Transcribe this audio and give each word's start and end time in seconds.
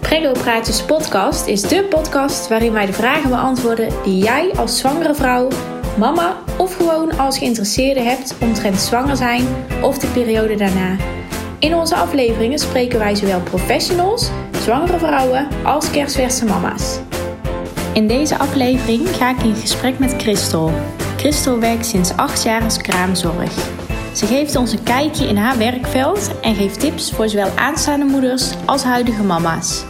Prego 0.00 0.32
Praatjes 0.32 0.82
podcast 0.82 1.46
is 1.46 1.60
de 1.62 1.84
podcast 1.84 2.48
waarin 2.48 2.72
wij 2.72 2.86
de 2.86 2.92
vragen 2.92 3.30
beantwoorden 3.30 3.88
die 4.04 4.22
jij 4.22 4.52
als 4.56 4.78
zwangere 4.78 5.14
vrouw, 5.14 5.48
mama 5.98 6.36
of 6.56 6.76
gewoon 6.76 7.18
als 7.18 7.38
geïnteresseerde 7.38 8.00
hebt 8.00 8.34
omtrent 8.40 8.80
zwanger 8.80 9.16
zijn 9.16 9.46
of 9.82 9.98
de 9.98 10.06
periode 10.06 10.54
daarna. 10.54 10.96
In 11.58 11.74
onze 11.74 11.94
afleveringen 11.94 12.58
spreken 12.58 12.98
wij 12.98 13.14
zowel 13.14 13.40
professionals, 13.40 14.30
zwangere 14.62 14.98
vrouwen 14.98 15.48
als 15.62 15.90
kerstverse 15.90 16.44
mama's. 16.44 16.98
In 17.92 18.06
deze 18.06 18.38
aflevering 18.38 19.08
ga 19.08 19.30
ik 19.30 19.42
in 19.42 19.54
gesprek 19.54 19.98
met 19.98 20.14
Christel. 20.18 20.72
Christel 21.16 21.58
werkt 21.58 21.86
sinds 21.86 22.16
8 22.16 22.42
jaar 22.42 22.62
als 22.62 22.76
kraamzorg. 22.76 23.73
Ze 24.14 24.26
geeft 24.26 24.56
ons 24.56 24.72
een 24.72 24.82
kijkje 24.82 25.26
in 25.26 25.36
haar 25.36 25.58
werkveld 25.58 26.30
en 26.40 26.54
geeft 26.54 26.80
tips 26.80 27.10
voor 27.10 27.28
zowel 27.28 27.48
aanstaande 27.56 28.04
moeders 28.04 28.52
als 28.64 28.82
huidige 28.82 29.22
mama's. 29.22 29.84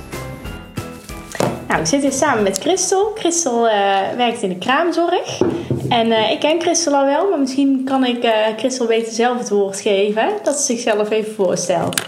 Nou, 1.68 1.80
ik 1.80 1.86
zit 1.86 2.02
hier 2.02 2.12
samen 2.12 2.42
met 2.42 2.58
Christel. 2.58 3.12
Christel 3.14 3.68
eh, 3.68 4.16
werkt 4.16 4.42
in 4.42 4.48
de 4.48 4.58
kraamzorg. 4.58 5.40
En 5.88 6.12
eh, 6.12 6.30
ik 6.30 6.40
ken 6.40 6.60
Christel 6.60 6.94
al 6.94 7.04
wel, 7.04 7.28
maar 7.28 7.38
misschien 7.38 7.84
kan 7.84 8.04
ik 8.04 8.24
uh, 8.24 8.32
Christel 8.56 8.86
beter 8.86 9.12
zelf 9.12 9.38
het 9.38 9.48
woord 9.48 9.80
geven. 9.80 10.28
Dat 10.42 10.56
ze 10.58 10.64
zichzelf 10.64 11.10
even 11.10 11.34
voorstelt. 11.34 12.02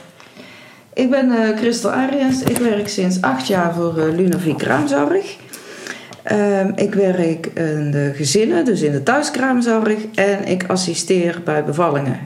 Ik 0.94 1.10
ben 1.10 1.56
Christel 1.56 1.90
Ariens. 1.90 2.42
Ik 2.42 2.56
werk 2.56 2.88
sinds 2.88 3.22
acht 3.22 3.46
jaar 3.46 3.74
voor 3.74 3.94
Lunavie 3.94 4.56
Kraamzorg. 4.56 5.36
Ehm, 6.26 6.72
ik 6.74 6.94
werk 6.94 7.46
in 7.46 7.90
de 7.90 8.12
gezinnen, 8.14 8.64
dus 8.64 8.80
in 8.82 8.92
de 8.92 9.02
thuiskraamzorg. 9.02 9.96
En 10.14 10.44
ik 10.44 10.64
assisteer 10.66 11.40
bij 11.44 11.64
bevallingen. 11.64 12.18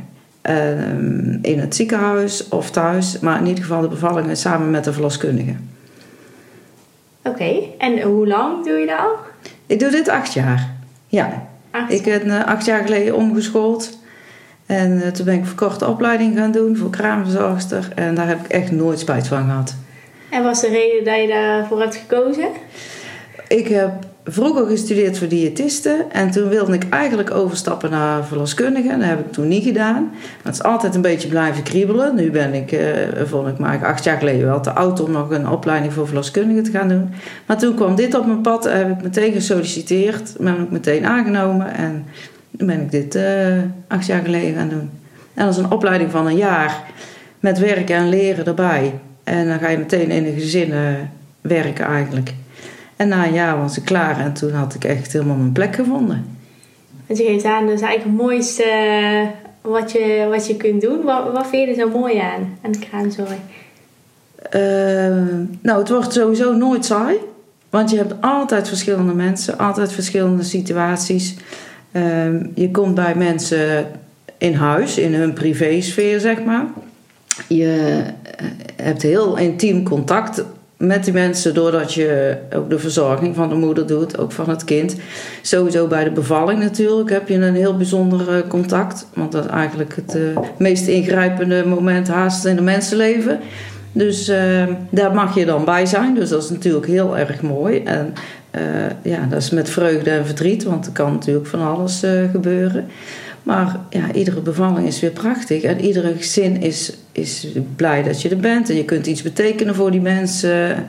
Ehm, 0.42 1.38
in 1.42 1.58
het 1.58 1.74
ziekenhuis 1.74 2.48
of 2.48 2.70
thuis, 2.70 3.18
maar 3.18 3.38
in 3.38 3.46
ieder 3.46 3.64
geval 3.64 3.80
de 3.80 3.88
bevallingen 3.88 4.36
samen 4.36 4.70
met 4.70 4.84
de 4.84 4.92
verloskundige. 4.92 5.54
Oké, 7.22 7.54
en 7.78 8.00
hoe 8.00 8.26
lang 8.26 8.64
doe 8.64 8.78
je 8.78 8.86
dat 8.86 8.98
al? 8.98 9.16
Ik 9.66 9.78
doe 9.78 9.90
dit 9.90 10.08
acht 10.08 10.32
jaar. 10.32 10.74
Ja. 11.06 11.48
Ik 11.88 12.02
ben 12.02 12.26
uh, 12.26 12.44
acht 12.44 12.64
jaar 12.64 12.82
geleden 12.82 13.14
omgeschoold. 13.14 13.98
En 14.66 14.92
uh, 14.92 15.06
toen 15.06 15.24
ben 15.24 15.34
ik 15.34 15.46
verkorte 15.46 15.86
opleiding 15.86 16.36
gaan 16.36 16.52
doen 16.52 16.76
voor 16.76 16.90
kraamverzorgster. 16.90 17.88
En 17.94 18.14
daar 18.14 18.28
heb 18.28 18.44
ik 18.44 18.50
echt 18.50 18.70
nooit 18.70 18.98
spijt 18.98 19.28
van 19.28 19.44
gehad. 19.44 19.74
En 20.30 20.42
was 20.42 20.60
de 20.60 20.68
reden 20.68 21.04
dat 21.04 21.20
je 21.20 21.28
daarvoor 21.28 21.80
hebt 21.80 21.96
gekozen? 21.96 22.48
Ik 23.50 23.68
heb 23.68 23.90
vroeger 24.24 24.66
gestudeerd 24.66 25.18
voor 25.18 25.28
diëtisten. 25.28 26.12
En 26.12 26.30
toen 26.30 26.48
wilde 26.48 26.72
ik 26.72 26.88
eigenlijk 26.90 27.30
overstappen 27.30 27.90
naar 27.90 28.26
verloskundige. 28.26 28.88
Dat 28.88 29.08
heb 29.08 29.20
ik 29.20 29.32
toen 29.32 29.48
niet 29.48 29.64
gedaan. 29.64 30.10
Het 30.42 30.54
is 30.54 30.62
altijd 30.62 30.94
een 30.94 31.00
beetje 31.00 31.28
blijven 31.28 31.62
kriebelen. 31.62 32.14
Nu 32.14 32.30
ben 32.30 32.54
ik, 32.54 32.72
uh, 32.72 32.80
vond 33.24 33.48
ik 33.48 33.58
maar 33.58 33.86
acht 33.86 34.04
jaar 34.04 34.18
geleden 34.18 34.46
wel 34.46 34.60
te 34.60 34.70
oud 34.70 35.00
om 35.00 35.10
nog 35.10 35.30
een 35.30 35.48
opleiding 35.48 35.92
voor 35.92 36.06
verloskundige 36.06 36.60
te 36.60 36.70
gaan 36.70 36.88
doen. 36.88 37.10
Maar 37.46 37.58
toen 37.58 37.74
kwam 37.74 37.94
dit 37.94 38.14
op 38.14 38.26
mijn 38.26 38.40
pad. 38.40 38.64
Heb 38.64 38.90
ik 38.90 39.02
meteen 39.02 39.32
gesolliciteerd. 39.32 40.34
Ben 40.38 40.62
ik 40.62 40.70
meteen 40.70 41.06
aangenomen. 41.06 41.74
En 41.74 42.04
toen 42.56 42.66
ben 42.66 42.80
ik 42.80 42.90
dit 42.90 43.14
uh, 43.16 43.22
acht 43.88 44.06
jaar 44.06 44.22
geleden 44.22 44.54
gaan 44.54 44.68
doen. 44.68 44.90
En 45.34 45.44
dat 45.44 45.54
is 45.54 45.62
een 45.62 45.70
opleiding 45.70 46.10
van 46.10 46.26
een 46.26 46.36
jaar. 46.36 46.82
Met 47.40 47.58
werken 47.58 47.96
en 47.96 48.08
leren 48.08 48.46
erbij. 48.46 48.94
En 49.24 49.48
dan 49.48 49.58
ga 49.58 49.68
je 49.68 49.78
meteen 49.78 50.10
in 50.10 50.26
een 50.26 50.40
gezin 50.40 50.68
uh, 50.68 50.78
werken 51.40 51.84
eigenlijk. 51.84 52.32
En 53.00 53.08
na 53.08 53.26
een 53.26 53.32
jaar 53.32 53.58
was 53.58 53.76
ik 53.76 53.84
klaar 53.84 54.20
en 54.20 54.32
toen 54.32 54.52
had 54.52 54.74
ik 54.74 54.84
echt 54.84 55.12
helemaal 55.12 55.36
mijn 55.36 55.52
plek 55.52 55.74
gevonden. 55.74 56.38
En 57.06 57.16
je 57.16 57.24
geeft 57.24 57.44
aan, 57.44 57.66
dat 57.66 57.74
is 57.74 57.80
eigenlijk 57.80 58.18
het 58.18 58.26
mooiste 58.26 58.62
eh, 58.62 59.26
wat 59.60 59.92
je, 59.92 60.26
wat 60.30 60.46
je 60.46 60.56
kunt 60.56 60.80
doen. 60.80 61.02
Wat, 61.02 61.32
wat 61.32 61.46
vind 61.46 61.64
je 61.64 61.82
er 61.82 61.88
zo 61.88 61.98
mooi 61.98 62.18
aan, 62.18 62.58
aan 62.62 62.72
de 62.72 62.78
kraamzorg? 62.78 63.36
Uh, 64.54 64.62
nou, 65.62 65.78
het 65.78 65.88
wordt 65.88 66.12
sowieso 66.12 66.52
nooit 66.52 66.84
saai. 66.84 67.16
Want 67.70 67.90
je 67.90 67.96
hebt 67.96 68.14
altijd 68.20 68.68
verschillende 68.68 69.14
mensen, 69.14 69.58
altijd 69.58 69.92
verschillende 69.92 70.42
situaties. 70.42 71.36
Uh, 71.92 72.02
je 72.54 72.70
komt 72.70 72.94
bij 72.94 73.14
mensen 73.14 73.86
in 74.38 74.54
huis, 74.54 74.98
in 74.98 75.14
hun 75.14 75.32
privésfeer, 75.32 76.20
zeg 76.20 76.44
maar. 76.44 76.64
Je 77.48 78.02
eh, 78.36 78.46
hebt 78.84 79.02
heel 79.02 79.36
intiem 79.36 79.82
contact 79.84 80.44
met 80.80 81.04
die 81.04 81.12
mensen 81.12 81.54
doordat 81.54 81.94
je 81.94 82.36
ook 82.54 82.70
de 82.70 82.78
verzorging 82.78 83.34
van 83.34 83.48
de 83.48 83.54
moeder 83.54 83.86
doet, 83.86 84.18
ook 84.18 84.32
van 84.32 84.48
het 84.48 84.64
kind. 84.64 84.96
Sowieso 85.42 85.86
bij 85.86 86.04
de 86.04 86.10
bevalling 86.10 86.60
natuurlijk 86.60 87.10
heb 87.10 87.28
je 87.28 87.34
een 87.34 87.54
heel 87.54 87.76
bijzonder 87.76 88.36
eh, 88.36 88.48
contact. 88.48 89.06
Want 89.14 89.32
dat 89.32 89.44
is 89.44 89.50
eigenlijk 89.50 89.96
het 89.96 90.14
uh, 90.16 90.38
meest 90.58 90.86
ingrijpende 90.86 91.66
moment 91.66 92.08
haast 92.08 92.44
in 92.44 92.56
een 92.56 92.64
mensenleven. 92.64 93.40
Dus 93.92 94.28
uh, 94.28 94.62
daar 94.90 95.14
mag 95.14 95.34
je 95.34 95.46
dan 95.46 95.64
bij 95.64 95.86
zijn. 95.86 96.14
Dus 96.14 96.28
dat 96.28 96.42
is 96.42 96.50
natuurlijk 96.50 96.86
heel 96.86 97.18
erg 97.18 97.42
mooi. 97.42 97.82
En 97.84 98.12
ja, 99.02 99.26
dat 99.30 99.42
is 99.42 99.50
met 99.50 99.70
vreugde 99.70 100.10
en 100.10 100.26
verdriet, 100.26 100.64
want 100.64 100.86
er 100.86 100.92
kan 100.92 101.12
natuurlijk 101.12 101.46
van 101.46 101.60
alles 101.60 102.04
gebeuren. 102.32 102.86
Maar 103.42 103.80
ja, 103.90 104.12
iedere 104.12 104.40
bevalling 104.40 104.86
is 104.86 105.00
weer 105.00 105.10
prachtig. 105.10 105.62
En 105.62 105.80
iedere 105.80 106.14
gezin 106.16 106.62
is, 106.62 106.92
is 107.12 107.46
blij 107.76 108.02
dat 108.02 108.22
je 108.22 108.28
er 108.28 108.36
bent. 108.36 108.70
En 108.70 108.76
je 108.76 108.84
kunt 108.84 109.06
iets 109.06 109.22
betekenen 109.22 109.74
voor 109.74 109.90
die 109.90 110.00
mensen. 110.00 110.88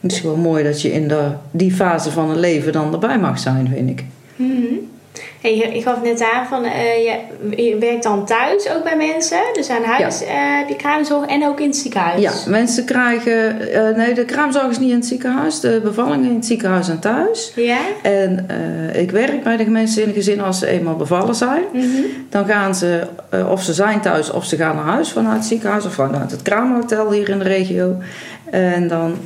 Het 0.00 0.12
is 0.12 0.20
gewoon 0.20 0.40
mooi 0.40 0.64
dat 0.64 0.82
je 0.82 0.92
in 0.92 1.08
de, 1.08 1.30
die 1.50 1.72
fase 1.72 2.10
van 2.10 2.30
een 2.30 2.40
leven 2.40 2.72
dan 2.72 2.92
erbij 2.92 3.18
mag 3.18 3.38
zijn, 3.38 3.68
vind 3.74 3.90
ik. 3.90 4.04
-hmm. 4.36 4.97
Hey, 5.40 5.52
ik 5.52 5.82
gaf 5.82 6.02
net 6.02 6.22
aan 6.32 6.46
van 6.46 6.64
uh, 6.64 6.70
je, 7.04 7.18
je, 7.62 7.76
werkt 7.78 8.02
dan 8.02 8.26
thuis 8.26 8.70
ook 8.70 8.82
bij 8.82 8.96
mensen, 8.96 9.38
dus 9.52 9.70
aan 9.70 9.82
huis, 9.82 10.20
ja. 10.20 10.60
uh, 10.60 10.66
die 10.66 10.76
kraamzorg 10.76 11.26
en 11.26 11.46
ook 11.46 11.60
in 11.60 11.66
het 11.66 11.76
ziekenhuis. 11.76 12.20
Ja, 12.20 12.32
mensen 12.46 12.84
krijgen, 12.84 13.68
uh, 13.68 13.96
nee, 13.96 14.14
de 14.14 14.24
kraamzorg 14.24 14.70
is 14.70 14.78
niet 14.78 14.90
in 14.90 14.96
het 14.96 15.06
ziekenhuis, 15.06 15.60
de 15.60 15.80
bevallingen 15.82 16.28
in 16.28 16.34
het 16.34 16.46
ziekenhuis 16.46 16.88
en 16.88 16.98
thuis. 16.98 17.52
Ja. 17.54 17.78
En 18.02 18.46
ik 18.94 19.10
werk 19.10 19.42
bij 19.42 19.56
de 19.56 19.70
mensen 19.70 20.02
in 20.02 20.08
het 20.08 20.16
gezin 20.16 20.40
als 20.40 20.58
ze 20.58 20.66
eenmaal 20.66 20.96
bevallen 20.96 21.34
zijn. 21.34 21.62
Mm 21.72 21.80
-hmm. 21.80 22.04
Dan 22.30 22.46
gaan 22.46 22.74
ze, 22.74 23.06
of 23.48 23.62
ze 23.62 23.72
zijn 23.72 24.00
thuis 24.00 24.30
of 24.30 24.44
ze 24.44 24.56
gaan 24.56 24.76
naar 24.76 24.84
huis 24.84 25.12
vanuit 25.12 25.36
het 25.36 25.46
ziekenhuis 25.46 25.86
of 25.86 25.94
vanuit 25.94 26.30
het 26.30 26.42
kraamhotel 26.42 27.12
hier 27.12 27.28
in 27.28 27.38
de 27.38 27.44
regio. 27.44 27.96
En 28.50 28.88
dan 28.88 29.16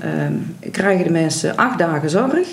krijgen 0.71 1.05
de 1.05 1.11
mensen 1.11 1.57
acht 1.57 1.79
dagen 1.79 2.11
zorg. 2.11 2.49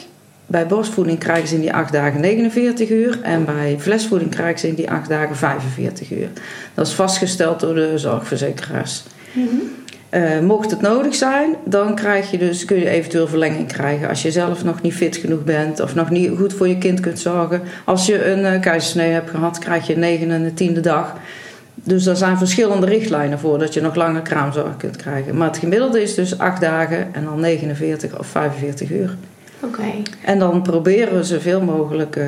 Bij 0.49 0.67
borstvoeding 0.67 1.19
krijgen 1.19 1.47
ze 1.47 1.55
in 1.55 1.61
die 1.61 1.73
8 1.73 1.91
dagen 1.91 2.21
49 2.21 2.89
uur 2.89 3.19
en 3.21 3.45
bij 3.45 3.75
flesvoeding 3.79 4.31
krijgen 4.31 4.59
ze 4.59 4.67
in 4.67 4.75
die 4.75 4.91
8 4.91 5.09
dagen 5.09 5.35
45 5.35 6.11
uur. 6.11 6.27
Dat 6.73 6.87
is 6.87 6.93
vastgesteld 6.93 7.59
door 7.59 7.75
de 7.75 7.97
zorgverzekeraars. 7.97 9.03
Mm 9.31 9.47
-hmm. 9.47 10.21
uh, 10.21 10.39
mocht 10.39 10.71
het 10.71 10.81
nodig 10.81 11.15
zijn, 11.15 11.55
dan 11.65 11.95
krijg 11.95 12.31
je 12.31 12.37
dus, 12.37 12.65
kun 12.65 12.77
je 12.77 12.89
eventueel 12.89 13.27
verlenging 13.27 13.67
krijgen 13.67 14.09
als 14.09 14.21
je 14.21 14.31
zelf 14.31 14.63
nog 14.63 14.81
niet 14.81 14.93
fit 14.93 15.17
genoeg 15.17 15.43
bent 15.43 15.79
of 15.79 15.95
nog 15.95 16.09
niet 16.09 16.31
goed 16.37 16.53
voor 16.53 16.67
je 16.67 16.77
kind 16.77 16.99
kunt 16.99 17.19
zorgen. 17.19 17.61
Als 17.85 18.05
je 18.05 18.31
een 18.31 18.53
uh, 18.53 18.61
keizersnee 18.61 19.11
hebt 19.11 19.29
gehad, 19.29 19.59
krijg 19.59 19.87
je 19.87 19.93
een 19.93 19.99
negende 19.99 20.33
en 20.33 20.43
een 20.43 20.53
tiende 20.53 20.81
dag. 20.81 21.15
Dus 21.73 22.05
er 22.05 22.15
zijn 22.15 22.37
verschillende 22.37 22.85
richtlijnen 22.85 23.39
voor 23.39 23.59
dat 23.59 23.73
je 23.73 23.81
nog 23.81 23.95
langer 23.95 24.21
kraamzorg 24.21 24.77
kunt 24.77 24.95
krijgen. 24.95 25.37
Maar 25.37 25.47
het 25.47 25.57
gemiddelde 25.57 26.01
is 26.01 26.15
dus 26.15 26.37
8 26.37 26.61
dagen 26.61 27.13
en 27.13 27.23
dan 27.23 27.39
49 27.39 28.19
of 28.19 28.27
45 28.27 28.91
uur. 28.91 29.15
Oké. 29.59 29.79
Okay. 29.79 30.03
En 30.23 30.39
dan 30.39 30.61
proberen 30.61 31.15
we 31.15 31.23
zoveel 31.23 31.61
mogelijk 31.61 32.15
uh, 32.15 32.25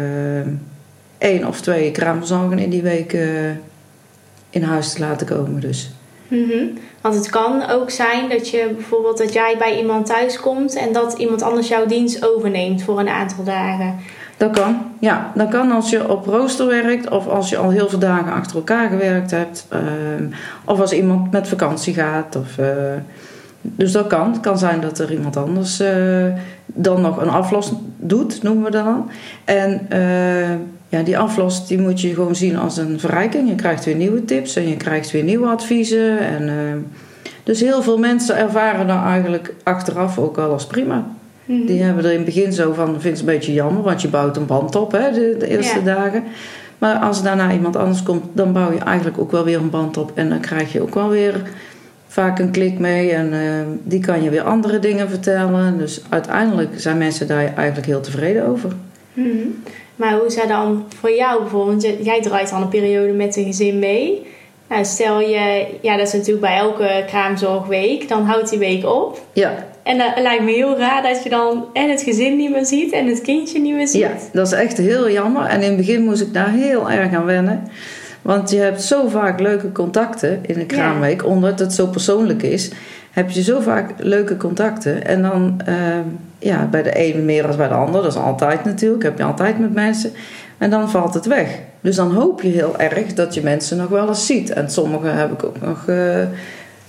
één 1.17 1.47
of 1.47 1.61
twee 1.61 1.91
kraamverzorgen 1.91 2.59
in 2.59 2.69
die 2.69 2.81
week 2.81 3.13
uh, 3.13 3.49
in 4.49 4.63
huis 4.63 4.93
te 4.93 4.99
laten 4.99 5.27
komen. 5.27 5.59
Dus. 5.59 5.91
Mm 6.27 6.49
-hmm. 6.49 6.77
Want 7.01 7.15
het 7.15 7.29
kan 7.29 7.69
ook 7.69 7.89
zijn 7.89 8.29
dat 8.29 8.49
je 8.49 8.71
bijvoorbeeld 8.75 9.17
dat 9.17 9.33
jij 9.33 9.55
bij 9.57 9.77
iemand 9.77 10.05
thuis 10.05 10.39
komt 10.39 10.75
en 10.75 10.93
dat 10.93 11.13
iemand 11.17 11.41
anders 11.41 11.67
jouw 11.67 11.85
dienst 11.85 12.25
overneemt 12.25 12.83
voor 12.83 12.99
een 12.99 13.09
aantal 13.09 13.43
dagen. 13.43 13.95
Dat 14.37 14.51
kan, 14.51 14.91
ja. 14.99 15.31
Dat 15.35 15.49
kan 15.49 15.71
als 15.71 15.89
je 15.89 16.09
op 16.09 16.25
rooster 16.25 16.67
werkt 16.67 17.09
of 17.09 17.27
als 17.27 17.49
je 17.49 17.57
al 17.57 17.69
heel 17.69 17.89
veel 17.89 17.99
dagen 17.99 18.31
achter 18.31 18.55
elkaar 18.55 18.89
gewerkt 18.89 19.31
hebt. 19.31 19.67
Uh, 19.73 19.79
of 20.65 20.79
als 20.79 20.93
iemand 20.93 21.31
met 21.31 21.47
vakantie 21.47 21.93
gaat. 21.93 22.35
Of, 22.35 22.57
uh, 22.57 22.65
dus 23.61 23.91
dat 23.91 24.07
kan. 24.07 24.31
Het 24.31 24.39
kan 24.39 24.57
zijn 24.57 24.81
dat 24.81 24.99
er 24.99 25.11
iemand 25.11 25.37
anders 25.37 25.81
uh, 25.81 26.25
dan 26.65 27.01
nog 27.01 27.21
een 27.21 27.29
aflos 27.29 27.71
doet, 27.97 28.43
noemen 28.43 28.63
we 28.63 28.71
dat 28.71 28.85
dan. 28.85 29.09
En 29.45 29.87
uh, 29.93 30.49
ja, 30.89 31.03
die 31.03 31.17
aflos 31.17 31.67
die 31.67 31.79
moet 31.79 32.01
je 32.01 32.13
gewoon 32.13 32.35
zien 32.35 32.57
als 32.57 32.77
een 32.77 32.99
verrijking. 32.99 33.49
Je 33.49 33.55
krijgt 33.55 33.85
weer 33.85 33.95
nieuwe 33.95 34.25
tips 34.25 34.55
en 34.55 34.67
je 34.67 34.77
krijgt 34.77 35.11
weer 35.11 35.23
nieuwe 35.23 35.47
adviezen. 35.47 36.19
En, 36.19 36.41
uh, 36.47 36.53
dus 37.43 37.59
heel 37.59 37.81
veel 37.81 37.97
mensen 37.97 38.37
ervaren 38.37 38.87
dat 38.87 39.03
eigenlijk 39.03 39.53
achteraf 39.63 40.17
ook 40.19 40.37
al 40.37 40.51
als 40.51 40.65
prima. 40.67 41.05
Mhm. 41.45 41.65
Die 41.65 41.83
hebben 41.83 42.03
er 42.03 42.11
in 42.11 42.15
het 42.15 42.25
begin 42.25 42.53
zo 42.53 42.73
van, 42.73 42.87
vind 42.87 43.03
het 43.03 43.19
een 43.19 43.33
beetje 43.33 43.53
jammer, 43.53 43.83
want 43.83 44.01
je 44.01 44.07
bouwt 44.07 44.37
een 44.37 44.45
band 44.45 44.75
op 44.75 44.91
hè, 44.91 45.11
de, 45.11 45.35
de 45.39 45.47
eerste 45.47 45.79
Ja. 45.79 45.95
dagen. 45.95 46.23
Maar 46.77 46.95
als 46.95 47.23
daarna 47.23 47.51
iemand 47.51 47.75
anders 47.75 48.03
komt, 48.03 48.23
dan 48.33 48.53
bouw 48.53 48.71
je 48.71 48.79
eigenlijk 48.79 49.19
ook 49.19 49.31
wel 49.31 49.43
weer 49.43 49.57
een 49.57 49.69
band 49.69 49.97
op. 49.97 50.11
En 50.15 50.29
dan 50.29 50.39
krijg 50.39 50.73
je 50.73 50.81
ook 50.81 50.93
wel 50.93 51.09
weer 51.09 51.41
vaak 52.11 52.39
een 52.39 52.51
klik 52.51 52.79
mee. 52.79 53.11
En 53.11 53.33
uh, 53.33 53.39
die 53.83 53.99
kan 53.99 54.23
je 54.23 54.29
weer 54.29 54.41
andere 54.41 54.79
dingen 54.79 55.09
vertellen. 55.09 55.77
Dus 55.77 56.01
uiteindelijk 56.09 56.69
zijn 56.75 56.97
mensen 56.97 57.27
daar 57.27 57.53
eigenlijk 57.55 57.87
heel 57.87 58.01
tevreden 58.01 58.47
over. 58.47 58.71
Mhm. 59.13 59.47
Maar 59.95 60.13
hoe 60.13 60.25
is 60.25 60.35
dat 60.35 60.47
dan 60.47 60.85
voor 60.99 61.11
jou 61.11 61.41
bijvoorbeeld? 61.41 61.83
Want 61.83 62.05
jij 62.05 62.21
draait 62.21 62.51
al 62.51 62.61
een 62.61 62.67
periode 62.67 63.13
met 63.13 63.35
een 63.35 63.45
gezin 63.45 63.79
mee. 63.79 64.25
Nou, 64.69 64.85
stel 64.85 65.19
je, 65.19 65.65
ja, 65.81 65.97
dat 65.97 66.07
is 66.07 66.13
natuurlijk 66.13 66.41
bij 66.41 66.57
elke 66.57 67.03
kraamzorgweek, 67.07 68.07
dan 68.07 68.25
houdt 68.25 68.49
die 68.49 68.59
week 68.59 68.85
op. 68.85 69.21
Ja, 69.33 69.65
En 69.83 69.97
dat 69.97 70.11
lijkt 70.21 70.43
me 70.43 70.51
heel 70.51 70.77
raar 70.77 71.03
dat 71.03 71.23
je 71.23 71.29
dan 71.29 71.65
en 71.73 71.89
het 71.89 72.01
gezin 72.01 72.37
niet 72.37 72.51
meer 72.51 72.65
ziet 72.65 72.91
en 72.91 73.07
het 73.07 73.21
kindje 73.21 73.59
niet 73.59 73.75
meer 73.75 73.87
ziet. 73.87 74.01
ja, 74.01 74.11
dat 74.33 74.47
is 74.47 74.53
echt 74.53 74.77
heel 74.77 75.09
jammer. 75.09 75.45
En 75.45 75.61
in 75.61 75.67
het 75.67 75.77
begin 75.77 76.03
moest 76.03 76.21
ik 76.21 76.33
daar 76.33 76.51
heel 76.51 76.91
erg 76.91 77.13
aan 77.13 77.25
wennen. 77.25 77.67
Want 78.21 78.49
je 78.49 78.57
hebt 78.57 78.81
zo 78.81 79.07
vaak 79.07 79.39
leuke 79.39 79.71
contacten 79.71 80.39
in 80.41 80.59
een 80.59 80.65
kraamweek, 80.65 81.25
omdat 81.25 81.59
het 81.59 81.73
zo 81.73 81.87
persoonlijk 81.87 82.43
is. 82.43 82.71
Heb 83.11 83.29
je 83.29 83.43
zo 83.43 83.59
vaak 83.59 83.93
leuke 83.97 84.37
contacten. 84.37 85.05
En 85.05 85.21
dan, 85.21 85.61
ehm, 85.65 86.07
ja, 86.39 86.67
bij 86.71 86.83
de 86.83 86.93
ene 86.93 87.21
meer 87.21 87.47
dan 87.47 87.57
bij 87.57 87.67
de 87.67 87.73
ander. 87.73 88.01
Dat 88.01 88.11
is 88.11 88.19
altijd 88.19 88.65
natuurlijk. 88.65 89.03
Heb 89.03 89.17
je 89.17 89.23
altijd 89.23 89.59
met 89.59 89.73
mensen. 89.73 90.11
En 90.57 90.69
dan 90.69 90.89
valt 90.89 91.13
het 91.13 91.25
weg. 91.25 91.59
Dus 91.81 91.95
dan 91.95 92.13
hoop 92.13 92.41
je 92.41 92.49
heel 92.49 92.79
erg 92.79 93.13
dat 93.13 93.33
je 93.33 93.41
mensen 93.41 93.77
nog 93.77 93.87
wel 93.87 94.07
eens 94.07 94.25
ziet. 94.25 94.49
En 94.49 94.69
sommigen 94.69 95.15
heb 95.17 95.31
ik 95.31 95.43
ook 95.43 95.61
nog 95.61 95.87
eh, 95.87 96.23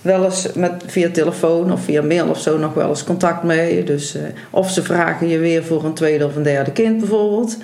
wel 0.03 0.25
eens 0.25 0.53
met, 0.53 0.83
via 0.87 1.11
telefoon 1.11 1.73
of 1.73 1.85
via 1.85 2.03
mail 2.03 2.29
of 2.29 2.41
zo 2.41 2.59
nog 2.59 2.75
wel 2.75 2.89
eens 2.89 3.05
contact 3.05 3.43
mee. 3.43 3.85
Dus, 3.85 4.15
eh, 4.15 4.23
of 4.51 4.71
ze 4.71 4.83
vragen 4.83 5.29
je 5.29 5.39
weer 5.39 5.65
voor 5.65 5.85
een 5.85 5.95
tweede 5.95 6.27
of 6.27 6.37
een 6.37 6.43
derde 6.43 6.73
kind 6.73 6.99
bijvoorbeeld. 6.99 7.57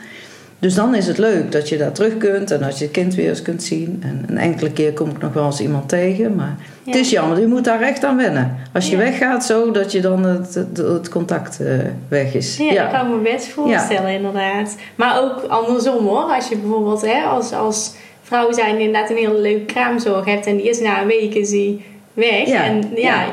Dus 0.60 0.74
dan 0.74 0.94
is 0.94 1.06
het 1.06 1.18
leuk 1.18 1.52
dat 1.52 1.68
je 1.68 1.76
daar 1.76 1.92
terug 1.92 2.16
kunt 2.16 2.50
en 2.50 2.60
dat 2.60 2.78
je 2.78 2.84
het 2.84 2.92
kind 2.92 3.14
weer 3.14 3.28
eens 3.28 3.42
kunt 3.42 3.62
zien. 3.62 4.02
En 4.06 4.24
een 4.26 4.38
enkele 4.38 4.70
keer 4.72 4.92
kom 4.92 5.10
ik 5.10 5.18
nog 5.18 5.32
wel 5.32 5.44
eens 5.46 5.60
iemand 5.60 5.88
tegen. 5.88 6.34
Maar 6.34 6.56
Ja. 6.82 6.92
het 6.92 6.94
is 7.00 7.10
jammer, 7.10 7.40
je 7.40 7.46
moet 7.46 7.64
daar 7.64 7.80
echt 7.80 8.04
aan 8.04 8.16
wennen. 8.16 8.56
Als 8.72 8.86
je 8.90 8.96
Ja. 8.96 9.02
weggaat 9.02 9.44
zo, 9.44 9.70
dat 9.70 9.92
je 9.92 10.00
dan 10.00 10.24
het, 10.24 10.54
het, 10.54 10.76
het 10.76 11.08
contact 11.08 11.60
eh, 11.60 11.72
weg 12.08 12.34
is. 12.34 12.56
Ja, 12.56 12.82
dat 12.82 12.92
kan 12.92 13.06
ik 13.10 13.16
me 13.22 13.30
best 13.32 13.46
voorstellen, 13.48 14.10
inderdaad. 14.12 14.76
Maar 14.94 15.22
ook 15.22 15.42
andersom 15.48 16.06
hoor. 16.06 16.22
Als 16.34 16.48
je 16.48 16.56
bijvoorbeeld 16.56 17.00
hè, 17.06 17.22
als, 17.22 17.52
als 17.52 17.94
vrouw 18.22 18.52
zijn 18.52 18.78
inderdaad 18.78 19.10
een 19.10 19.16
hele 19.16 19.40
leuke 19.40 19.64
kraamzorg 19.64 20.24
hebt 20.24 20.46
en 20.46 20.56
die 20.56 20.68
is 20.68 20.80
na 20.80 21.00
een 21.00 21.06
week 21.06 21.34
is 21.34 21.50
die 21.50 21.84
weg. 22.12 22.46
Ja, 22.46 22.64
En 22.64 22.82
ja, 22.96 23.24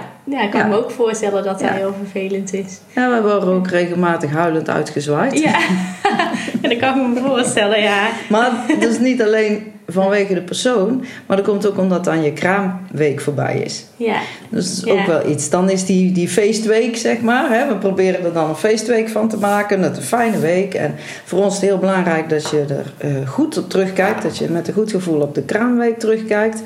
ik 0.43 0.51
kan 0.51 0.59
Ja. 0.59 0.65
me 0.67 0.75
ook 0.77 0.91
voorstellen 0.91 1.43
dat 1.43 1.59
dat 1.59 1.69
Ja. 1.69 1.73
heel 1.75 1.93
vervelend 2.03 2.53
is. 2.53 2.79
Ja, 2.95 3.09
we 3.21 3.21
worden 3.29 3.49
ook 3.53 3.67
regelmatig 3.67 4.31
huilend 4.31 4.69
uitgezwaaid. 4.69 5.39
Ja, 5.39 5.57
dat 6.69 6.77
kan 6.77 6.99
ik 6.99 7.21
me 7.21 7.27
voorstellen, 7.27 7.81
ja. 7.81 8.07
Maar 8.29 8.51
dat 8.79 8.89
is 8.89 8.99
niet 8.99 9.21
alleen 9.21 9.71
vanwege 9.87 10.33
de 10.33 10.41
persoon, 10.41 11.05
maar 11.25 11.37
dat 11.37 11.45
komt 11.45 11.67
ook 11.67 11.77
omdat 11.77 12.03
dan 12.03 12.23
je 12.23 12.33
kraamweek 12.33 13.21
voorbij 13.21 13.61
is. 13.65 13.85
Ja, 13.95 14.17
Dus 14.49 14.65
dat 14.79 14.87
is 14.87 14.93
Ja. 14.93 14.99
ook 15.01 15.07
wel 15.07 15.29
iets. 15.29 15.49
Dan 15.49 15.69
is 15.69 15.85
die, 15.85 16.11
die 16.11 16.27
feestweek, 16.29 16.97
zeg 16.97 17.21
maar. 17.21 17.49
Hè, 17.49 17.67
we 17.67 17.75
proberen 17.75 18.23
er 18.25 18.33
dan 18.33 18.49
een 18.49 18.55
feestweek 18.55 19.09
van 19.09 19.27
te 19.29 19.37
maken. 19.37 19.81
Het 19.81 19.91
is 19.91 19.97
een 19.97 20.03
fijne 20.03 20.39
week. 20.39 20.73
En 20.73 20.95
voor 21.25 21.39
ons 21.43 21.47
is 21.55 21.61
het 21.61 21.69
heel 21.69 21.77
belangrijk 21.79 22.29
dat 22.29 22.49
je 22.49 22.65
er 22.69 22.93
eh, 23.09 23.29
goed 23.29 23.57
op 23.57 23.69
terugkijkt. 23.69 24.21
Dat 24.23 24.37
je 24.37 24.49
met 24.49 24.67
een 24.67 24.73
goed 24.73 24.91
gevoel 24.91 25.21
op 25.21 25.35
de 25.35 25.41
kraamweek 25.43 25.99
terugkijkt. 25.99 26.61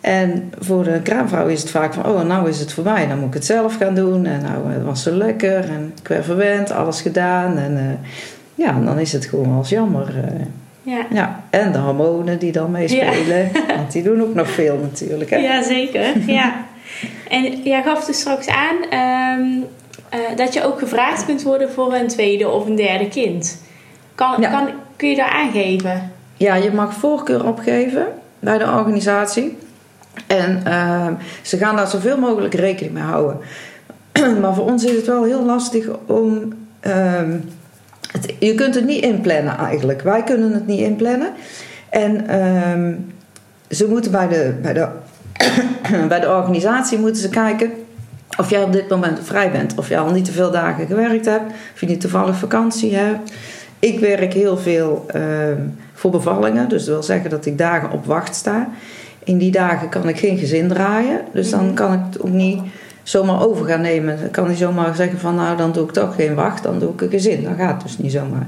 En 0.00 0.52
voor 0.58 0.84
de 0.84 1.00
kraamvrouw 1.02 1.46
is 1.46 1.60
het 1.60 1.70
vaak 1.70 1.94
van, 1.94 2.06
oh, 2.06 2.22
nou 2.22 2.48
is 2.48 2.60
het 2.60 2.72
voorbij. 2.72 3.06
Dan 3.08 3.18
moet 3.18 3.28
ik 3.28 3.34
het 3.34 3.44
zelf 3.44 3.76
gaan 3.76 3.94
doen. 3.94 4.26
En 4.26 4.42
nou, 4.42 4.72
het 4.72 4.84
was 4.84 5.02
zo 5.02 5.10
lekker. 5.12 5.56
En 5.64 5.92
ik 6.02 6.08
werd 6.08 6.24
verwend, 6.24 6.70
alles 6.70 7.00
gedaan. 7.00 7.58
En 7.58 7.76
eh, 7.76 8.08
ja, 8.56 8.80
dan 8.84 8.98
is 8.98 9.12
het 9.12 9.24
gewoon 9.24 9.56
eens 9.58 9.68
jammer. 9.68 10.06
eh. 10.24 10.46
ja. 10.82 11.06
ja. 11.10 11.42
En 11.50 11.72
de 11.72 11.78
hormonen 11.78 12.38
die 12.38 12.52
dan 12.52 12.70
meespelen. 12.70 13.50
Want 13.76 13.92
die 13.92 14.02
doen 14.02 14.22
ook 14.22 14.34
nog 14.34 14.50
veel 14.50 14.78
natuurlijk. 14.82 15.30
Hè? 15.30 15.36
Ja, 15.36 15.62
zeker. 15.62 16.04
Ja. 16.26 16.64
En 17.28 17.62
jij 17.62 17.82
gaf 17.82 18.04
dus 18.04 18.20
straks 18.20 18.46
aan 18.48 18.76
ehm, 18.90 19.48
eh, 20.08 20.36
dat 20.36 20.54
je 20.54 20.64
ook 20.64 20.78
gevraagd 20.78 21.24
kunt 21.24 21.42
worden 21.42 21.70
voor 21.70 21.94
een 21.94 22.08
tweede 22.08 22.48
of 22.48 22.66
een 22.66 22.76
derde 22.76 23.08
kind. 23.08 23.60
Kan, 24.14 24.40
Ja. 24.40 24.50
kan, 24.50 24.68
kun 24.96 25.08
je 25.08 25.16
daar 25.16 25.30
aangeven? 25.30 26.10
Ja, 26.36 26.54
je 26.54 26.70
mag 26.72 26.94
voorkeur 26.94 27.46
opgeven 27.46 28.06
bij 28.38 28.58
de 28.58 28.64
organisatie. 28.64 29.58
En 30.26 30.60
ehm, 30.64 31.14
ze 31.42 31.56
gaan 31.56 31.76
daar 31.76 31.86
zoveel 31.88 32.18
mogelijk 32.18 32.54
rekening 32.54 32.94
mee 32.94 33.02
houden. 33.02 33.38
maar 34.40 34.54
voor 34.54 34.64
ons 34.70 34.84
is 34.84 34.96
het 34.96 35.06
wel 35.06 35.24
heel 35.24 35.44
lastig 35.44 35.86
om. 36.06 36.52
ehm, 36.80 37.36
het, 38.12 38.34
je 38.38 38.54
kunt 38.54 38.74
het 38.74 38.84
niet 38.84 39.02
inplannen 39.02 39.58
eigenlijk. 39.58 40.02
Wij 40.02 40.22
kunnen 40.22 40.52
het 40.52 40.66
niet 40.66 40.80
inplannen. 40.80 41.32
En 41.88 42.28
ehm, 42.28 42.94
ze 43.70 43.88
moeten 43.88 44.10
bij 44.10 44.28
de, 44.28 44.54
bij, 44.62 44.72
de, 44.72 44.88
bij 46.08 46.20
de 46.20 46.28
organisatie 46.28 46.98
moeten 46.98 47.22
ze 47.22 47.28
kijken 47.28 47.70
of 48.38 48.50
jij 48.50 48.62
op 48.62 48.72
dit 48.72 48.88
moment 48.88 49.18
vrij 49.22 49.50
bent. 49.50 49.74
Of 49.76 49.88
je 49.88 49.98
al 49.98 50.10
niet 50.10 50.24
te 50.24 50.32
veel 50.32 50.50
dagen 50.50 50.86
gewerkt 50.86 51.24
hebt. 51.24 51.52
Of 51.74 51.80
je 51.80 51.86
niet 51.86 52.00
toevallig 52.00 52.36
vakantie 52.36 52.94
hebt. 52.94 53.32
Ik 53.78 54.00
werk 54.00 54.32
heel 54.32 54.56
veel 54.58 55.04
ehm, 55.08 55.60
voor 55.94 56.10
bevallingen. 56.10 56.68
Dus 56.68 56.84
dat 56.84 56.94
wil 56.94 57.02
zeggen 57.02 57.30
dat 57.30 57.46
ik 57.46 57.58
dagen 57.58 57.90
op 57.90 58.06
wacht 58.06 58.34
sta. 58.34 58.68
In 59.24 59.38
die 59.38 59.50
dagen 59.50 59.88
kan 59.88 60.08
ik 60.08 60.18
geen 60.18 60.38
gezin 60.38 60.68
draaien. 60.68 61.20
Dus 61.32 61.50
dan 61.50 61.74
kan 61.74 61.92
ik 61.92 62.00
het 62.10 62.22
ook 62.22 62.30
niet 62.30 62.60
zomaar 63.08 63.46
over 63.46 63.66
gaan 63.66 63.80
nemen. 63.80 64.20
Dan 64.20 64.30
kan 64.30 64.48
niet 64.48 64.58
zomaar 64.58 64.94
zeggen 64.94 65.18
van 65.18 65.34
nou 65.34 65.56
dan 65.56 65.72
doe 65.72 65.84
ik 65.84 65.92
toch 65.92 66.14
geen 66.14 66.34
wacht. 66.34 66.62
Dan 66.62 66.78
doe 66.78 66.92
ik 66.92 67.00
een 67.00 67.10
gezin. 67.10 67.44
Dat 67.44 67.56
gaat 67.56 67.82
dus 67.82 67.98
niet 67.98 68.12
zomaar. 68.12 68.46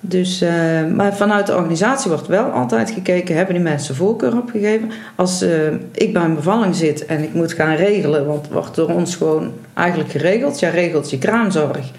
Dus, 0.00 0.40
eh, 0.40 0.50
maar 0.94 1.16
vanuit 1.16 1.46
de 1.46 1.54
organisatie 1.54 2.10
wordt 2.10 2.26
wel 2.26 2.44
altijd 2.44 2.90
gekeken, 2.90 3.36
hebben 3.36 3.54
die 3.54 3.62
mensen 3.64 3.94
voorkeur 3.94 4.36
opgegeven? 4.36 4.90
Als 5.14 5.42
eh, 5.42 5.72
ik 5.92 6.12
bij 6.12 6.22
een 6.22 6.34
bevalling 6.34 6.74
zit 6.74 7.06
en 7.06 7.22
ik 7.22 7.34
moet 7.34 7.52
gaan 7.52 7.74
regelen, 7.74 8.26
want 8.26 8.48
wordt 8.48 8.74
door 8.74 8.88
ons 8.88 9.16
gewoon 9.16 9.52
eigenlijk 9.74 10.10
geregeld. 10.10 10.58
Jij 10.58 10.70
regelt 10.70 11.10
je 11.10 11.18
kraamzorg 11.18 11.90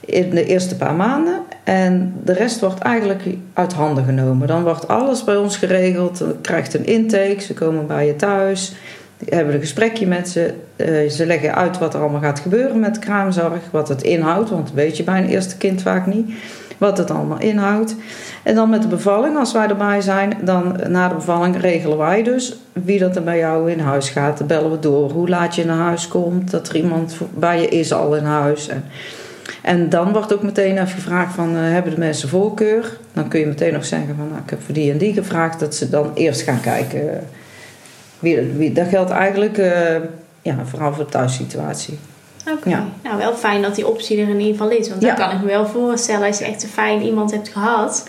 in 0.00 0.30
de 0.30 0.44
eerste 0.44 0.76
paar 0.76 0.94
maanden 0.94 1.40
en 1.64 2.14
de 2.24 2.32
rest 2.32 2.60
wordt 2.60 2.78
eigenlijk 2.78 3.22
uit 3.52 3.72
handen 3.72 4.04
genomen. 4.04 4.46
Dan 4.46 4.62
wordt 4.62 4.88
alles 4.88 5.24
bij 5.24 5.36
ons 5.36 5.56
geregeld, 5.56 6.18
je 6.18 6.36
krijgt 6.40 6.74
een 6.74 6.86
intake, 6.86 7.40
ze 7.40 7.54
komen 7.54 7.86
bij 7.86 8.06
je 8.06 8.16
thuis, 8.16 8.74
hebben 9.24 9.54
een 9.54 9.60
gesprekje 9.60 10.06
met 10.06 10.28
ze. 10.28 10.54
Eh, 10.76 11.08
ze 11.10 11.26
leggen 11.26 11.54
uit 11.54 11.78
wat 11.78 11.94
er 11.94 12.00
allemaal 12.00 12.20
gaat 12.20 12.40
gebeuren 12.40 12.80
met 12.80 12.98
kraamzorg, 12.98 13.70
wat 13.70 13.88
het 13.88 14.02
inhoudt, 14.02 14.50
want 14.50 14.66
dat 14.66 14.74
weet 14.74 14.96
je 14.96 15.04
bij 15.04 15.18
een 15.18 15.28
eerste 15.28 15.56
kind 15.56 15.82
vaak 15.82 16.06
niet 16.06 16.30
wat 16.78 16.98
het 16.98 17.10
allemaal 17.10 17.40
inhoudt. 17.40 17.96
En 18.42 18.54
dan 18.54 18.70
met 18.70 18.82
de 18.82 18.88
bevalling, 18.88 19.36
als 19.36 19.52
wij 19.52 19.68
erbij 19.68 20.00
zijn, 20.00 20.32
dan 20.44 20.80
na 20.88 21.08
de 21.08 21.14
bevalling 21.14 21.60
regelen 21.60 21.98
wij 21.98 22.22
dus 22.22 22.58
wie 22.72 22.98
dat 22.98 23.16
er 23.16 23.22
bij 23.22 23.38
jou 23.38 23.70
in 23.70 23.80
huis 23.80 24.10
gaat. 24.10 24.38
Dan 24.38 24.46
bellen 24.46 24.70
we 24.70 24.78
door 24.78 25.10
hoe 25.10 25.28
laat 25.28 25.54
je 25.54 25.64
naar 25.64 25.76
huis 25.76 26.08
komt, 26.08 26.50
dat 26.50 26.68
er 26.68 26.76
iemand 26.76 27.16
bij 27.34 27.60
je 27.60 27.68
is 27.68 27.92
al 27.92 28.16
in 28.16 28.24
huis. 28.24 28.68
En, 28.68 28.84
en 29.62 29.88
dan 29.88 30.12
wordt 30.12 30.34
ook 30.34 30.42
meteen 30.42 30.72
even 30.72 30.88
gevraagd 30.88 31.34
van, 31.34 31.56
eh, 31.56 31.62
hebben 31.62 31.92
de 31.92 31.98
mensen 31.98 32.28
voorkeur? 32.28 32.96
Dan 33.12 33.28
kun 33.28 33.40
je 33.40 33.46
meteen 33.46 33.72
nog 33.72 33.84
zeggen 33.84 34.16
van, 34.16 34.28
nou, 34.28 34.40
ik 34.44 34.50
heb 34.50 34.62
voor 34.62 34.74
die 34.74 34.90
en 34.90 34.98
die 34.98 35.12
gevraagd. 35.12 35.60
Dat 35.60 35.74
ze 35.74 35.90
dan 35.90 36.10
eerst 36.14 36.40
gaan 36.40 36.60
kijken. 36.60 37.26
Wie, 38.18 38.40
wie, 38.40 38.72
dat 38.72 38.88
geldt 38.88 39.10
eigenlijk 39.10 39.58
eh, 39.58 39.96
ja, 40.42 40.56
vooral 40.64 40.92
voor 40.94 41.04
de 41.04 41.10
thuissituatie. 41.10 41.98
Oké. 42.56 42.68
Ja. 42.68 42.84
Nou, 43.02 43.16
wel 43.18 43.34
fijn 43.34 43.62
dat 43.62 43.74
die 43.74 43.88
optie 43.88 44.20
er 44.20 44.28
in 44.28 44.40
ieder 44.40 44.52
geval 44.52 44.70
is. 44.70 44.88
Want 44.88 45.02
Ja. 45.02 45.14
dan 45.14 45.16
kan 45.28 45.36
ik 45.36 45.42
me 45.42 45.46
wel 45.46 45.66
voorstellen 45.66 46.26
als 46.26 46.38
je 46.38 46.44
echt 46.44 46.62
een 46.62 46.68
fijn 46.68 47.02
iemand 47.02 47.30
hebt 47.30 47.48
gehad. 47.48 48.08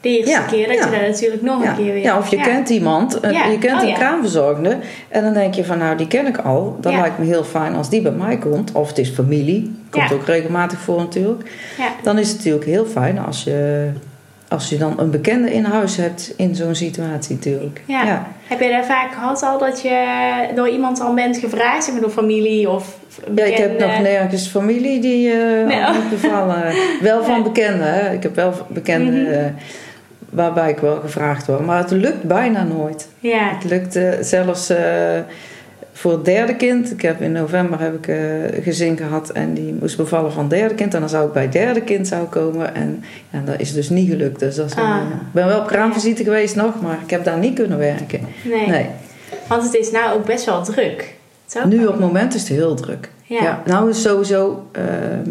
De 0.00 0.08
eerste 0.08 0.30
Ja, 0.30 0.40
keer 0.40 0.66
dat 0.66 0.84
je 0.84 0.90
daar 0.90 1.08
natuurlijk 1.08 1.42
nog 1.42 1.64
een 1.64 1.76
keer 1.76 1.92
weer... 1.92 2.02
ja, 2.02 2.18
of 2.18 2.28
je 2.30 2.36
kent 2.36 2.68
iemand, 2.68 3.20
eh, 3.20 3.50
je 3.50 3.58
kent 3.58 3.82
Oh, 3.82 3.88
een 3.88 3.94
kraamverzorgende. 3.94 4.78
En 5.08 5.22
dan 5.22 5.32
denk 5.32 5.54
je 5.54 5.64
van, 5.64 5.78
nou, 5.78 5.96
die 5.96 6.06
ken 6.06 6.26
ik 6.26 6.38
al. 6.38 6.76
Dan 6.80 6.94
lijkt 6.96 7.18
me 7.18 7.24
heel 7.24 7.44
fijn 7.44 7.74
als 7.74 7.90
die 7.90 8.02
bij 8.02 8.12
mij 8.12 8.38
komt. 8.38 8.72
Of 8.72 8.88
het 8.88 8.98
is 8.98 9.08
familie, 9.10 9.76
komt 9.90 10.12
ook 10.12 10.24
regelmatig 10.26 10.78
voor 10.78 10.98
natuurlijk. 10.98 11.50
Ja. 11.78 11.88
Dan 12.02 12.18
is 12.18 12.28
het 12.28 12.36
natuurlijk 12.36 12.64
heel 12.64 12.86
fijn 12.86 13.18
als 13.18 13.44
je, 13.44 13.90
als 14.50 14.68
je 14.68 14.78
dan 14.78 15.00
een 15.00 15.10
bekende 15.10 15.52
in 15.52 15.64
huis 15.64 15.96
hebt 15.96 16.32
in 16.36 16.54
zo'n 16.54 16.74
situatie 16.74 17.34
natuurlijk. 17.34 17.82
Ja. 17.86 18.26
Heb 18.46 18.60
je 18.60 18.68
daar 18.68 18.84
vaak 18.84 19.12
gehad 19.12 19.42
al 19.42 19.58
dat 19.58 19.82
je 19.82 20.04
door 20.54 20.68
iemand 20.68 21.00
al 21.00 21.14
bent 21.14 21.36
gevraagd? 21.36 21.92
Maar 21.92 22.00
door 22.00 22.10
familie 22.10 22.70
of 22.70 22.96
Ja, 23.34 23.44
ik 23.44 23.54
heb 23.56 23.68
bekende? 23.72 23.92
nog 23.92 24.02
nergens 24.02 24.48
familie 24.48 25.00
die 25.00 25.30
eh 25.32 25.66
Nee, 25.66 25.84
al 25.84 25.94
moet 25.94 26.10
bevallen. 26.10 26.62
Wel 27.02 27.24
van 27.24 27.42
bekenden, 27.42 27.94
hè. 27.94 28.12
Ik 28.12 28.22
heb 28.22 28.34
wel 28.34 28.52
bekenden 28.68 29.22
Mhm. 29.22 29.32
eh, 29.32 29.44
waarbij 30.30 30.70
ik 30.70 30.78
wel 30.78 31.00
gevraagd 31.00 31.46
word. 31.46 31.66
Maar 31.66 31.78
het 31.78 31.90
lukt 31.90 32.22
bijna 32.22 32.62
nooit. 32.64 33.08
Ja. 33.18 33.52
Het 33.68 34.26
zelfs 34.26 34.70
eh, 34.70 35.18
voor 36.00 36.12
het 36.12 36.24
derde 36.24 36.56
kind. 36.56 36.90
Ik 36.90 37.02
heb 37.02 37.20
in 37.20 37.32
november 37.32 37.80
heb 37.80 37.94
ik 37.94 38.06
eh, 38.06 38.42
een 38.56 38.62
gezin 38.62 38.96
gehad 38.96 39.30
en 39.30 39.54
die 39.54 39.74
moest 39.80 39.96
bevallen 39.96 40.32
van 40.32 40.42
het 40.42 40.50
derde 40.50 40.74
kind. 40.74 40.94
En 40.94 41.00
dan 41.00 41.08
zou 41.08 41.26
ik 41.26 41.32
bij 41.32 41.42
het 41.42 41.52
derde 41.52 41.80
kind 41.80 42.06
zou 42.06 42.26
komen. 42.26 42.74
En 42.74 43.04
ja, 43.30 43.40
dat 43.44 43.60
is 43.60 43.72
dus 43.72 43.88
niet 43.88 44.08
gelukt. 44.08 44.40
Dus 44.40 44.54
dat 44.54 44.66
is 44.66 44.74
Ah. 44.74 44.96
ik 45.10 45.32
ben 45.32 45.46
wel 45.46 45.60
op 45.60 45.66
kraamvisite 45.66 46.24
geweest 46.24 46.56
nog, 46.56 46.80
maar 46.80 46.98
ik 47.02 47.10
heb 47.10 47.24
daar 47.24 47.38
niet 47.38 47.54
kunnen 47.54 47.78
werken. 47.78 48.20
Nee. 48.44 48.66
Nee. 48.66 48.86
Want 49.46 49.62
het 49.62 49.74
is 49.74 49.90
nou 49.90 50.14
ook 50.14 50.24
best 50.24 50.44
wel 50.44 50.62
druk. 50.64 51.14
Nu 51.68 51.86
op 51.86 51.92
het 51.92 52.00
moment 52.00 52.34
is 52.34 52.40
het 52.40 52.50
heel 52.50 52.74
druk. 52.74 53.10
Ja. 53.22 53.42
Ja, 53.42 53.62
nou 53.66 53.90
is 53.90 54.02
sowieso 54.02 54.66
ehm, 54.72 55.30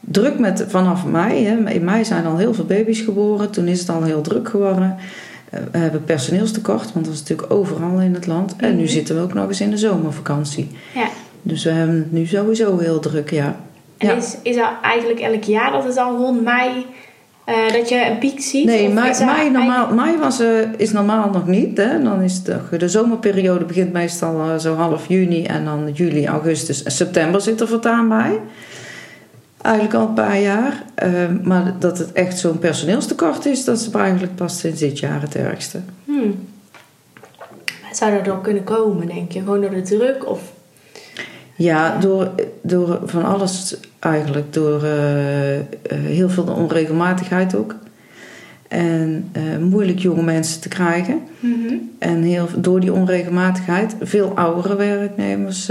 druk 0.00 0.38
met 0.38 0.64
vanaf 0.68 1.04
mei. 1.04 1.46
Hè. 1.46 1.70
In 1.70 1.84
mei 1.84 2.04
zijn 2.04 2.26
al 2.26 2.36
heel 2.36 2.54
veel 2.54 2.64
baby's 2.64 3.00
geboren. 3.00 3.50
Toen 3.50 3.66
is 3.66 3.80
het 3.80 3.88
al 3.88 4.02
heel 4.02 4.20
druk 4.20 4.48
geworden. 4.48 4.96
Eh, 5.50 5.60
we 5.72 5.78
hebben 5.78 6.04
personeelstekort, 6.04 6.92
want 6.92 7.04
dat 7.04 7.14
is 7.14 7.20
natuurlijk 7.20 7.52
overal 7.52 8.00
in 8.00 8.14
het 8.14 8.26
land. 8.26 8.54
En 8.56 8.76
nu 8.76 8.82
Mhm. 8.82 8.92
zitten 8.92 9.14
we 9.16 9.22
ook 9.22 9.34
nog 9.34 9.48
eens 9.48 9.60
in 9.60 9.70
de 9.70 9.76
zomervakantie. 9.78 10.68
Ja. 10.94 11.08
Dus 11.42 11.64
we 11.64 11.70
hebben 11.70 11.96
het 11.96 12.12
nu 12.12 12.26
sowieso 12.26 12.78
heel 12.78 13.00
druk, 13.00 13.30
ja. 13.30 13.56
En 13.98 14.06
Ja. 14.08 14.14
is, 14.14 14.36
is 14.42 14.56
er 14.56 14.70
eigenlijk 14.82 15.20
elk 15.20 15.42
jaar 15.44 15.72
dat 15.72 15.84
het 15.84 15.96
al 15.96 16.16
rond 16.16 16.42
mei 16.44 16.86
eh, 17.44 17.72
dat 17.72 17.88
je 17.88 18.06
een 18.10 18.18
piek 18.18 18.40
ziet? 18.40 18.64
Nee, 18.64 18.88
mei, 18.88 19.08
dat 19.08 19.18
mei, 19.18 19.30
eigenlijk- 19.30 19.64
normaal, 19.64 19.94
mei 19.94 20.16
was, 20.18 20.40
eh, 20.40 20.48
is 20.76 20.92
normaal 20.92 21.30
nog 21.30 21.46
niet. 21.46 21.76
Hè? 21.76 22.02
Dan 22.02 22.22
is 22.22 22.42
de, 22.42 22.58
de 22.78 22.88
zomerperiode 22.88 23.64
begint 23.64 23.92
meestal 23.92 24.60
zo 24.60 24.74
half 24.74 25.08
juni. 25.08 25.44
En 25.44 25.64
dan 25.64 25.90
juli, 25.92 26.26
augustus 26.26 26.82
en 26.82 26.90
september 26.90 27.40
zit 27.40 27.60
er 27.60 27.68
voortaan 27.68 28.08
bij. 28.08 28.40
Eigenlijk 29.62 29.94
al 29.94 30.08
een 30.08 30.14
paar 30.14 30.40
jaar. 30.40 30.82
Eh, 30.94 31.10
maar 31.42 31.74
dat 31.78 31.98
het 31.98 32.12
echt 32.12 32.38
zo'n 32.38 32.58
personeelstekort 32.58 33.46
is, 33.46 33.64
dat 33.64 33.78
is 33.78 33.90
eigenlijk 33.90 34.34
pas 34.34 34.58
sinds 34.58 34.80
dit 34.80 34.98
jaar 34.98 35.20
het 35.20 35.34
ergste. 35.34 35.80
Hmm. 36.04 36.34
Zou 37.92 38.14
dat 38.14 38.24
dan 38.24 38.42
kunnen 38.42 38.64
komen, 38.64 39.06
denk 39.06 39.32
je? 39.32 39.38
Gewoon 39.38 39.60
door 39.60 39.70
de 39.70 39.82
druk? 39.82 40.28
Of... 40.28 40.52
Ja, 41.54 41.98
door, 41.98 42.30
door 42.62 43.00
van 43.04 43.24
alles 43.24 43.76
eigenlijk. 43.98 44.52
Door 44.52 44.82
eh, 44.82 45.56
eh, 45.58 45.64
heel 45.88 46.28
veel 46.28 46.44
onregelmatigheid 46.44 47.54
ook. 47.54 47.74
En 48.68 49.28
eh, 49.32 49.42
moeilijk 49.60 49.98
jonge 49.98 50.22
mensen 50.22 50.60
te 50.60 50.68
krijgen. 50.68 51.20
Mhm. 51.40 51.74
En 51.98 52.22
heel, 52.22 52.48
door 52.56 52.80
die 52.80 52.92
onregelmatigheid, 52.92 53.96
veel 54.00 54.32
oudere 54.34 54.76
werknemers. 54.76 55.70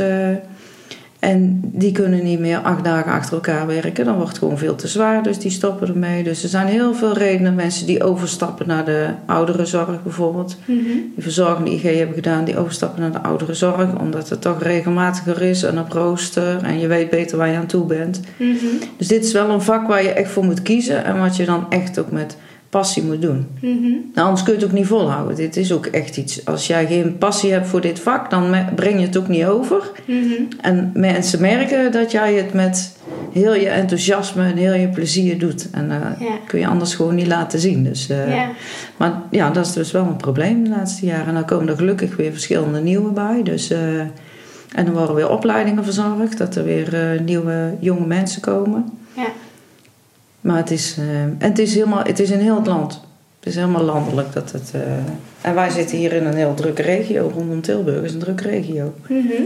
En 1.26 1.62
die 1.64 1.92
kunnen 1.92 2.24
niet 2.24 2.40
meer 2.40 2.58
acht 2.58 2.84
dagen 2.84 3.12
achter 3.12 3.34
elkaar 3.34 3.68
werken. 3.68 4.06
Dan 4.06 4.16
wordt 4.16 4.30
het 4.30 4.38
gewoon 4.38 4.58
veel 4.58 4.76
te 4.76 4.88
zwaar, 4.88 5.24
dus 5.24 5.40
die 5.40 5.52
stoppen 5.52 5.88
ermee. 5.88 6.24
Dus 6.24 6.44
er 6.44 6.50
zijn 6.50 6.68
heel 6.68 6.94
veel 6.94 7.14
redenen. 7.14 7.56
Mensen 7.56 7.86
die 7.86 8.04
overstappen 8.04 8.68
naar 8.68 8.86
de 8.86 9.10
ouderenzorg 9.26 10.04
bijvoorbeeld. 10.04 10.58
Mhm. 10.66 10.84
Die 10.84 11.24
verzorgende 11.24 11.72
IG 11.72 11.82
hebben 11.82 12.16
gedaan, 12.16 12.46
die 12.46 12.58
overstappen 12.58 13.02
naar 13.02 13.12
de 13.12 13.22
ouderenzorg. 13.22 14.00
Omdat 14.00 14.30
het 14.30 14.42
toch 14.42 14.64
regelmatiger 14.64 15.42
is 15.42 15.64
en 15.64 15.80
op 15.80 15.92
rooster. 15.92 16.64
En 16.64 16.80
je 16.80 16.88
weet 16.88 17.10
beter 17.10 17.38
waar 17.38 17.50
je 17.50 17.58
aan 17.58 17.66
toe 17.66 17.86
bent. 17.86 18.22
Mhm. 18.38 18.66
Dus 18.98 19.08
dit 19.08 19.26
is 19.26 19.34
wel 19.34 19.50
een 19.50 19.62
vak 19.62 19.88
waar 19.88 20.04
je 20.04 20.14
echt 20.14 20.32
voor 20.32 20.46
moet 20.46 20.62
kiezen. 20.62 21.04
En 21.06 21.20
wat 21.20 21.36
je 21.36 21.46
dan 21.46 21.66
echt 21.70 22.00
ook 22.00 22.12
met 22.12 22.38
passie 22.70 23.04
moet 23.04 23.22
doen. 23.22 23.48
Mhm. 23.60 23.82
Nou, 24.14 24.28
anders 24.28 24.44
kun 24.44 24.54
je 24.54 24.60
het 24.60 24.68
ook 24.68 24.76
niet 24.76 24.88
volhouden. 24.88 25.36
Dit 25.36 25.56
is 25.58 25.72
ook 25.72 25.86
echt 25.86 26.18
iets. 26.18 26.46
Als 26.46 26.68
jij 26.68 26.86
geen 26.88 27.18
passie 27.18 27.52
hebt 27.52 27.68
voor 27.68 27.82
dit 27.82 28.00
vak, 28.00 28.30
dan 28.30 28.56
breng 28.76 29.00
je 29.00 29.06
het 29.06 29.18
ook 29.18 29.28
niet 29.28 29.46
over. 29.46 29.92
Mhm. 30.06 30.42
En 30.62 30.92
mensen 30.94 31.42
merken 31.42 31.92
dat 31.92 32.12
jij 32.12 32.34
het 32.34 32.54
met 32.54 32.98
heel 33.32 33.56
je 33.56 33.70
enthousiasme 33.70 34.44
en 34.44 34.58
heel 34.58 34.74
je 34.74 34.88
plezier 34.88 35.40
doet. 35.40 35.70
En 35.72 35.90
dat 35.90 36.28
Ja. 36.28 36.36
kun 36.48 36.60
je 36.60 36.68
anders 36.68 36.96
gewoon 36.96 37.16
niet 37.16 37.28
laten 37.28 37.60
zien. 37.60 37.84
Dus, 37.84 38.10
eh, 38.10 38.36
Ja. 38.36 38.50
Maar 38.98 39.14
ja, 39.32 39.50
dat 39.50 39.66
is 39.66 39.74
dus 39.74 39.92
wel 39.92 40.06
een 40.06 40.18
probleem 40.18 40.64
de 40.64 40.70
laatste 40.70 41.06
jaren. 41.06 41.28
En 41.28 41.34
dan 41.34 41.46
komen 41.46 41.68
er 41.70 41.78
gelukkig 41.78 42.16
weer 42.16 42.32
verschillende 42.32 42.80
nieuwe 42.82 43.12
bij. 43.12 43.42
Dus, 43.44 43.70
eh, 43.70 44.00
en 44.00 44.86
er 44.86 44.92
worden 44.94 45.16
weer 45.16 45.30
opleidingen 45.30 45.84
verzorgd. 45.84 46.38
Dat 46.38 46.56
er 46.56 46.64
weer 46.64 46.94
eh, 46.94 47.20
nieuwe 47.20 47.76
jonge 47.80 48.06
mensen 48.06 48.42
komen. 48.42 48.86
Ja. 49.16 49.28
Maar 50.46 50.58
het 50.58 50.72
is, 50.72 50.98
en 50.98 51.36
het 51.40 51.60
is, 51.60 51.74
helemaal, 51.74 52.04
het 52.04 52.20
is 52.20 52.30
in 52.32 52.40
heel 52.40 52.56
het 52.56 52.68
land. 52.68 53.02
Het 53.40 53.48
is 53.54 53.56
helemaal 53.56 53.84
landelijk. 53.84 54.34
Dat 54.34 54.52
het, 54.52 54.72
eh, 54.74 54.82
en 55.42 55.56
wij 55.56 55.70
zitten 55.70 55.98
hier 55.98 56.14
in 56.14 56.26
een 56.26 56.36
heel 56.36 56.54
drukke 56.54 56.82
regio. 56.82 57.32
Rondom 57.36 57.62
Tilburg 57.62 58.04
is 58.04 58.14
een 58.14 58.20
drukke 58.20 58.44
regio. 58.48 58.94
Mhm. 59.08 59.42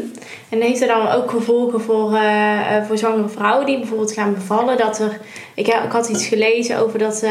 En 0.49 0.61
heeft 0.61 0.81
er 0.81 0.87
dan 0.87 1.07
ook 1.07 1.29
gevolgen 1.31 1.81
voor, 1.81 2.13
eh, 2.15 2.83
voor 2.87 2.97
zwangere 2.97 3.29
vrouwen 3.29 3.65
die 3.65 3.77
bijvoorbeeld 3.79 4.11
gaan 4.11 4.33
bevallen? 4.33 4.77
Dat 4.77 4.99
er, 4.99 5.17
ik, 5.55 5.65
heb- 5.65 5.83
ik 5.83 5.91
had 5.91 6.09
iets 6.09 6.25
gelezen 6.27 6.77
over 6.79 6.99
dat, 6.99 7.23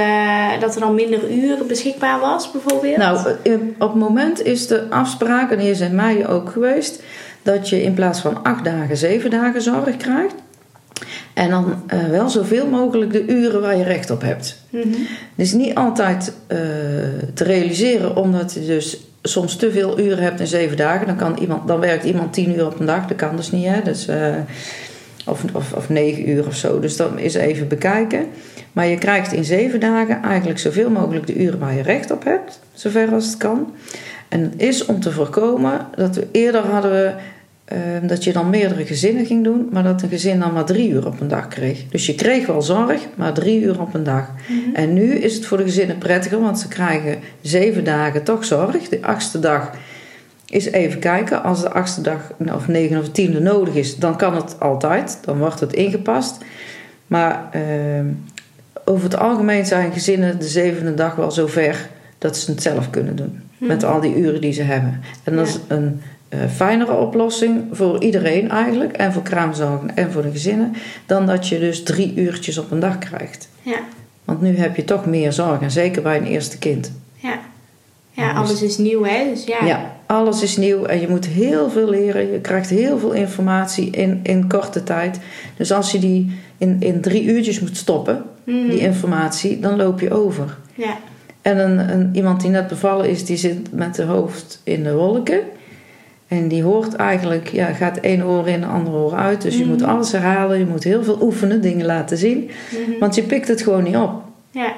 dat 0.60 0.74
er 0.74 0.80
dan 0.80 0.94
minder 0.94 1.30
uren 1.30 1.66
beschikbaar 1.66 2.20
was, 2.20 2.50
bijvoorbeeld. 2.50 2.96
Nou, 2.96 3.18
op 3.78 3.88
het 3.92 4.00
moment 4.00 4.44
is 4.44 4.66
de 4.66 4.86
afspraak, 4.90 5.50
en 5.50 5.58
hier 5.58 5.80
in 5.80 5.94
mei 5.94 6.26
ook 6.26 6.50
geweest, 6.50 7.02
dat 7.42 7.68
je 7.68 7.82
in 7.82 7.94
plaats 7.94 8.20
van 8.20 8.42
acht 8.42 8.64
dagen, 8.64 8.96
zeven 8.96 9.30
dagen 9.30 9.62
zorg 9.62 9.96
krijgt. 9.96 10.34
En 11.34 11.50
dan 11.50 11.82
eh, 11.86 12.08
wel 12.08 12.28
zoveel 12.28 12.66
mogelijk 12.66 13.12
de 13.12 13.26
uren 13.26 13.60
waar 13.60 13.76
je 13.76 13.84
recht 13.84 14.10
op 14.10 14.22
hebt. 14.22 14.62
Het 14.70 14.86
is 15.36 15.52
niet 15.52 15.74
altijd 15.74 16.32
eh, 16.46 16.58
te 17.34 17.44
realiseren, 17.44 18.16
omdat 18.16 18.52
je 18.52 18.66
dus 18.66 19.00
soms 19.22 19.56
te 19.56 19.70
veel 19.70 20.00
uren 20.00 20.22
hebt 20.22 20.40
in 20.40 20.46
zeven 20.46 20.76
dagen. 20.76 21.06
Dan, 21.06 21.16
kan 21.16 21.38
iemand, 21.38 21.68
dan 21.68 21.80
werkt 21.80 22.04
iemand 22.04 22.32
tien 22.32 22.54
uur 22.56 22.66
op 22.66 22.80
een 22.80 22.86
dag, 22.86 23.06
dat 23.06 23.16
kan 23.16 23.36
dus 23.36 23.50
niet. 23.50 23.66
Hè? 23.66 23.82
Dus, 23.82 24.08
eh, 24.08 24.34
of, 25.26 25.44
of, 25.52 25.72
of 25.72 25.88
negen 25.88 26.28
uur 26.28 26.46
of 26.46 26.54
zo. 26.54 26.80
Dus 26.80 26.96
dat 26.96 27.10
is 27.16 27.34
even 27.34 27.68
bekijken. 27.68 28.26
Maar 28.72 28.86
je 28.86 28.98
krijgt 28.98 29.32
in 29.32 29.44
zeven 29.44 29.80
dagen 29.80 30.22
eigenlijk 30.22 30.58
zoveel 30.58 30.90
mogelijk 30.90 31.26
de 31.26 31.36
uren 31.36 31.58
waar 31.58 31.74
je 31.74 31.82
recht 31.82 32.10
op 32.10 32.24
hebt, 32.24 32.60
zover 32.72 33.12
als 33.12 33.26
het 33.26 33.36
kan. 33.36 33.74
En 34.28 34.42
het 34.42 34.54
is 34.56 34.86
om 34.86 35.00
te 35.00 35.12
voorkomen 35.12 35.86
dat 35.96 36.14
we 36.14 36.26
eerder 36.32 36.60
hadden 36.60 36.90
we 36.90 37.12
eh, 37.68 37.78
dat 38.02 38.24
je 38.24 38.32
dan 38.32 38.50
meerdere 38.50 38.86
gezinnen 38.86 39.26
ging 39.26 39.44
doen, 39.44 39.68
maar 39.72 39.82
dat 39.82 40.02
een 40.02 40.08
gezin 40.08 40.38
dan 40.38 40.52
maar 40.52 40.64
drie 40.64 40.90
uur 40.90 41.06
op 41.06 41.20
een 41.20 41.28
dag 41.28 41.48
kreeg. 41.48 41.84
Dus 41.88 42.06
je 42.06 42.14
kreeg 42.14 42.46
wel 42.46 42.62
zorg, 42.62 43.06
maar 43.14 43.32
drie 43.32 43.60
uur 43.62 43.80
op 43.80 43.94
een 43.94 44.04
dag. 44.04 44.30
En 44.74 44.92
nu 44.92 45.12
is 45.14 45.34
het 45.34 45.46
voor 45.46 45.56
de 45.56 45.62
gezinnen 45.62 45.98
prettiger, 45.98 46.40
want 46.40 46.58
ze 46.58 46.68
krijgen 46.68 47.18
zeven 47.40 47.84
dagen 47.84 48.22
toch 48.22 48.44
zorg. 48.44 48.88
De 48.88 48.98
achtste 49.02 49.38
dag 49.38 49.70
is 50.46 50.66
even 50.70 50.98
kijken. 51.00 51.42
Als 51.42 51.60
de 51.62 51.70
achtste 51.70 52.00
dag 52.00 52.32
of 52.54 52.68
negen 52.68 52.98
of 52.98 53.08
tiende 53.08 53.40
nodig 53.40 53.74
is, 53.74 53.96
dan 53.96 54.16
kan 54.16 54.34
het 54.34 54.60
altijd. 54.60 55.18
Dan 55.24 55.38
wordt 55.38 55.60
het 55.60 55.72
ingepast. 55.72 56.38
Maar 57.06 57.48
eh, 57.52 57.62
over 58.84 59.04
het 59.04 59.16
algemeen 59.18 59.66
zijn 59.66 59.92
gezinnen 59.92 60.38
de 60.38 60.48
zevende 60.48 60.94
dag 60.94 61.14
wel 61.14 61.30
zo 61.30 61.46
ver 61.46 61.88
dat 62.18 62.36
ze 62.36 62.50
het 62.50 62.62
zelf 62.62 62.90
kunnen 62.90 63.16
doen. 63.16 63.40
Met 63.58 63.84
al 63.84 64.00
die 64.00 64.16
uren 64.16 64.40
die 64.40 64.52
ze 64.52 64.62
hebben. 64.62 65.00
En 65.24 65.36
dat 65.36 65.46
Ja. 65.46 65.52
is 65.54 65.58
een 65.68 66.00
fijnere 66.54 66.92
oplossing 66.94 67.64
voor 67.72 68.02
iedereen 68.02 68.50
eigenlijk. 68.50 68.92
En 68.92 69.12
voor 69.12 69.22
kraamzorgen 69.22 69.96
en 69.96 70.12
voor 70.12 70.22
de 70.22 70.30
gezinnen. 70.30 70.74
Dan 71.06 71.26
dat 71.26 71.48
je 71.48 71.58
dus 71.58 71.82
drie 71.82 72.12
uurtjes 72.16 72.58
op 72.58 72.70
een 72.70 72.80
dag 72.80 72.98
krijgt. 72.98 73.48
Ja. 73.62 73.78
Want 74.24 74.40
nu 74.40 74.56
heb 74.56 74.76
je 74.76 74.84
toch 74.84 75.06
meer 75.06 75.32
zorg. 75.32 75.60
En 75.60 75.70
zeker 75.70 76.02
bij 76.02 76.16
een 76.16 76.26
eerste 76.26 76.58
kind. 76.58 76.92
Ja. 77.14 77.38
ja, 78.10 78.32
alles 78.32 78.62
is 78.62 78.78
nieuw, 78.78 79.04
hè? 79.04 79.24
Dus 79.34 79.44
ja. 79.44 79.64
Ja, 79.66 79.96
alles 80.06 80.42
is 80.42 80.56
nieuw 80.56 80.84
en 80.84 81.00
je 81.00 81.08
moet 81.08 81.26
heel 81.26 81.70
veel 81.70 81.88
leren. 81.88 82.32
Je 82.32 82.40
krijgt 82.40 82.70
heel 82.70 82.98
veel 82.98 83.12
informatie 83.12 83.90
in, 83.90 84.20
in 84.22 84.48
korte 84.48 84.82
tijd. 84.84 85.18
Dus 85.56 85.72
als 85.72 85.92
je 85.92 85.98
die 85.98 86.38
in, 86.58 86.76
in 86.80 87.00
drie 87.00 87.24
uurtjes 87.24 87.60
moet 87.60 87.76
stoppen, 87.76 88.22
Mhm. 88.44 88.68
die 88.68 88.78
informatie, 88.78 89.60
dan 89.60 89.76
loop 89.76 90.00
je 90.00 90.10
over. 90.10 90.56
ja. 90.74 90.96
En 91.42 91.58
een, 91.58 91.90
een, 91.92 92.10
iemand 92.12 92.40
die 92.40 92.50
net 92.50 92.68
bevallen 92.68 93.08
is, 93.08 93.24
die 93.24 93.36
zit 93.36 93.72
met 93.72 93.94
de 93.94 94.02
hoofd 94.02 94.60
in 94.64 94.82
de 94.82 94.92
wolken. 94.94 95.40
En 96.28 96.48
die 96.48 96.62
hoort 96.62 96.94
eigenlijk, 96.94 97.48
ja, 97.48 97.66
gaat 97.66 97.96
één 97.96 98.26
oor 98.26 98.48
in, 98.48 98.60
de 98.60 98.66
andere 98.66 98.96
oor 98.96 99.14
uit. 99.14 99.42
Dus 99.42 99.58
je 99.58 99.66
moet 99.66 99.82
alles 99.82 100.12
herhalen, 100.12 100.58
je 100.58 100.66
moet 100.66 100.84
heel 100.84 101.04
veel 101.04 101.18
oefenen, 101.22 101.60
dingen 101.60 101.86
laten 101.86 102.16
zien. 102.16 102.50
Mhm. 102.70 102.98
Want 102.98 103.14
je 103.14 103.22
pikt 103.22 103.48
het 103.48 103.62
gewoon 103.62 103.82
niet 103.82 103.96
op. 103.96 104.22
ja. 104.50 104.72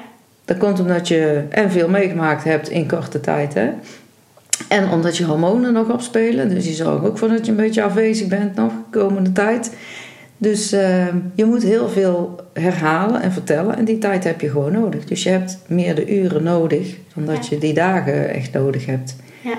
Dat 0.45 0.57
komt 0.57 0.79
omdat 0.79 1.07
je 1.07 1.43
en 1.49 1.71
veel 1.71 1.89
meegemaakt 1.89 2.43
hebt 2.43 2.69
in 2.69 2.87
korte 2.87 3.19
tijd. 3.19 3.53
Hè? 3.53 3.69
En 4.67 4.89
omdat 4.89 5.17
je 5.17 5.25
hormonen 5.25 5.73
nog 5.73 5.89
opspelen. 5.89 6.49
Dus 6.49 6.63
die 6.63 6.73
zorgen 6.73 7.07
ook 7.07 7.17
voor 7.17 7.27
dat 7.27 7.45
je 7.45 7.51
een 7.51 7.57
beetje 7.57 7.83
afwezig 7.83 8.27
bent 8.27 8.55
nog 8.55 8.71
de 8.71 8.99
komende 8.99 9.31
tijd. 9.31 9.71
Dus 10.37 10.71
eh, 10.71 11.07
je 11.33 11.45
moet 11.45 11.63
heel 11.63 11.89
veel 11.89 12.39
herhalen 12.53 13.21
en 13.21 13.31
vertellen. 13.31 13.77
En 13.77 13.85
die 13.85 13.97
tijd 13.97 14.23
heb 14.23 14.41
je 14.41 14.49
gewoon 14.49 14.71
nodig. 14.71 15.05
Dus 15.05 15.23
je 15.23 15.29
hebt 15.29 15.57
meer 15.67 15.95
de 15.95 16.19
uren 16.19 16.43
nodig 16.43 16.97
dan 17.15 17.25
dat 17.25 17.47
je 17.47 17.57
die 17.57 17.73
dagen 17.73 18.29
echt 18.29 18.53
nodig 18.53 18.85
hebt. 18.85 19.15
Ja. 19.41 19.57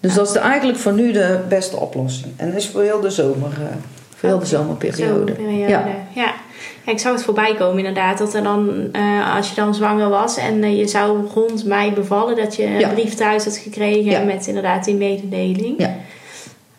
Dus 0.00 0.14
dat 0.14 0.26
is 0.26 0.32
de- 0.32 0.38
eigenlijk 0.38 0.78
voor 0.78 0.92
nu 0.92 1.12
de 1.12 1.38
beste 1.48 1.76
oplossing. 1.76 2.32
En 2.36 2.46
dat 2.46 2.56
is 2.56 2.68
voor 2.68 2.82
heel 2.82 3.00
de 3.00 3.10
zomer. 3.10 3.48
eh, 3.52 3.66
voor 4.16 4.28
heel 4.28 4.38
de 4.38 4.46
zomerperiode. 4.46 5.12
Zomerperiode. 5.12 5.58
Ja. 5.58 5.68
Ja. 5.68 5.84
ja. 6.14 6.34
ik 6.92 6.98
zag 6.98 7.12
het 7.12 7.22
voorbij 7.24 7.54
komen 7.54 7.78
inderdaad. 7.78 8.18
Dat 8.18 8.34
er 8.34 8.42
dan, 8.42 8.70
eh, 8.92 9.36
als 9.36 9.48
je 9.48 9.54
dan 9.54 9.74
zwanger 9.74 10.08
was 10.08 10.36
en 10.36 10.62
eh, 10.62 10.78
je 10.78 10.86
zou 10.88 11.26
rond 11.34 11.64
mei 11.64 11.92
bevallen, 11.92 12.36
dat 12.36 12.56
je 12.56 12.64
een 12.66 12.78
Ja. 12.78 12.88
brief 12.88 13.14
thuis 13.14 13.44
had 13.44 13.56
gekregen 13.56 14.10
Ja. 14.10 14.22
met 14.24 14.46
inderdaad 14.46 14.84
die 14.84 14.94
mededeling. 14.96 15.74
Ja. 15.78 15.94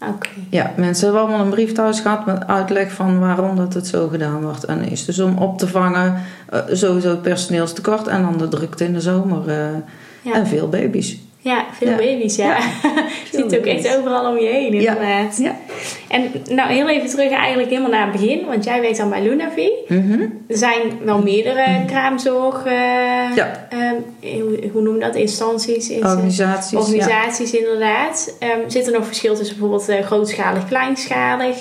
Oké. 0.10 0.30
Ja, 0.50 0.72
mensen 0.76 1.04
hebben 1.06 1.22
allemaal 1.24 1.40
een 1.46 1.50
brief 1.50 1.72
thuis 1.72 2.00
gehad 2.00 2.26
met 2.26 2.48
uitleg 2.48 2.92
van 2.92 3.20
waarom 3.20 3.56
dat 3.56 3.74
het 3.74 3.88
zo 3.88 4.08
gedaan 4.08 4.42
wordt. 4.42 4.64
En 4.64 4.84
is 4.90 5.06
dus 5.06 5.20
om 5.20 5.38
op 5.38 5.58
te 5.58 5.68
vangen 5.68 6.22
sowieso 6.72 7.10
het 7.10 7.22
personeelstekort 7.22 8.08
en 8.08 8.22
dan 8.22 8.38
de 8.38 8.48
drukte 8.48 8.84
in 8.84 8.94
de 8.94 9.02
zomer. 9.02 9.42
En 10.34 10.48
veel 10.48 10.70
baby's. 10.70 11.18
Ja, 11.44 11.66
veel 11.72 11.90
Ja. 11.90 11.96
baby's, 11.96 12.36
ja. 12.36 12.58
je 13.32 13.32
ziet 13.32 13.44
het 13.52 13.58
ook 13.58 13.66
echt 13.66 13.98
overal 13.98 14.32
om 14.32 14.38
je 14.40 14.48
heen, 14.48 14.74
inderdaad. 14.74 15.38
Ja. 15.38 15.56
En 16.08 16.32
nou, 16.50 16.72
heel 16.72 16.90
even 16.90 17.10
terug 17.10 17.32
eigenlijk 17.32 17.70
helemaal 17.70 17.90
naar 17.92 18.12
het 18.12 18.22
begin. 18.22 18.46
Want 18.46 18.64
jij 18.64 18.82
werkt 18.82 18.98
dan 18.98 19.10
bij 19.10 19.22
Lunavi. 19.22 19.70
Mhm. 19.88 20.22
Er 20.48 20.58
zijn 20.58 20.82
wel 21.04 21.22
meerdere 21.22 21.66
kraamzorg... 21.88 22.66
eh, 22.66 22.74
Ja. 23.36 23.68
ehm, 23.70 23.96
hoe, 24.42 24.60
hoe 24.72 24.82
noem 24.82 25.00
dat? 25.00 25.16
Instanties? 25.16 25.90
is- 25.90 25.98
Organisaties. 26.04 26.78
organisaties 26.80 27.52
inderdaad. 27.54 28.36
Ehm, 28.40 28.60
zit 28.70 28.88
er 28.88 28.94
nog 28.94 29.06
verschil 29.06 29.36
tussen 29.36 29.58
bijvoorbeeld 29.60 29.90
eh, 29.90 30.06
grootschalig, 30.06 30.68
kleinschalig? 30.68 31.58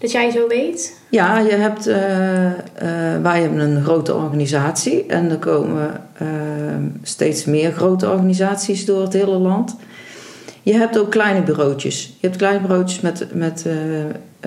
Dat 0.00 0.10
jij 0.10 0.30
zo 0.30 0.48
weet? 0.48 0.96
Ja, 1.08 1.38
je 1.38 1.52
hebt, 1.52 1.86
eh, 1.86 2.46
eh, 2.46 2.52
wij 3.22 3.40
hebben 3.40 3.58
een 3.58 3.82
grote 3.82 4.14
organisatie 4.14 5.06
en 5.06 5.30
er 5.30 5.38
komen 5.38 6.00
eh, 6.12 6.26
steeds 7.02 7.44
meer 7.44 7.72
grote 7.72 8.10
organisaties 8.10 8.84
door 8.84 9.02
het 9.02 9.12
hele 9.12 9.38
land. 9.38 9.76
Je 10.62 10.72
hebt 10.72 10.98
ook 10.98 11.10
kleine 11.10 11.42
bureautjes. 11.42 12.16
Je 12.20 12.26
hebt 12.26 12.38
kleine 12.38 12.60
bureautjes 12.60 13.00
met, 13.00 13.26
met 13.34 13.64
uh, 13.66 13.74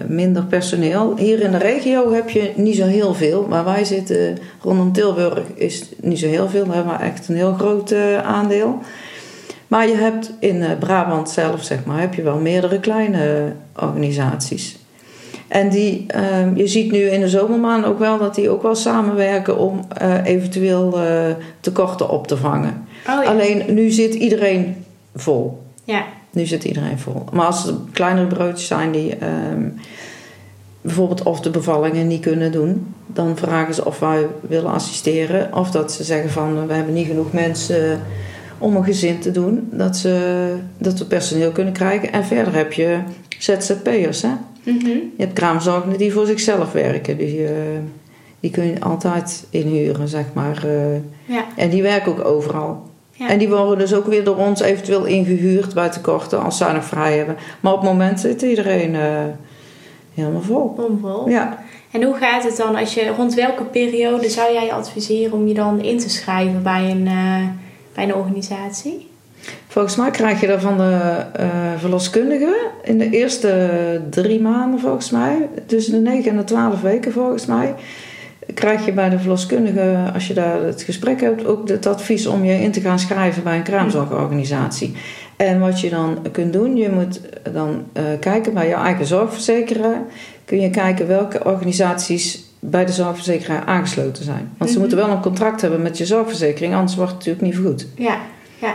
minder 0.07 0.43
personeel. 0.43 1.17
Hier 1.17 1.39
in 1.39 1.51
de 1.51 1.57
regio 1.57 2.13
heb 2.13 2.29
je 2.29 2.51
niet 2.55 2.75
zo 2.75 2.85
heel 2.85 3.13
veel. 3.13 3.47
Waar 3.47 3.65
wij 3.65 3.85
zitten, 3.85 4.37
rondom 4.61 4.93
Tilburg, 4.93 5.39
is 5.53 5.89
niet 6.01 6.19
zo 6.19 6.27
heel 6.27 6.49
veel. 6.49 6.65
Daar 6.65 6.75
hebben 6.75 6.97
we 6.97 7.03
echt 7.03 7.27
een 7.27 7.35
heel 7.35 7.53
groot 7.53 7.93
aandeel. 8.23 8.79
Maar 9.67 9.87
je 9.87 9.95
hebt 9.95 10.31
in 10.39 10.63
Brabant 10.79 11.29
zelf, 11.29 11.63
zeg 11.63 11.85
maar, 11.85 11.99
heb 11.99 12.13
je 12.13 12.21
wel 12.21 12.37
meerdere 12.37 12.79
kleine 12.79 13.53
organisaties. 13.75 14.82
En 15.53 15.69
die, 15.69 16.05
uh, 16.15 16.55
je 16.55 16.67
ziet 16.67 16.91
nu 16.91 16.99
in 16.99 17.19
de 17.19 17.29
zomermaanden 17.29 17.89
ook 17.89 17.99
wel 17.99 18.17
dat 18.17 18.35
die 18.35 18.49
ook 18.49 18.61
wel 18.61 18.75
samenwerken 18.75 19.57
om 19.57 19.87
eventueel 20.23 20.99
tekorten 21.59 22.09
op 22.09 22.27
te 22.27 22.37
vangen. 22.37 22.87
Oh, 23.09 23.23
ja. 23.23 23.29
Alleen 23.29 23.63
nu 23.67 23.89
zit 23.89 24.13
iedereen 24.13 24.85
vol. 25.15 25.63
Ja. 25.83 26.05
Nu 26.31 26.45
zit 26.45 26.63
iedereen 26.63 26.99
vol. 26.99 27.23
Maar 27.31 27.45
als 27.45 27.67
er 27.67 27.73
kleinere 27.91 28.27
broodjes 28.27 28.67
zijn 28.67 28.91
die 28.91 29.17
um, 29.51 29.73
bijvoorbeeld 30.81 31.23
of 31.23 31.41
de 31.41 31.49
bevallingen 31.49 32.07
niet 32.07 32.21
kunnen 32.21 32.51
doen, 32.51 32.93
dan 33.07 33.37
vragen 33.37 33.73
ze 33.73 33.85
of 33.85 33.99
wij 33.99 34.25
willen 34.41 34.71
assisteren. 34.71 35.55
Of 35.55 35.71
dat 35.71 35.91
ze 35.91 36.03
zeggen 36.03 36.29
van 36.29 36.67
we 36.67 36.73
hebben 36.73 36.93
niet 36.93 37.07
genoeg 37.07 37.31
mensen 37.31 38.01
om 38.57 38.75
een 38.75 38.83
gezin 38.83 39.19
te 39.19 39.31
doen. 39.31 39.67
Dat, 39.71 39.97
ze, 39.97 40.55
dat 40.77 40.99
we 40.99 41.05
personeel 41.05 41.51
kunnen 41.51 41.73
krijgen. 41.73 42.11
En 42.11 42.25
verder 42.25 42.55
heb 42.55 42.73
je 42.73 42.99
ZZP'ers. 43.37 44.21
Hè? 44.21 44.31
Mm 44.63 44.79
-hmm. 44.79 45.11
Je 45.17 45.23
hebt 45.23 45.33
kraamzorgenden 45.33 45.97
die 45.97 46.13
voor 46.13 46.25
zichzelf 46.25 46.71
werken. 46.71 47.17
Die, 47.17 47.39
uh, 47.39 47.49
die 48.39 48.51
kun 48.51 48.65
je 48.65 48.81
altijd 48.81 49.47
inhuren, 49.49 50.07
zeg 50.07 50.25
maar. 50.33 50.63
Uh, 50.65 50.95
ja. 51.25 51.45
En 51.55 51.69
die 51.69 51.81
werken 51.81 52.11
ook 52.11 52.25
overal. 52.25 52.91
En 53.27 53.37
die 53.37 53.49
worden 53.49 53.77
dus 53.77 53.93
ook 53.93 54.05
weer 54.05 54.23
door 54.23 54.37
ons 54.37 54.61
eventueel 54.61 55.05
ingehuurd 55.05 55.73
bij 55.73 55.89
tekorten 55.89 56.43
als 56.43 56.57
zij 56.57 56.73
nog 56.73 56.85
vrij 56.85 57.17
hebben. 57.17 57.35
Maar 57.59 57.73
op 57.73 57.81
het 57.81 57.89
moment 57.89 58.19
zit 58.19 58.41
iedereen 58.41 58.93
uh, 58.93 59.23
helemaal 60.13 60.41
vol. 60.41 60.75
Vol. 61.01 61.29
Ja. 61.29 61.63
En 61.91 62.03
hoe 62.03 62.15
gaat 62.15 62.43
het 62.43 62.57
dan 62.57 62.75
als 62.75 62.93
je, 62.93 63.07
rond 63.07 63.33
welke 63.33 63.63
periode 63.63 64.29
zou 64.29 64.53
jij 64.53 64.71
adviseren 64.71 65.33
om 65.33 65.47
je 65.47 65.53
dan 65.53 65.81
in 65.81 65.97
te 65.97 66.09
schrijven 66.09 66.63
bij 66.63 66.91
een, 66.91 67.03
bij 67.93 68.03
een 68.03 68.15
organisatie? 68.15 69.11
Volgens 69.73 69.95
mij 69.95 70.11
krijg 70.11 70.41
je 70.41 70.47
dat 70.47 70.61
van 70.61 70.77
de 70.77 71.25
uh, 71.39 71.45
verloskundige 71.77 72.69
in 72.83 72.97
de 72.97 73.09
eerste 73.09 74.01
drie 74.09 74.41
maanden, 74.41 74.79
volgens 74.79 75.09
mij. 75.09 75.49
Tussen 75.65 75.93
de 75.93 76.09
9 76.09 76.31
en 76.31 76.37
de 76.37 76.43
12 76.43 76.81
weken, 76.81 77.11
volgens 77.11 77.45
mij 77.45 77.75
krijg 78.53 78.85
je 78.85 78.91
bij 78.91 79.09
de 79.09 79.19
verloskundige, 79.19 80.11
als 80.13 80.27
je 80.27 80.33
daar 80.33 80.61
het 80.61 80.81
gesprek 80.81 81.21
hebt, 81.21 81.45
ook 81.45 81.69
het 81.69 81.85
advies 81.85 82.27
om 82.27 82.43
je 82.43 82.61
in 82.61 82.71
te 82.71 82.81
gaan 82.81 82.99
schrijven 82.99 83.43
bij 83.43 83.57
een 83.57 83.63
kraamzorgorganisatie. 83.63 84.95
En 85.35 85.59
wat 85.59 85.79
je 85.79 85.89
dan 85.89 86.17
kunt 86.31 86.53
doen, 86.53 86.75
je 86.75 86.89
moet 86.89 87.19
dan 87.53 87.83
uh, 87.93 88.03
kijken 88.19 88.53
bij 88.53 88.67
jouw 88.67 88.83
eigen 88.83 89.05
zorgverzekeraar. 89.05 90.01
Kun 90.45 90.61
je 90.61 90.69
kijken 90.69 91.07
welke 91.07 91.45
organisaties 91.45 92.43
bij 92.59 92.85
de 92.85 92.91
zorgverzekeraar 92.91 93.65
aangesloten 93.65 94.23
zijn. 94.23 94.49
Want 94.57 94.69
ze 94.69 94.77
mhm. 94.77 94.87
moeten 94.87 95.05
wel 95.05 95.15
een 95.15 95.21
contract 95.21 95.61
hebben 95.61 95.81
met 95.81 95.97
je 95.97 96.05
zorgverzekering, 96.05 96.73
anders 96.73 96.95
wordt 96.95 97.11
het 97.11 97.19
natuurlijk 97.19 97.45
niet 97.45 97.55
vergoed. 97.55 97.87
Ja, 97.95 98.17
ja. 98.59 98.73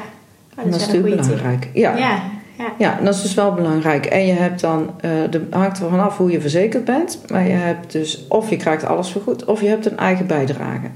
Oh, 0.59 0.65
dat, 0.65 0.73
dat 0.73 0.81
is 0.81 0.87
natuurlijk 0.87 1.21
belangrijk. 1.21 1.69
Ja. 1.73 1.97
ja. 1.97 2.23
Ja. 2.59 2.73
ja, 2.79 2.99
dat 3.03 3.15
is 3.15 3.23
dus 3.23 3.35
wel 3.35 3.53
belangrijk. 3.53 4.07
En 4.07 4.27
je 4.27 4.33
hebt 4.33 4.61
dan, 4.61 4.91
uh, 5.05 5.11
de, 5.31 5.47
hangt 5.51 5.79
er 5.79 5.89
vanaf 5.89 6.17
hoe 6.17 6.31
je 6.31 6.41
verzekerd 6.41 6.85
bent. 6.85 7.21
Maar 7.31 7.47
je 7.47 7.53
hebt 7.53 7.93
dus, 7.93 8.25
of 8.29 8.51
je 8.51 8.57
krijgt 8.57 8.85
alles 8.85 9.11
vergoed, 9.11 9.45
of 9.45 9.61
je 9.61 9.69
hebt 9.69 9.87
een 9.87 9.97
eigen 9.99 10.27
bijdrage. 10.27 10.87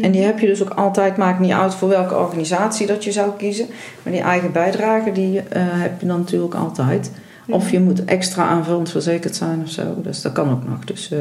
En 0.00 0.10
die 0.10 0.20
mhm. 0.20 0.30
heb 0.30 0.38
je 0.38 0.46
dus 0.46 0.62
ook 0.62 0.74
altijd, 0.74 1.16
maakt 1.16 1.38
niet 1.38 1.52
uit 1.52 1.74
voor 1.74 1.88
welke 1.88 2.16
organisatie 2.16 2.86
dat 2.86 3.04
je 3.04 3.12
zou 3.12 3.30
kiezen. 3.36 3.66
Maar 4.02 4.12
die 4.12 4.22
eigen 4.22 4.52
bijdrage, 4.52 5.12
die 5.12 5.36
uh, 5.36 5.42
heb 5.56 6.00
je 6.00 6.06
dan 6.06 6.18
natuurlijk 6.18 6.54
altijd. 6.54 7.10
Of 7.48 7.64
mhm. 7.64 7.72
je 7.72 7.80
moet 7.80 8.04
extra 8.04 8.44
aanvullend 8.44 8.90
verzekerd 8.90 9.36
zijn 9.36 9.60
of 9.64 9.70
zo. 9.70 9.82
Dus 10.02 10.22
dat 10.22 10.32
kan 10.32 10.50
ook 10.50 10.68
nog. 10.68 10.84
Dus, 10.84 11.10
uh... 11.12 11.18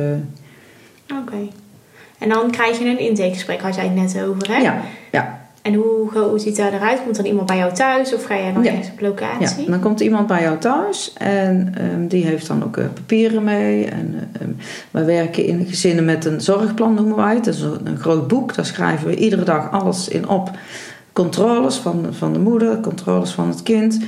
Oké. 1.21 1.47
En 2.17 2.29
dan 2.29 2.51
krijg 2.51 2.79
je 2.79 2.85
een 2.85 2.99
intakegesprek, 2.99 3.61
had 3.61 3.75
jij 3.75 3.83
het 3.83 3.95
net 3.95 4.23
over, 4.23 4.47
hè? 4.47 4.57
Ja, 4.57 4.81
ja. 5.11 5.48
En 5.61 5.73
hoe, 5.73 6.19
hoe 6.29 6.39
ziet 6.39 6.55
dat 6.55 6.71
eruit? 6.71 7.03
Komt 7.03 7.15
dan 7.15 7.25
iemand 7.25 7.47
bij 7.47 7.57
jou 7.57 7.73
thuis 7.73 8.13
of 8.13 8.23
ga 8.23 8.37
jij 8.37 8.53
dan 8.53 8.63
ja. 8.63 8.69
ergens 8.69 8.91
op 8.91 8.99
locatie? 8.99 9.63
Ja, 9.63 9.71
dan 9.71 9.79
komt 9.79 9.99
iemand 9.99 10.27
bij 10.27 10.41
jou 10.41 10.57
thuis 10.57 11.13
en 11.17 11.73
um, 11.81 12.07
die 12.07 12.25
heeft 12.25 12.47
dan 12.47 12.63
ook 12.63 12.77
uh, 12.77 12.85
papieren 12.93 13.43
mee. 13.43 13.85
En 13.85 14.29
um, 14.41 14.55
we 14.91 15.03
werken 15.03 15.45
in 15.45 15.65
gezinnen 15.65 16.05
met 16.05 16.25
een 16.25 16.41
zorgplan, 16.41 16.93
noemen 16.93 17.15
wij 17.15 17.35
het. 17.35 17.45
Dat 17.45 17.53
is 17.53 17.61
een, 17.61 17.79
een 17.83 17.99
groot 17.99 18.27
boek, 18.27 18.55
daar 18.55 18.65
schrijven 18.65 19.07
we 19.07 19.15
iedere 19.15 19.43
dag 19.43 19.71
alles 19.71 20.07
in 20.07 20.27
op. 20.27 20.51
Controles 21.13 21.75
van, 21.75 22.05
van 22.11 22.33
de 22.33 22.39
moeder, 22.39 22.79
controles 22.79 23.31
van 23.31 23.47
het 23.47 23.63
kind. 23.63 23.99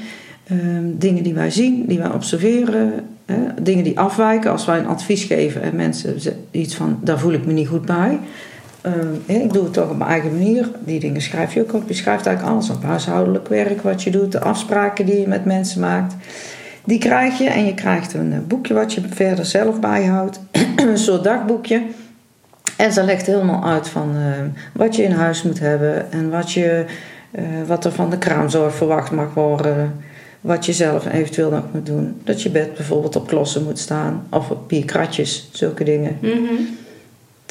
Um, 0.51 0.95
dingen 0.97 1.23
die 1.23 1.33
wij 1.33 1.51
zien, 1.51 1.85
die 1.87 1.97
wij 1.97 2.11
observeren. 2.11 2.93
Hè, 3.25 3.37
dingen 3.61 3.83
die 3.83 3.99
afwijken 3.99 4.51
als 4.51 4.65
wij 4.65 4.79
een 4.79 4.87
advies 4.87 5.23
geven 5.23 5.61
en 5.61 5.75
mensen 5.75 6.15
iets 6.51 6.75
van, 6.75 6.99
daar 7.01 7.19
voel 7.19 7.33
ik 7.33 7.45
me 7.45 7.53
niet 7.53 7.67
goed 7.67 7.85
bij 7.85 8.19
uh, 8.85 9.35
ik 9.41 9.53
doe 9.53 9.63
het 9.63 9.73
toch 9.73 9.89
op 9.89 9.97
mijn 9.97 10.09
eigen 10.09 10.31
manier. 10.31 10.71
Die 10.79 10.99
dingen 10.99 11.21
schrijf 11.21 11.53
je 11.53 11.61
ook 11.61 11.73
op. 11.73 11.87
Je 11.87 11.93
schrijft 11.93 12.25
eigenlijk 12.25 12.55
alles 12.55 12.69
op. 12.69 12.83
Huishoudelijk 12.83 13.47
werk, 13.47 13.81
wat 13.81 14.03
je 14.03 14.11
doet, 14.11 14.31
de 14.31 14.39
afspraken 14.39 15.05
die 15.05 15.19
je 15.19 15.27
met 15.27 15.45
mensen 15.45 15.81
maakt. 15.81 16.15
Die 16.83 16.99
krijg 16.99 17.37
je 17.37 17.49
en 17.49 17.65
je 17.65 17.73
krijgt 17.73 18.13
een 18.13 18.33
eh, 18.33 18.39
boekje 18.47 18.73
wat 18.73 18.93
je 18.93 19.01
verder 19.09 19.45
zelf 19.45 19.79
bijhoudt. 19.79 20.39
een 20.75 20.97
soort 20.97 21.23
dagboekje. 21.23 21.81
En 22.77 22.93
ze 22.93 23.03
legt 23.03 23.25
helemaal 23.25 23.63
uit 23.63 23.87
van 23.87 24.15
uh, 24.15 24.23
wat 24.73 24.95
je 24.95 25.03
in 25.03 25.11
huis 25.11 25.43
moet 25.43 25.59
hebben 25.59 26.11
en 26.11 26.29
wat, 26.29 26.51
je, 26.51 26.85
uh, 27.31 27.43
wat 27.67 27.85
er 27.85 27.91
van 27.91 28.09
de 28.09 28.17
kraamzorg 28.17 28.75
verwacht 28.75 29.11
mag 29.11 29.33
worden. 29.33 29.95
Wat 30.41 30.65
je 30.65 30.73
zelf 30.73 31.13
eventueel 31.13 31.49
nog 31.49 31.63
moet 31.73 31.85
doen. 31.85 32.21
Dat 32.23 32.41
je 32.41 32.49
bed 32.49 32.73
bijvoorbeeld 32.73 33.15
op 33.15 33.27
klossen 33.27 33.63
moet 33.63 33.79
staan 33.79 34.27
of 34.29 34.49
op 34.49 34.67
bierkratjes, 34.67 35.49
zulke 35.51 35.83
dingen. 35.83 36.17
Mm 36.21 36.79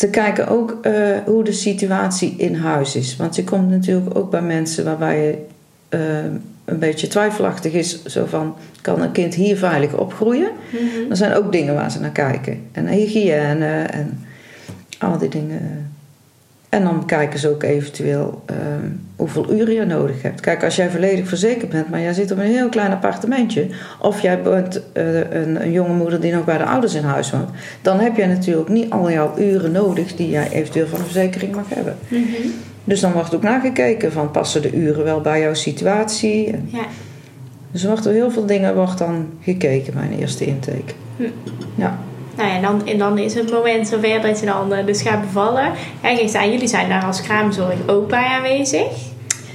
te 0.01 0.11
kijken 0.11 0.49
ook 0.49 0.79
uh, 0.83 1.17
hoe 1.25 1.45
de 1.45 1.53
situatie 1.53 2.35
in 2.37 2.55
huis 2.55 2.97
is. 2.97 3.17
Want 3.17 3.37
je 3.37 3.45
komt 3.45 3.71
natuurlijk 3.71 4.19
ook 4.19 4.31
bij 4.31 4.43
mensen 4.43 4.85
waarbij 4.85 5.25
je 5.27 5.39
uh, 5.99 6.33
een 6.65 6.79
beetje 6.79 7.07
twijfelachtig 7.07 7.73
is. 7.73 8.05
Zo 8.05 8.25
van, 8.27 8.57
kan 8.81 9.03
een 9.03 9.13
kind 9.13 9.35
hier 9.35 9.57
veilig 9.57 9.97
opgroeien? 9.97 10.51
Mm 10.73 10.79
-hmm. 10.79 11.11
Er 11.11 11.17
zijn 11.17 11.35
ook 11.35 11.53
dingen 11.53 11.75
waar 11.75 11.91
ze 11.91 12.01
naar 12.01 12.11
kijken. 12.11 12.61
En 12.73 12.87
hygiëne 12.87 13.83
en 13.83 14.27
al 14.99 15.19
die 15.19 15.29
dingen 15.29 15.90
en 16.71 16.85
dan 16.85 17.07
kijken 17.07 17.39
ze 17.39 17.49
ook 17.49 17.63
eventueel 17.63 18.43
uh, 18.51 18.57
hoeveel 19.17 19.53
uren 19.53 19.75
je 19.75 19.85
nodig 19.85 20.23
hebt. 20.23 20.41
Kijk, 20.41 20.65
als 20.65 20.77
jij 20.77 20.91
volledig 20.91 21.29
verzekerd 21.29 21.71
bent, 21.71 21.91
maar 21.91 22.01
jij 22.01 22.13
zit 22.13 22.31
op 22.31 22.39
een 22.39 22.45
heel 22.45 22.69
klein 22.69 22.93
appartementje. 22.93 23.67
Of 24.01 24.21
jij 24.21 24.43
bent 24.43 24.81
uh, 24.95 25.19
een, 25.19 25.63
een, 25.63 25.73
jonge 25.73 25.95
moeder 25.95 26.21
die 26.21 26.33
nog 26.33 26.45
bij 26.45 26.59
de 26.59 26.65
ouders 26.65 26.95
in 26.95 27.03
huis 27.03 27.31
woont. 27.31 27.51
Dan 27.83 28.01
heb 28.01 28.17
jij 28.17 28.27
natuurlijk 28.27 28.69
niet 28.69 28.91
al 28.91 29.11
jouw 29.11 29.39
uren 29.39 29.73
nodig 29.73 30.17
die 30.17 30.31
jij 30.31 30.51
eventueel 30.51 30.87
van 30.87 30.99
de 30.99 31.05
verzekering 31.05 31.55
mag 31.55 31.69
hebben. 31.69 31.97
Mm 32.09 32.19
-hmm. 32.19 32.53
Dus 32.85 33.01
dan 33.01 33.13
wordt 33.13 33.35
ook 33.35 33.43
nagekeken 33.43 34.13
van 34.13 34.31
passen 34.31 34.63
de 34.63 34.73
uren 34.73 35.05
wel 35.05 35.21
bij 35.21 35.41
jouw 35.41 35.55
situatie. 35.55 36.55
Ja. 36.67 36.87
Dus 37.71 37.83
er 37.83 37.89
wordt 37.89 38.05
heel 38.05 38.31
veel 38.31 38.47
dingen 38.47 38.75
wordt 38.75 38.99
dan 38.99 39.29
gekeken 39.43 39.95
bij 39.95 40.03
een 40.03 40.19
eerste 40.19 40.45
intake. 40.45 40.93
Hm. 41.17 41.25
Ja. 41.75 41.99
Nou 42.41 42.53
ja, 42.53 42.61
dan, 42.61 42.87
en 42.87 42.99
dan 42.99 43.19
is 43.19 43.35
het 43.35 43.51
moment 43.51 43.89
zover 43.89 44.21
dat 44.21 44.41
je 44.41 44.47
dan 44.47 44.73
uh, 44.73 44.87
dus 44.87 45.03
gaat 45.03 45.21
bevallen. 45.21 45.73
Jij 46.03 46.17
geeft 46.17 46.35
aan, 46.35 46.53
jullie 46.53 46.69
zijn 46.69 46.89
daar 46.89 47.05
als 47.05 47.23
kraamzorg 47.23 47.77
ook 47.87 48.09
bij 48.09 48.25
aanwezig. 48.25 48.87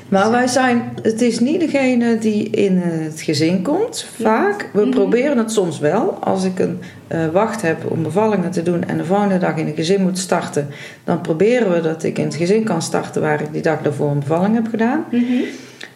Maar 0.10 0.32
wij 0.32 0.48
zijn, 0.48 0.93
het 1.02 1.21
is 1.21 1.39
niet 1.39 1.60
degene 1.60 2.17
die 2.17 2.50
in 2.50 2.78
het 2.78 3.21
gezin 3.21 3.62
komt, 3.62 4.08
vaak. 4.21 4.69
We 4.74 4.82
mhm. 4.82 4.89
proberen 4.89 5.38
het 5.38 5.52
soms 5.52 5.80
wel. 5.80 6.17
Als 6.19 6.43
ik 6.43 6.60
een 6.60 6.82
uh, 7.08 7.28
wacht 7.28 7.62
heb 7.62 7.91
om 7.91 8.04
bevallingen 8.04 8.52
te 8.52 8.63
doen 8.63 8.84
en 8.84 8.98
de 8.98 9.06
volgende 9.06 9.38
dag 9.38 9.58
in 9.58 9.67
een 9.67 9.76
gezin 9.76 10.02
moet 10.02 10.17
starten, 10.17 10.69
dan 11.04 11.21
proberen 11.21 11.71
we 11.71 11.82
dat 11.82 12.04
ik 12.04 12.17
in 12.17 12.26
het 12.26 12.36
gezin 12.36 12.63
kan 12.63 12.82
starten 12.82 13.21
waar 13.21 13.41
ik 13.41 13.54
die 13.54 13.62
dag 13.62 13.82
daarvoor 13.82 14.10
een 14.10 14.19
bevalling 14.19 14.56
heb 14.56 14.67
gedaan. 14.67 15.06
Mm 15.12 15.43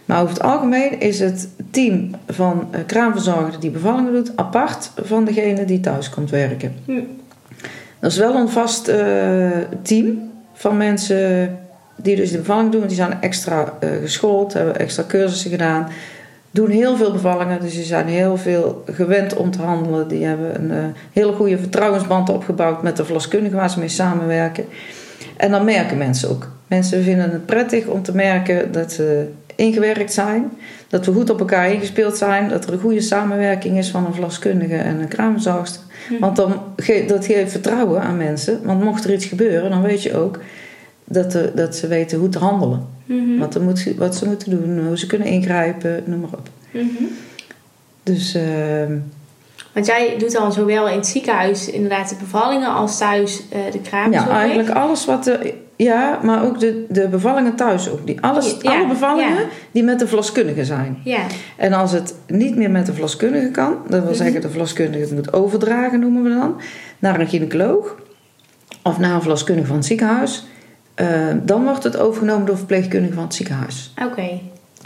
maar 0.09 0.21
over 0.21 0.33
het 0.33 0.43
algemeen 0.43 0.99
is 0.99 1.19
het 1.19 1.49
team 1.71 2.11
van 2.27 2.67
uh, 2.71 2.79
kraamverzorgers 2.85 3.59
die 3.59 3.69
bevallingen 3.69 4.13
doet 4.13 4.31
apart 4.35 4.91
van 4.95 5.25
degene 5.25 5.65
die 5.65 5.79
thuis 5.79 6.09
komt 6.09 6.29
werken. 6.29 6.73
Hm. 6.85 7.01
Dat 7.99 8.11
is 8.11 8.17
wel 8.17 8.35
een 8.35 8.49
vast 8.49 8.87
uh, 8.87 8.95
team 9.81 10.31
van 10.53 10.77
mensen 10.77 11.57
die 11.95 12.15
dus 12.15 12.31
de 12.31 12.37
bevalling 12.37 12.71
doen. 12.71 12.87
Die 12.87 12.95
zijn 12.95 13.21
extra 13.21 13.73
uh, 13.83 13.89
geschoold, 14.01 14.53
hebben 14.53 14.79
extra 14.79 15.03
cursussen 15.07 15.51
gedaan. 15.51 15.87
Doen 16.51 16.69
heel 16.69 16.95
veel 16.95 17.11
bevallingen, 17.11 17.59
dus 17.61 17.73
die 17.73 17.83
zijn 17.83 18.07
heel 18.07 18.37
veel 18.37 18.83
gewend 18.85 19.35
om 19.35 19.51
te 19.51 19.61
handelen. 19.61 20.07
Die 20.07 20.25
hebben 20.25 20.71
een 20.71 20.93
hele 21.13 21.33
goede 21.33 21.57
vertrouwensband 21.57 22.29
opgebouwd 22.29 22.83
met 22.83 22.97
de 22.97 23.05
verloskundige 23.05 23.55
waar 23.55 23.69
ze 23.69 23.79
mee 23.79 23.87
samenwerken. 23.87 24.65
En 25.37 25.51
dan 25.51 25.65
merken 25.65 25.97
mensen 25.97 26.29
ook. 26.29 26.51
Mensen 26.67 27.03
vinden 27.03 27.31
het 27.31 27.45
prettig 27.45 27.85
om 27.85 28.03
te 28.03 28.15
merken 28.15 28.71
dat 28.71 28.91
ze 28.91 29.27
ingewerkt 29.59 30.13
zijn. 30.13 30.51
Dat 30.87 31.05
we 31.05 31.11
goed 31.11 31.29
op 31.29 31.39
elkaar 31.39 31.71
ingespeeld 31.71 32.17
zijn. 32.17 32.49
Dat 32.49 32.65
er 32.65 32.73
een 32.73 32.79
goede 32.79 33.01
samenwerking 33.01 33.77
is 33.77 33.89
van 33.89 34.05
een 34.05 34.13
verloskundige 34.13 34.75
en 34.75 34.99
een 34.99 35.07
kraamzorgster. 35.07 35.81
Want 36.19 36.35
dan 36.35 36.61
ge 36.75 37.03
dat 37.07 37.25
geeft 37.25 37.51
vertrouwen 37.51 38.01
aan 38.01 38.17
mensen. 38.17 38.59
Want 38.63 38.83
mocht 38.83 39.03
er 39.03 39.13
iets 39.13 39.25
gebeuren, 39.25 39.69
dan 39.69 39.81
weet 39.81 40.03
je 40.03 40.17
ook 40.17 40.39
dat, 41.03 41.31
de, 41.31 41.51
dat 41.55 41.75
ze 41.75 41.87
weten 41.87 42.19
hoe 42.19 42.29
te 42.29 42.39
handelen. 42.39 42.87
Mm 43.05 43.25
-hmm. 43.25 43.39
wat, 43.39 43.55
er 43.55 43.61
moet, 43.61 43.93
wat 43.97 44.15
ze 44.15 44.25
moeten 44.25 44.49
doen, 44.49 44.85
hoe 44.85 44.97
ze 44.97 45.07
kunnen 45.07 45.27
ingrijpen, 45.27 46.03
noem 46.05 46.19
maar 46.19 46.29
op. 46.33 46.49
Mm 46.71 46.91
-hmm. 46.97 47.07
Dus, 48.03 48.33
ehm, 48.33 48.97
Want 49.73 49.85
jij 49.85 50.15
doet 50.17 50.31
dan 50.31 50.53
zowel 50.53 50.87
in 50.87 50.95
het 50.95 51.07
ziekenhuis 51.07 51.69
inderdaad 51.69 52.09
de 52.09 52.15
bevallingen 52.19 52.73
als 52.73 52.97
thuis 52.97 53.43
eh, 53.49 53.59
de 53.71 53.81
kraamzorg. 53.81 54.25
ja, 54.25 54.39
eigenlijk 54.39 54.69
alles 54.69 55.05
wat 55.05 55.27
er... 55.27 55.53
Ja, 55.83 56.19
maar 56.23 56.43
ook 56.45 56.59
de, 56.59 56.85
de 56.89 57.07
bevallingen 57.07 57.55
thuis 57.55 57.89
ook. 57.89 58.05
Die, 58.07 58.21
alles, 58.21 58.55
Ja, 58.61 58.77
alle 58.77 58.87
bevallingen 58.87 59.33
ja. 59.35 59.45
die 59.71 59.83
met 59.83 59.99
de 59.99 60.07
verloskundige 60.07 60.65
zijn. 60.65 60.97
Ja, 61.03 61.19
En 61.57 61.73
als 61.73 61.91
het 61.91 62.15
niet 62.27 62.55
meer 62.55 62.71
met 62.71 62.85
de 62.85 62.91
verloskundige 62.91 63.51
kan, 63.51 63.73
dat 63.87 63.99
wil 63.99 64.09
Mhm. 64.09 64.13
zeggen 64.13 64.41
de 64.41 64.49
verloskundige 64.49 65.03
het 65.03 65.13
moet 65.13 65.33
overdragen, 65.33 65.99
noemen 65.99 66.23
we 66.23 66.29
dan, 66.29 66.61
naar 66.99 67.19
een 67.19 67.27
gynaecoloog 67.27 67.95
of 68.83 68.97
naar 68.99 69.13
een 69.13 69.21
verloskundige 69.21 69.67
van 69.67 69.75
het 69.75 69.85
ziekenhuis, 69.85 70.45
eh, 70.93 71.07
dan 71.43 71.63
wordt 71.63 71.83
het 71.83 71.97
overgenomen 71.97 72.45
door 72.45 72.57
verpleegkundigen 72.57 73.15
van 73.15 73.23
het 73.23 73.33
ziekenhuis. 73.33 73.93
oké. 74.11 74.39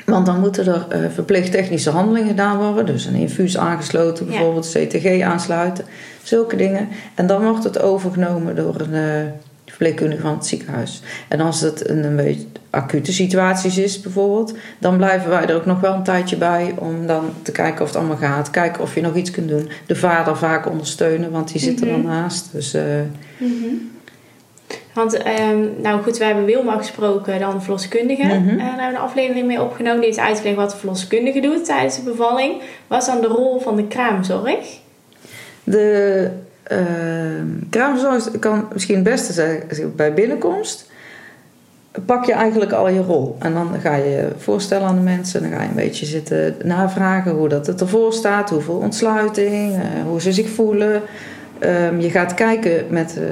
Want 0.05 0.25
dan 0.25 0.39
moeten 0.39 0.67
er 0.67 0.85
eh, 0.89 0.99
verpleegtechnische 1.13 1.89
handelingen 1.89 2.27
gedaan 2.27 2.57
worden, 2.57 2.85
dus 2.85 3.05
een 3.05 3.15
infuus 3.15 3.57
aangesloten, 3.57 4.25
bijvoorbeeld 4.27 4.69
CTG 4.77 5.21
aansluiten, 5.21 5.85
zulke 6.23 6.55
dingen. 6.55 6.87
En 7.15 7.27
dan 7.27 7.43
wordt 7.43 7.63
het 7.63 7.81
overgenomen 7.81 8.55
door 8.55 8.75
een 8.79 8.93
eh, 8.93 9.31
verpleegkundige 9.73 10.21
van 10.21 10.33
het 10.33 10.45
ziekenhuis. 10.45 11.01
En 11.27 11.39
als 11.41 11.61
het 11.61 11.89
een, 11.89 12.03
een 12.03 12.15
beetje 12.15 12.45
acute 12.69 13.13
situaties 13.13 13.77
is, 13.77 14.01
bijvoorbeeld, 14.01 14.53
dan 14.79 14.97
blijven 14.97 15.29
wij 15.29 15.45
er 15.45 15.55
ook 15.55 15.65
nog 15.65 15.79
wel 15.79 15.93
een 15.93 16.03
tijdje 16.03 16.37
bij 16.37 16.73
om 16.77 17.07
dan 17.07 17.25
te 17.41 17.51
kijken 17.51 17.81
of 17.81 17.87
het 17.87 17.97
allemaal 17.97 18.17
gaat, 18.17 18.49
kijken 18.49 18.81
of 18.81 18.95
je 18.95 19.01
nog 19.01 19.15
iets 19.15 19.31
kunt 19.31 19.49
doen. 19.49 19.69
De 19.85 19.95
vader 19.95 20.37
vaak 20.37 20.69
ondersteunen, 20.69 21.31
want 21.31 21.51
die 21.51 21.61
zit 21.61 21.81
er 21.81 21.87
dan 21.87 21.99
Mhm. 21.99 22.07
naast. 22.09 22.49
Dus 22.51 22.73
eh, 22.73 22.83
Mhm. 23.37 23.51
Want, 24.93 25.13
ehm, 25.17 25.59
nou 25.81 26.01
goed, 26.03 26.17
we 26.17 26.25
hebben 26.25 26.45
Wilma 26.45 26.77
gesproken, 26.77 27.39
dan 27.39 27.53
de 27.53 27.61
verloskundige. 27.61 28.23
Mhm. 28.23 28.33
Eh, 28.49 28.57
daar 28.57 28.65
hebben 28.67 28.77
we 28.87 28.95
een 28.95 28.95
aflevering 28.97 29.47
mee 29.47 29.61
opgenomen. 29.61 29.97
Die 29.99 30.05
heeft 30.09 30.19
uitgelegd 30.27 30.55
wat 30.55 30.71
de 30.71 30.77
verloskundige 30.77 31.39
doet 31.39 31.65
tijdens 31.65 31.95
de 31.95 32.01
bevalling. 32.01 32.61
Wat 32.87 33.01
is 33.01 33.07
dan 33.07 33.21
de 33.21 33.27
rol 33.27 33.59
van 33.59 33.75
de 33.75 33.87
kraamzorg? 33.87 34.79
De 35.63 36.29
uh, 36.71 36.77
kraamzorg 37.69 38.39
kan 38.39 38.67
misschien 38.73 38.95
het 38.95 39.03
beste 39.03 39.33
zijn 39.33 39.63
bij 39.95 40.13
binnenkomst. 40.13 40.91
Pak 42.05 42.25
je 42.25 42.33
eigenlijk 42.33 42.71
al 42.71 42.89
je 42.89 43.01
rol. 43.01 43.35
En 43.39 43.53
dan 43.53 43.69
ga 43.81 43.95
je 43.95 44.27
voorstellen 44.37 44.87
aan 44.87 44.95
de 44.95 45.01
mensen. 45.01 45.41
Dan 45.41 45.51
ga 45.51 45.61
je 45.61 45.67
een 45.67 45.75
beetje 45.75 46.05
zitten 46.05 46.55
navragen 46.63 47.31
hoe 47.31 47.49
dat 47.49 47.67
het 47.67 47.81
ervoor 47.81 48.13
staat. 48.13 48.49
Hoeveel 48.49 48.75
ontsluiting. 48.75 49.71
Uh, 49.71 49.83
hoe 50.07 50.21
ze 50.21 50.31
zich 50.31 50.49
voelen. 50.49 51.01
Um, 51.59 51.99
je 51.99 52.09
gaat 52.09 52.33
kijken 52.33 52.85
met, 52.89 53.15
uh, 53.19 53.23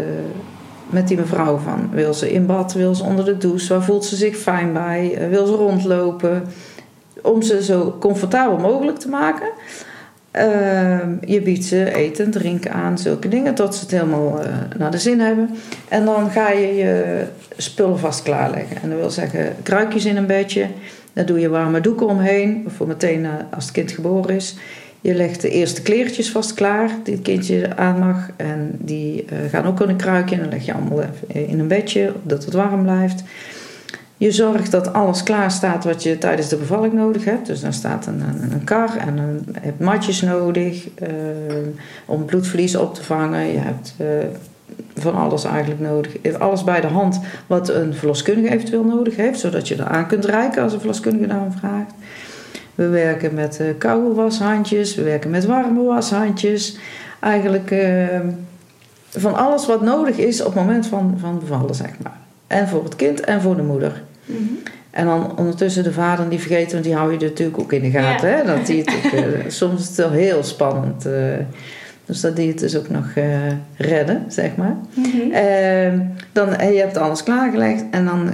met 0.90 1.08
die 1.08 1.18
mevrouw 1.18 1.58
van... 1.58 1.90
Wil 1.92 2.14
ze 2.14 2.32
in 2.32 2.46
bad? 2.46 2.74
Wil 2.74 2.96
ze 2.96 3.04
onder 3.04 3.26
de 3.26 3.38
douche? 3.38 3.74
Waar 3.74 3.84
voelt 3.84 4.06
ze 4.06 4.16
zich 4.16 4.38
fijn 4.38 4.74
bij? 4.74 5.18
Uh, 5.22 5.30
wil 5.30 5.46
ze 5.46 5.54
rondlopen? 5.54 6.44
Om 7.22 7.42
ze 7.42 7.64
zo 7.64 7.96
comfortabel 8.00 8.58
mogelijk 8.58 8.98
te 8.98 9.10
maken... 9.10 9.48
Uh, 10.36 11.00
je 11.26 11.42
biedt 11.42 11.66
ze 11.66 11.94
eten, 11.96 12.32
drinken 12.32 12.72
aan, 12.72 12.98
zulke 12.98 13.28
dingen, 13.28 13.56
tot 13.56 13.76
ze 13.76 13.82
het 13.82 13.92
helemaal 13.92 14.40
uh, 14.40 14.48
naar 14.78 14.92
de 14.92 14.98
zin 14.98 15.20
hebben. 15.20 15.50
En 15.88 16.06
dan 16.06 16.30
ga 16.30 16.50
je 16.50 16.76
je 16.76 17.24
spullen 17.58 18.00
vast 18.00 18.24
klaarleggen. 18.24 18.78
En 18.82 18.90
dat 18.90 19.00
wil 19.00 19.10
zeggen, 19.10 19.56
kruikjes 19.64 20.06
in 20.06 20.18
een 20.18 20.26
bedje. 20.26 20.68
Daar 21.14 21.26
doe 21.26 21.40
je 21.40 21.50
warme 21.50 21.82
doeken 21.82 22.08
omheen, 22.08 22.66
voor 22.68 22.88
meteen 22.88 23.24
uh, 23.24 23.30
als 23.54 23.64
het 23.64 23.74
kind 23.74 23.92
geboren 23.92 24.36
is. 24.36 24.56
Je 25.02 25.14
legt 25.14 25.42
de 25.42 25.50
eerste 25.50 25.82
kleertjes 25.82 26.32
vast 26.32 26.54
klaar, 26.54 26.90
die 27.04 27.14
het 27.14 27.24
kindje 27.24 27.76
aan 27.76 28.00
mag. 28.00 28.30
En 28.36 28.72
die 28.78 29.26
uh, 29.26 29.50
gaan 29.50 29.66
ook 29.66 29.82
in 29.82 29.90
een 29.90 29.96
kruikje. 29.96 30.36
En 30.36 30.42
dan 30.42 30.50
leg 30.50 30.66
je 30.66 30.74
allemaal 30.74 31.04
in 31.28 31.60
een 31.60 31.68
bedje, 31.68 32.14
dat 32.24 32.46
het 32.46 32.54
warm 32.54 32.84
blijft. 32.84 33.24
Je 34.22 34.32
zorgt 34.32 34.72
dat 34.72 34.94
alles 34.94 35.24
klaar 35.24 35.52
staat 35.52 35.84
wat 35.84 36.04
je 36.04 36.18
tijdens 36.18 36.50
de 36.50 36.56
bevalling 36.56 36.94
nodig 36.94 37.26
hebt. 37.26 37.48
Dus 37.48 37.62
dan 37.62 37.74
staat 37.74 38.06
een, 38.06 38.22
een, 38.22 38.52
een 38.52 38.64
kar 38.64 38.98
en 38.98 39.16
je 39.54 39.60
hebt 39.60 39.80
matjes 39.80 40.22
nodig 40.22 40.88
uh, 41.02 41.08
om 42.06 42.26
bloedverlies 42.26 42.76
op 42.76 42.96
te 42.96 43.04
vangen. 43.04 43.46
Je 43.46 43.58
hebt 43.58 43.96
uh, 44.02 44.08
van 44.96 45.16
alles 45.16 45.44
eigenlijk 45.44 45.82
nodig. 45.82 46.40
Alles 46.40 46.64
bij 46.64 46.82
de 46.82 46.88
hand 46.88 47.20
wat 47.48 47.70
een 47.70 47.94
verloskundige 47.94 48.54
eventueel 48.54 48.84
nodig 48.84 49.16
heeft. 49.16 49.40
Zodat 49.40 49.68
je 49.68 49.76
eraan 49.76 50.08
kunt 50.08 50.26
reiken 50.26 50.64
als 50.64 50.74
een 50.74 50.80
verloskundige 50.80 51.28
daarom 51.28 51.52
vraagt. 51.52 51.94
We 52.76 52.88
werken 52.88 53.34
met 53.34 53.60
uh, 53.62 53.68
koude 53.78 54.14
washandjes. 54.14 54.96
We 54.96 55.04
werken 55.04 55.30
met 55.30 55.46
warme 55.46 55.84
washandjes. 55.84 56.78
Eigenlijk 57.20 57.76
van 59.10 59.36
alles 59.36 59.66
wat 59.66 59.82
nodig 59.82 60.18
is 60.18 60.40
op 60.40 60.46
het 60.46 60.56
moment 60.56 60.88
van, 60.88 61.16
van 61.20 61.40
bevallen, 61.40 61.76
zeg 61.76 61.92
maar. 62.04 62.18
En 62.48 62.68
voor 62.68 62.84
het 62.84 62.96
kind 62.96 63.20
en 63.20 63.42
voor 63.42 63.56
de 63.56 63.64
moeder. 63.64 64.02
Mm-hmm. 64.26 64.58
En 64.92 65.06
dan 65.06 65.38
ondertussen 65.38 65.84
de 65.84 65.94
vader, 65.94 66.30
die 66.30 66.40
vergeten, 66.40 66.72
want 66.72 66.84
die 66.84 66.96
hou 66.96 67.12
je 67.12 67.20
natuurlijk 67.20 67.60
ook 67.60 67.74
in 67.74 67.82
de 67.82 67.90
gaten. 67.90 68.30
Ja. 68.30 68.36
Hè? 68.36 68.46
Dat 68.46 68.66
die 68.66 68.80
het 68.80 68.96
ook, 68.96 69.12
uh, 69.12 69.24
soms 69.48 69.82
is 69.82 69.88
het 69.88 69.96
wel 69.96 70.12
heel 70.12 70.44
spannend. 70.44 71.06
Uh, 71.06 71.14
dus 72.06 72.22
dat 72.22 72.36
die 72.36 72.48
het 72.48 72.60
dus 72.60 72.78
ook 72.78 72.90
nog 72.90 73.06
uh, 73.16 73.26
redden, 73.78 74.26
zeg 74.28 74.56
maar. 74.56 74.76
Mm-hmm. 74.94 76.14
dan, 76.32 76.50
je 76.50 76.80
hebt 76.80 76.98
alles 76.98 77.24
klaargelegd 77.24 77.84
en 77.92 78.06
dan 78.06 78.34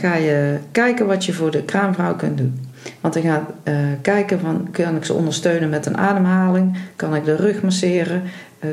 ga 0.00 0.14
je 0.14 0.56
kijken 0.72 1.06
wat 1.06 1.24
je 1.24 1.32
voor 1.32 1.50
de 1.50 1.62
kraamvrouw 1.62 2.16
kunt 2.16 2.38
doen. 2.38 2.68
Want 3.00 3.14
dan 3.14 3.22
gaat 3.22 3.50
kijken 4.02 4.40
van, 4.40 4.68
kan 4.70 4.96
ik 4.96 5.04
ze 5.04 5.12
ondersteunen 5.12 5.68
met 5.68 5.86
een 5.86 5.96
ademhaling? 5.96 6.76
Kan 6.96 7.14
ik 7.14 7.24
de 7.24 7.36
rug 7.36 7.62
masseren? 7.62 8.22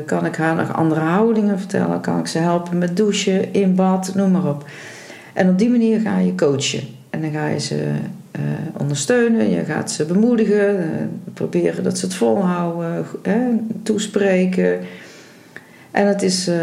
kan 0.06 0.26
ik 0.26 0.36
haar 0.36 0.54
nog 0.54 0.72
andere 0.72 1.00
houdingen 1.00 1.58
vertellen? 1.58 2.00
Kan 2.00 2.18
ik 2.18 2.26
ze 2.26 2.38
helpen 2.38 2.78
met 2.78 2.96
douchen, 2.96 3.52
in 3.52 3.74
bad, 3.74 4.12
noem 4.14 4.30
maar 4.30 4.46
op. 4.46 4.64
En 5.32 5.48
op 5.48 5.58
die 5.58 5.70
manier 5.70 6.00
ga 6.00 6.18
je 6.18 6.34
coachen. 6.34 6.82
En 7.10 7.20
dan 7.20 7.30
ga 7.30 7.46
je 7.46 7.60
ze 7.60 7.74
uh, 8.36 8.42
ondersteunen, 8.78 9.50
je 9.50 9.64
gaat 9.64 9.90
ze 9.90 10.04
bemoedigen, 10.04 10.76
uh, 10.76 10.84
proberen 11.34 11.84
dat 11.84 11.98
ze 11.98 12.04
het 12.04 12.14
volhouden, 12.14 13.06
uh, 13.26 13.34
toespreken. 13.82 14.80
En 15.90 16.06
het 16.06 16.22
is 16.22 16.48
uh, 16.48 16.56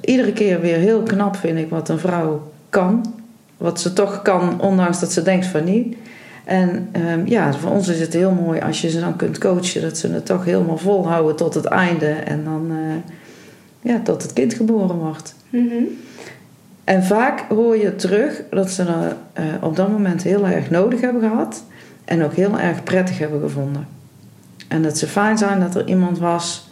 iedere 0.00 0.32
keer 0.32 0.60
weer 0.60 0.76
heel 0.76 1.02
knap, 1.02 1.36
vind 1.36 1.58
ik, 1.58 1.70
wat 1.70 1.88
een 1.88 1.98
vrouw 1.98 2.52
kan. 2.68 3.14
Wat 3.56 3.80
ze 3.80 3.92
toch 3.92 4.22
kan, 4.22 4.60
ondanks 4.60 5.00
dat 5.00 5.12
ze 5.12 5.22
denkt 5.22 5.46
van 5.46 5.64
niet. 5.64 5.96
En 6.44 6.88
um, 7.10 7.26
ja, 7.26 7.52
voor 7.52 7.70
ons 7.70 7.88
is 7.88 8.00
het 8.00 8.12
heel 8.12 8.32
mooi 8.32 8.60
als 8.60 8.80
je 8.80 8.90
ze 8.90 9.00
dan 9.00 9.16
kunt 9.16 9.38
coachen, 9.38 9.82
dat 9.82 9.98
ze 9.98 10.12
het 10.12 10.26
toch 10.26 10.44
helemaal 10.44 10.78
volhouden 10.78 11.36
tot 11.36 11.54
het 11.54 11.64
einde. 11.64 12.06
En 12.06 12.44
dan 12.44 12.72
ja, 13.80 14.00
tot 14.02 14.22
het 14.22 14.32
kind 14.32 14.54
geboren 14.54 14.96
wordt. 14.96 15.34
Mm-hmm. 15.50 15.86
En 16.86 17.04
vaak 17.04 17.44
hoor 17.48 17.76
je 17.76 17.96
terug 17.96 18.42
dat 18.50 18.70
ze 18.70 18.84
dat 18.84 18.94
uh, 18.94 19.44
op 19.60 19.76
dat 19.76 19.90
moment 19.90 20.22
heel 20.22 20.46
erg 20.46 20.70
nodig 20.70 21.00
hebben 21.00 21.22
gehad. 21.22 21.64
En 22.04 22.24
ook 22.24 22.34
heel 22.34 22.58
erg 22.58 22.82
prettig 22.82 23.18
hebben 23.18 23.40
gevonden. 23.40 23.86
En 24.68 24.82
dat 24.82 24.98
ze 24.98 25.06
fijn 25.06 25.38
zijn 25.38 25.60
dat 25.60 25.74
er 25.74 25.88
iemand 25.88 26.18
was 26.18 26.68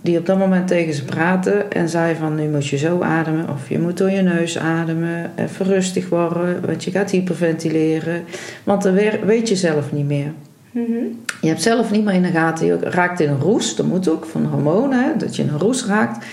die 0.00 0.18
op 0.18 0.26
dat 0.26 0.38
moment 0.38 0.68
tegen 0.68 0.94
ze 0.94 1.04
praatte. 1.04 1.50
En 1.50 1.88
zei 1.88 2.14
van 2.14 2.34
nu 2.34 2.48
moet 2.48 2.66
je 2.66 2.76
zo 2.76 3.00
ademen. 3.00 3.48
Of 3.48 3.68
je 3.68 3.78
moet 3.78 3.96
door 3.96 4.10
je 4.10 4.22
neus 4.22 4.58
ademen. 4.58 5.30
Even 5.36 5.66
rustig 5.66 6.08
worden. 6.08 6.66
Want 6.66 6.84
je 6.84 6.90
gaat 6.90 7.10
hyperventileren. 7.10 8.24
Want 8.64 8.82
dan 8.82 8.94
weet 9.24 9.48
je 9.48 9.56
zelf 9.56 9.92
niet 9.92 10.06
meer. 10.06 10.32
Mm-hmm. 10.70 11.20
Je 11.40 11.48
hebt 11.48 11.62
zelf 11.62 11.90
niet 11.90 12.04
meer 12.04 12.14
in 12.14 12.22
de 12.22 12.30
gaten. 12.30 12.66
Je 12.66 12.78
raakt 12.80 13.20
in 13.20 13.28
een 13.28 13.40
roes. 13.40 13.76
Dat 13.76 13.86
moet 13.86 14.08
ook 14.08 14.24
van 14.24 14.44
hormonen. 14.44 15.18
Dat 15.18 15.36
je 15.36 15.42
in 15.42 15.48
een 15.48 15.58
roes 15.58 15.86
raakt. 15.86 16.26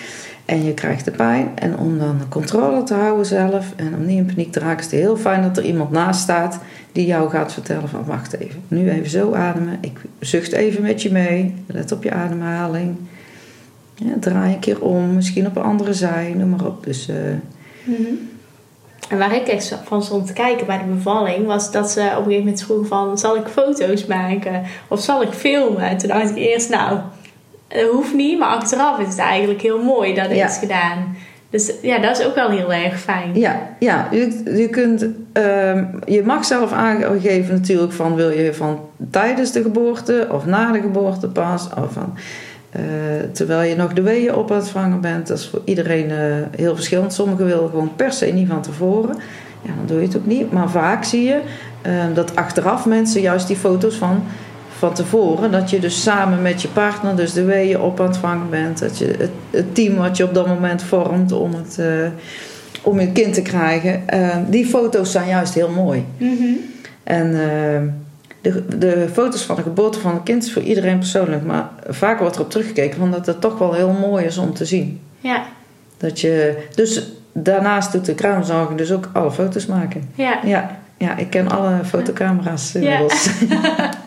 En 0.45 0.63
je 0.63 0.73
krijgt 0.73 1.05
de 1.05 1.11
pijn. 1.11 1.51
En 1.55 1.77
om 1.77 1.99
dan 1.99 2.17
de 2.17 2.27
controle 2.27 2.83
te 2.83 2.93
houden 2.93 3.25
zelf. 3.25 3.73
En 3.75 3.95
om 3.95 4.05
niet 4.05 4.17
in 4.17 4.25
paniek 4.25 4.51
te 4.51 4.59
raken. 4.59 4.79
Is 4.79 4.91
het 4.91 4.93
heel 4.93 5.17
fijn 5.17 5.41
dat 5.41 5.57
er 5.57 5.63
iemand 5.63 5.91
naast 5.91 6.21
staat. 6.21 6.59
Die 6.91 7.05
jou 7.05 7.29
gaat 7.29 7.53
vertellen 7.53 7.89
van 7.89 8.05
wacht 8.05 8.39
even. 8.39 8.63
Nu 8.67 8.89
even 8.89 9.09
zo 9.09 9.33
ademen. 9.33 9.77
Ik 9.81 9.99
zucht 10.19 10.51
even 10.51 10.81
met 10.81 11.01
je 11.01 11.11
mee. 11.11 11.53
Let 11.67 11.91
op 11.91 12.03
je 12.03 12.11
ademhaling. 12.11 12.95
Ja, 13.95 14.13
draai 14.19 14.53
een 14.53 14.59
keer 14.59 14.81
om. 14.81 15.13
Misschien 15.13 15.47
op 15.47 15.55
een 15.55 15.63
andere 15.63 15.93
zij. 15.93 16.33
Noem 16.37 16.49
maar 16.49 16.65
op. 16.65 16.83
Dus... 16.83 17.09
Uh... 17.09 17.15
Mm-hmm. 17.83 18.33
En 19.09 19.17
waar 19.17 19.35
ik 19.35 19.47
echt 19.47 19.77
van 19.83 20.03
stond 20.03 20.27
te 20.27 20.33
kijken 20.33 20.65
bij 20.65 20.77
de 20.77 20.93
bevalling, 20.93 21.45
was 21.45 21.71
dat 21.71 21.89
ze 21.89 21.99
op 21.99 22.05
een 22.05 22.23
gegeven 22.23 22.37
moment 22.37 22.63
vroegen 22.63 22.87
van, 22.87 23.17
zal 23.17 23.35
ik 23.35 23.47
foto's 23.47 24.05
maken? 24.05 24.63
Of 24.87 25.01
zal 25.01 25.21
ik 25.21 25.31
filmen? 25.31 25.81
En 25.81 25.97
toen 25.97 26.09
dacht 26.09 26.29
ik 26.29 26.35
eerst, 26.35 26.69
nou, 26.69 26.99
dat 27.67 27.89
hoeft 27.91 28.13
niet, 28.13 28.39
maar 28.39 28.47
achteraf 28.47 28.99
is 28.99 29.07
het 29.07 29.17
eigenlijk 29.17 29.61
heel 29.61 29.83
mooi 29.83 30.13
dat 30.13 30.25
het 30.27 30.35
Ja. 30.35 30.47
is 30.47 30.57
gedaan. 30.57 31.15
Dus 31.49 31.71
ja, 31.81 31.99
dat 31.99 32.19
is 32.19 32.25
ook 32.25 32.35
wel 32.35 32.49
heel 32.49 32.73
erg 32.73 32.99
fijn. 32.99 33.31
Ja, 33.33 33.59
ja 33.79 34.07
je, 34.11 34.41
je, 34.57 34.69
kunt, 34.69 35.05
ehm, 35.33 35.85
je 36.05 36.23
mag 36.25 36.45
zelf 36.45 36.71
aangeven 36.71 37.53
natuurlijk 37.53 37.93
van 37.93 38.15
wil 38.15 38.29
je 38.29 38.53
van 38.53 38.79
tijdens 39.11 39.51
de 39.51 39.61
geboorte 39.61 40.27
of 40.31 40.45
na 40.45 40.71
de 40.71 40.81
geboorte 40.81 41.27
pas. 41.27 41.67
Of 41.77 41.91
van, 41.93 42.13
eh, 42.69 42.81
terwijl 43.31 43.69
je 43.69 43.75
nog 43.75 43.93
de 43.93 44.01
weeën 44.01 44.35
op 44.35 44.51
aan 44.51 44.57
het 44.57 44.69
vangen 44.69 45.01
bent. 45.01 45.27
Dat 45.27 45.37
is 45.37 45.47
voor 45.47 45.61
iedereen 45.65 46.11
eh, 46.11 46.17
heel 46.55 46.75
verschillend. 46.75 47.13
Sommigen 47.13 47.45
willen 47.45 47.69
gewoon 47.69 47.95
per 47.95 48.11
se 48.11 48.25
niet 48.25 48.47
van 48.47 48.61
tevoren. 48.61 49.15
Ja, 49.61 49.71
dan 49.77 49.85
doe 49.85 49.99
je 49.99 50.07
het 50.07 50.17
ook 50.17 50.25
niet. 50.25 50.51
Maar 50.51 50.69
vaak 50.69 51.03
zie 51.03 51.23
je 51.23 51.41
eh, 51.81 51.91
dat 52.13 52.35
achteraf 52.35 52.85
mensen 52.85 53.21
juist 53.21 53.47
die 53.47 53.55
foto's 53.57 53.95
van 53.95 54.23
van 54.77 54.93
tevoren. 54.93 55.51
Dat 55.51 55.69
je 55.69 55.79
dus 55.79 56.01
samen 56.03 56.41
met 56.41 56.61
je 56.61 56.67
partner 56.67 57.15
dus 57.15 57.33
de 57.33 57.43
weeën 57.43 57.79
op 57.79 57.99
aan 57.99 58.07
het 58.07 58.17
vangen 58.17 58.49
bent. 58.49 58.79
Dat 58.79 58.97
je 58.97 59.05
het, 59.17 59.29
het 59.49 59.75
team 59.75 59.95
wat 59.95 60.17
je 60.17 60.23
op 60.23 60.33
dat 60.33 60.47
moment 60.47 60.83
vormt 60.83 61.31
om 61.31 61.53
het, 61.53 61.77
uh, 61.79 62.07
om 62.81 62.99
je 62.99 63.11
kind 63.11 63.33
te 63.33 63.41
krijgen. 63.41 64.03
Uh, 64.13 64.35
die 64.47 64.65
foto's 64.65 65.11
zijn 65.11 65.27
juist 65.27 65.53
heel 65.53 65.69
mooi. 65.69 66.05
Mm-hmm. 66.17 66.57
En 67.03 67.27
uh, 67.27 67.81
de, 68.41 68.77
de 68.77 69.07
foto's 69.13 69.43
van 69.43 69.55
de 69.55 69.61
geboorte 69.61 69.99
van 69.99 70.11
een 70.15 70.23
kind 70.23 70.43
is 70.43 70.53
voor 70.53 70.61
iedereen 70.61 70.97
persoonlijk. 70.97 71.45
Maar 71.45 71.69
vaak 71.87 72.19
wordt 72.19 72.35
erop 72.35 72.49
teruggekeken 72.49 73.01
omdat 73.01 73.25
het 73.25 73.41
toch 73.41 73.57
wel 73.57 73.73
heel 73.73 73.91
mooi 73.91 74.25
is 74.25 74.37
om 74.37 74.53
te 74.53 74.65
zien. 74.65 75.01
Ja. 75.19 75.45
Dat 75.97 76.21
je, 76.21 76.63
dus 76.75 77.11
daarnaast 77.31 77.91
doet 77.91 78.05
de 78.05 78.15
kraamzorger 78.15 78.77
dus 78.77 78.91
ook 78.91 79.09
alle 79.13 79.31
foto's 79.31 79.65
maken. 79.65 80.09
Ja. 80.15 80.39
Ja, 80.43 80.77
ja 80.97 81.17
ik 81.17 81.29
ken 81.29 81.49
alle 81.49 81.79
fotocamera's 81.85 82.75
inmiddels. 82.75 83.29
En 83.49 83.89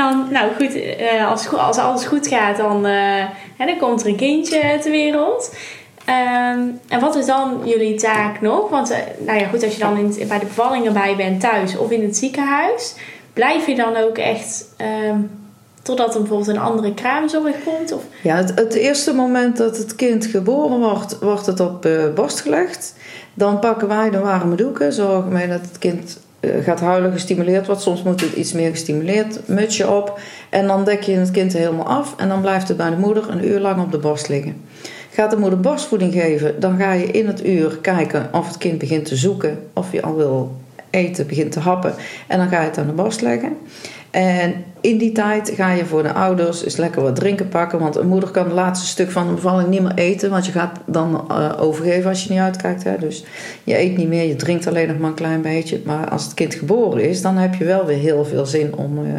dan, 0.00 0.26
nou 0.30 0.50
goed, 0.56 0.74
eh, 0.74 1.30
als, 1.30 1.48
als 1.48 1.78
alles 1.78 2.04
goed 2.04 2.28
gaat, 2.28 2.56
dan, 2.56 2.86
eh, 2.86 3.24
dan 3.58 3.78
komt 3.78 4.00
er 4.00 4.08
een 4.08 4.16
kindje 4.16 4.78
ter 4.80 4.90
wereld. 4.90 5.54
Ehm, 6.04 6.60
en 6.88 7.00
wat 7.00 7.16
is 7.16 7.26
dan 7.26 7.60
jullie 7.64 7.94
taak 7.94 8.40
nog? 8.40 8.68
Want, 8.68 8.90
eh, 8.90 8.98
nou 9.18 9.38
ja, 9.38 9.46
goed, 9.46 9.64
als 9.64 9.72
je 9.72 9.80
dan 9.80 9.96
in, 9.96 10.28
bij 10.28 10.38
de 10.38 10.46
bevallingen 10.46 10.92
bij 10.92 11.16
bent 11.16 11.40
thuis 11.40 11.76
of 11.76 11.90
in 11.90 12.02
het 12.02 12.16
ziekenhuis, 12.16 12.94
blijf 13.32 13.66
je 13.66 13.74
dan 13.74 13.96
ook 13.96 14.18
echt 14.18 14.68
ehm, 14.76 15.20
totdat 15.82 16.14
er 16.14 16.20
bijvoorbeeld 16.20 16.48
een 16.48 16.62
andere 16.62 16.94
kraamzorg 16.94 17.56
komt? 17.64 17.92
Of, 17.92 18.02
Ja, 18.22 18.36
het, 18.36 18.74
eerste 18.74 19.14
moment 19.14 19.56
dat 19.56 19.76
het 19.76 19.94
kind 19.96 20.26
geboren 20.26 20.78
wordt, 20.78 21.18
wordt 21.18 21.46
het 21.46 21.60
op 21.60 21.84
eh, 21.84 22.14
borst 22.14 22.40
gelegd. 22.40 22.94
Dan 23.34 23.58
pakken 23.58 23.88
wij 23.88 24.10
de 24.10 24.18
warme 24.18 24.54
doeken, 24.54 24.92
zorgen 24.92 25.32
wij 25.32 25.46
dat 25.46 25.60
het 25.60 25.78
kind 25.78 26.20
gaat 26.40 26.80
huilen, 26.80 27.12
gestimuleerd 27.12 27.66
wordt. 27.66 27.82
Soms 27.82 28.02
moet 28.02 28.20
het 28.20 28.32
iets 28.32 28.52
meer 28.52 28.70
gestimuleerd, 28.70 29.48
mutsje 29.48 29.90
op. 29.90 30.20
En 30.48 30.66
dan 30.66 30.84
dek 30.84 31.02
je 31.02 31.12
het 31.12 31.30
kind 31.30 31.52
helemaal 31.52 31.86
af 31.86 32.14
en 32.16 32.28
dan 32.28 32.40
blijft 32.40 32.68
het 32.68 32.76
bij 32.76 32.90
de 32.90 32.96
moeder 32.96 33.30
een 33.30 33.48
uur 33.48 33.60
lang 33.60 33.82
op 33.82 33.92
de 33.92 33.98
borst 33.98 34.28
liggen. 34.28 34.56
Gaat 35.10 35.30
de 35.30 35.36
moeder 35.36 35.60
borstvoeding 35.60 36.12
geven, 36.12 36.60
dan 36.60 36.78
ga 36.78 36.92
je 36.92 37.06
in 37.06 37.26
het 37.26 37.46
uur 37.46 37.78
kijken 37.78 38.28
of 38.32 38.46
het 38.46 38.58
kind 38.58 38.78
begint 38.78 39.04
te 39.04 39.16
zoeken, 39.16 39.58
of 39.72 39.92
je 39.92 40.02
al 40.02 40.16
wil 40.16 40.56
eten, 40.90 41.26
begint 41.26 41.52
te 41.52 41.60
happen. 41.60 41.94
En 42.26 42.38
dan 42.38 42.48
ga 42.48 42.60
je 42.60 42.66
het 42.66 42.78
aan 42.78 42.86
de 42.86 42.92
borst 42.92 43.20
leggen. 43.20 43.56
En 44.10 44.64
in 44.80 44.98
die 44.98 45.12
tijd 45.12 45.52
ga 45.54 45.70
je 45.70 45.84
voor 45.84 46.02
de 46.02 46.12
ouders 46.12 46.64
eens 46.64 46.76
lekker 46.76 47.02
wat 47.02 47.16
drinken 47.16 47.48
pakken. 47.48 47.78
Want 47.78 47.96
een 47.96 48.08
moeder 48.08 48.30
kan 48.30 48.44
het 48.44 48.52
laatste 48.52 48.86
stuk 48.86 49.10
van 49.10 49.26
de 49.26 49.34
bevalling 49.34 49.68
niet 49.68 49.82
meer 49.82 49.94
eten. 49.94 50.30
Want 50.30 50.46
je 50.46 50.52
gaat 50.52 50.78
dan 50.86 51.24
eh, 51.28 51.52
overgeven 51.58 52.08
als 52.08 52.24
je 52.24 52.30
niet 52.30 52.40
uitkijkt. 52.40 52.84
Hè? 52.84 52.98
Dus 52.98 53.24
je 53.64 53.78
eet 53.78 53.96
niet 53.96 54.08
meer, 54.08 54.28
je 54.28 54.36
drinkt 54.36 54.66
alleen 54.66 54.88
nog 54.88 54.98
maar 54.98 55.08
een 55.08 55.14
klein 55.14 55.42
beetje. 55.42 55.80
Maar 55.84 56.10
als 56.10 56.24
het 56.24 56.34
kind 56.34 56.54
geboren 56.54 57.08
is, 57.08 57.22
dan 57.22 57.36
heb 57.36 57.54
je 57.54 57.64
wel 57.64 57.86
weer 57.86 57.98
heel 57.98 58.24
veel 58.24 58.46
zin 58.46 58.76
om 58.76 58.98
eh, 58.98 59.12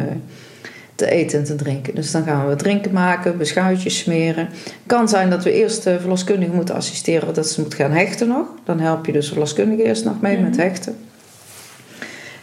te 0.94 1.10
eten 1.10 1.38
en 1.38 1.44
te 1.44 1.54
drinken. 1.54 1.94
Dus 1.94 2.10
dan 2.10 2.24
gaan 2.24 2.48
we 2.48 2.56
drinken 2.56 2.92
maken, 2.92 3.38
beschuitjes 3.38 3.98
smeren. 3.98 4.48
kan 4.86 5.08
zijn 5.08 5.30
dat 5.30 5.44
we 5.44 5.52
eerst 5.52 5.84
de 5.84 6.00
verloskundige 6.00 6.52
moeten 6.52 6.74
assisteren 6.74 7.34
dat 7.34 7.48
ze 7.48 7.60
moet 7.60 7.74
gaan 7.74 7.90
hechten 7.90 8.28
nog. 8.28 8.46
Dan 8.64 8.80
help 8.80 9.06
je 9.06 9.12
dus 9.12 9.24
de 9.24 9.32
verloskundige 9.32 9.82
eerst 9.82 10.04
nog 10.04 10.20
mee 10.20 10.38
met 10.38 10.56
hechten. 10.56 10.96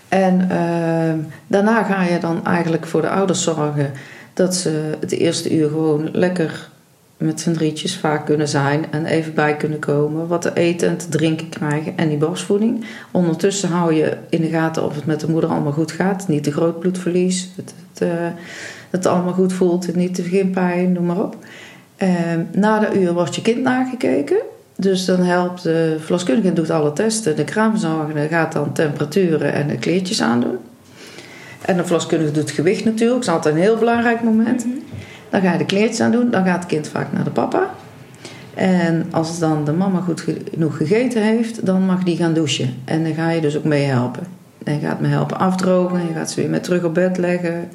En 0.10 0.50
ehm, 0.50 1.17
daarna 1.48 1.84
ga 1.84 2.04
je 2.04 2.19
dan 2.19 2.45
eigenlijk 2.45 2.86
voor 2.86 3.02
de 3.02 3.10
ouders 3.10 3.43
zorgen 3.43 3.91
dat 4.34 4.56
ze 4.56 4.95
het 5.00 5.12
eerste 5.12 5.56
uur 5.56 5.69
gewoon 5.69 6.10
lekker 6.12 6.69
met 7.17 7.41
z'n 7.41 7.52
drietjes 7.52 7.98
vaak 7.98 8.26
kunnen 8.26 8.48
zijn 8.48 8.86
en 8.91 9.06
even 9.06 9.34
bij 9.34 9.56
kunnen 9.56 9.80
komen, 9.80 10.28
wat 10.28 10.41
te 10.41 10.54
eten 10.54 10.89
en 10.89 10.98
te 10.98 11.10
drinken 11.10 11.50
krijgen 11.50 11.98
en 11.98 12.10
die 12.10 12.17
borstvoeding. 12.17 12.86
Ondertussen 13.12 13.69
hou 13.69 13.93
je 13.93 14.17
in 14.30 14.41
de 14.41 14.48
gaten 14.48 14.86
of 14.86 14.95
het 14.95 15.06
met 15.06 15.19
de 15.19 15.30
moeder 15.30 15.50
allemaal 15.50 15.72
goed 15.72 15.91
gaat, 15.91 16.28
niet 16.28 16.43
te 16.43 16.52
groot 16.52 16.80
bloedverlies, 16.80 17.50
het, 17.56 17.74
het, 17.91 18.02
eh, 18.02 18.24
dat 18.89 19.04
het 19.04 19.06
allemaal 19.06 19.34
goed 19.34 19.54
voelt, 19.54 19.95
niet 19.95 20.15
te 20.15 20.24
veel 20.24 20.48
pijn, 20.48 20.91
noem 20.91 21.06
maar 21.06 21.22
op. 21.22 21.36
Ehm, 21.98 22.43
na 22.52 22.80
de 22.80 23.00
uur 23.00 23.13
wordt 23.13 23.36
je 23.36 23.41
kind 23.41 23.62
nagekeken. 23.62 24.38
Dus 24.82 25.06
dan 25.06 25.24
helpt 25.24 25.63
de 25.63 25.96
verloskundige 26.00 26.54
doet 26.54 26.70
alle 26.70 26.94
testen. 26.94 27.36
De 27.36 27.44
kraamzorger 27.44 28.28
gaat 28.28 28.52
dan 28.52 28.74
temperaturen 28.74 29.54
en 29.54 29.68
de 29.68 29.78
kleertjes 29.78 30.22
aandoen. 30.22 30.58
En 31.62 31.78
de 31.78 31.84
verloskundige 31.84 32.32
doet 32.32 32.52
gewicht 32.52 32.86
natuurlijk. 32.86 33.26
Dat 33.26 33.28
is 33.28 33.34
altijd 33.34 33.56
een 33.56 33.62
heel 33.62 33.78
belangrijk 33.78 34.24
moment. 34.24 34.65
Dan 35.30 35.42
ga 35.42 35.52
je 35.52 35.58
de 35.58 35.65
kleertjes 35.65 36.02
aandoen. 36.02 36.32
Dan 36.32 36.46
gaat 36.46 36.60
het 36.60 36.65
kind 36.65 36.88
vaak 36.88 37.12
naar 37.12 37.24
de 37.24 37.30
papa. 37.30 37.70
En 38.54 39.06
als 39.12 39.39
dan 39.39 39.65
de 39.65 39.72
mama 39.72 40.00
goed 40.00 40.24
genoeg 40.52 40.78
gegeten 40.78 41.22
heeft, 41.22 41.65
dan 41.65 41.86
mag 41.86 42.04
die 42.04 42.18
gaan 42.18 42.34
douchen. 42.34 42.76
En 42.86 43.04
dan 43.04 43.13
ga 43.13 43.30
je 43.30 43.42
dus 43.42 43.58
ook 43.58 43.63
mee 43.63 43.84
helpen. 43.84 44.24
En 44.63 44.74
je 44.74 44.80
gaat 44.80 45.00
me 45.00 45.08
helpen 45.08 45.39
afdrogen. 45.39 46.08
Je 46.08 46.13
gaat 46.13 46.32
ze 46.32 46.42
weer 46.42 46.50
met 46.50 46.63
terug 46.63 46.84
op 46.84 46.94
bed 46.94 47.18
leggen. 47.18 47.70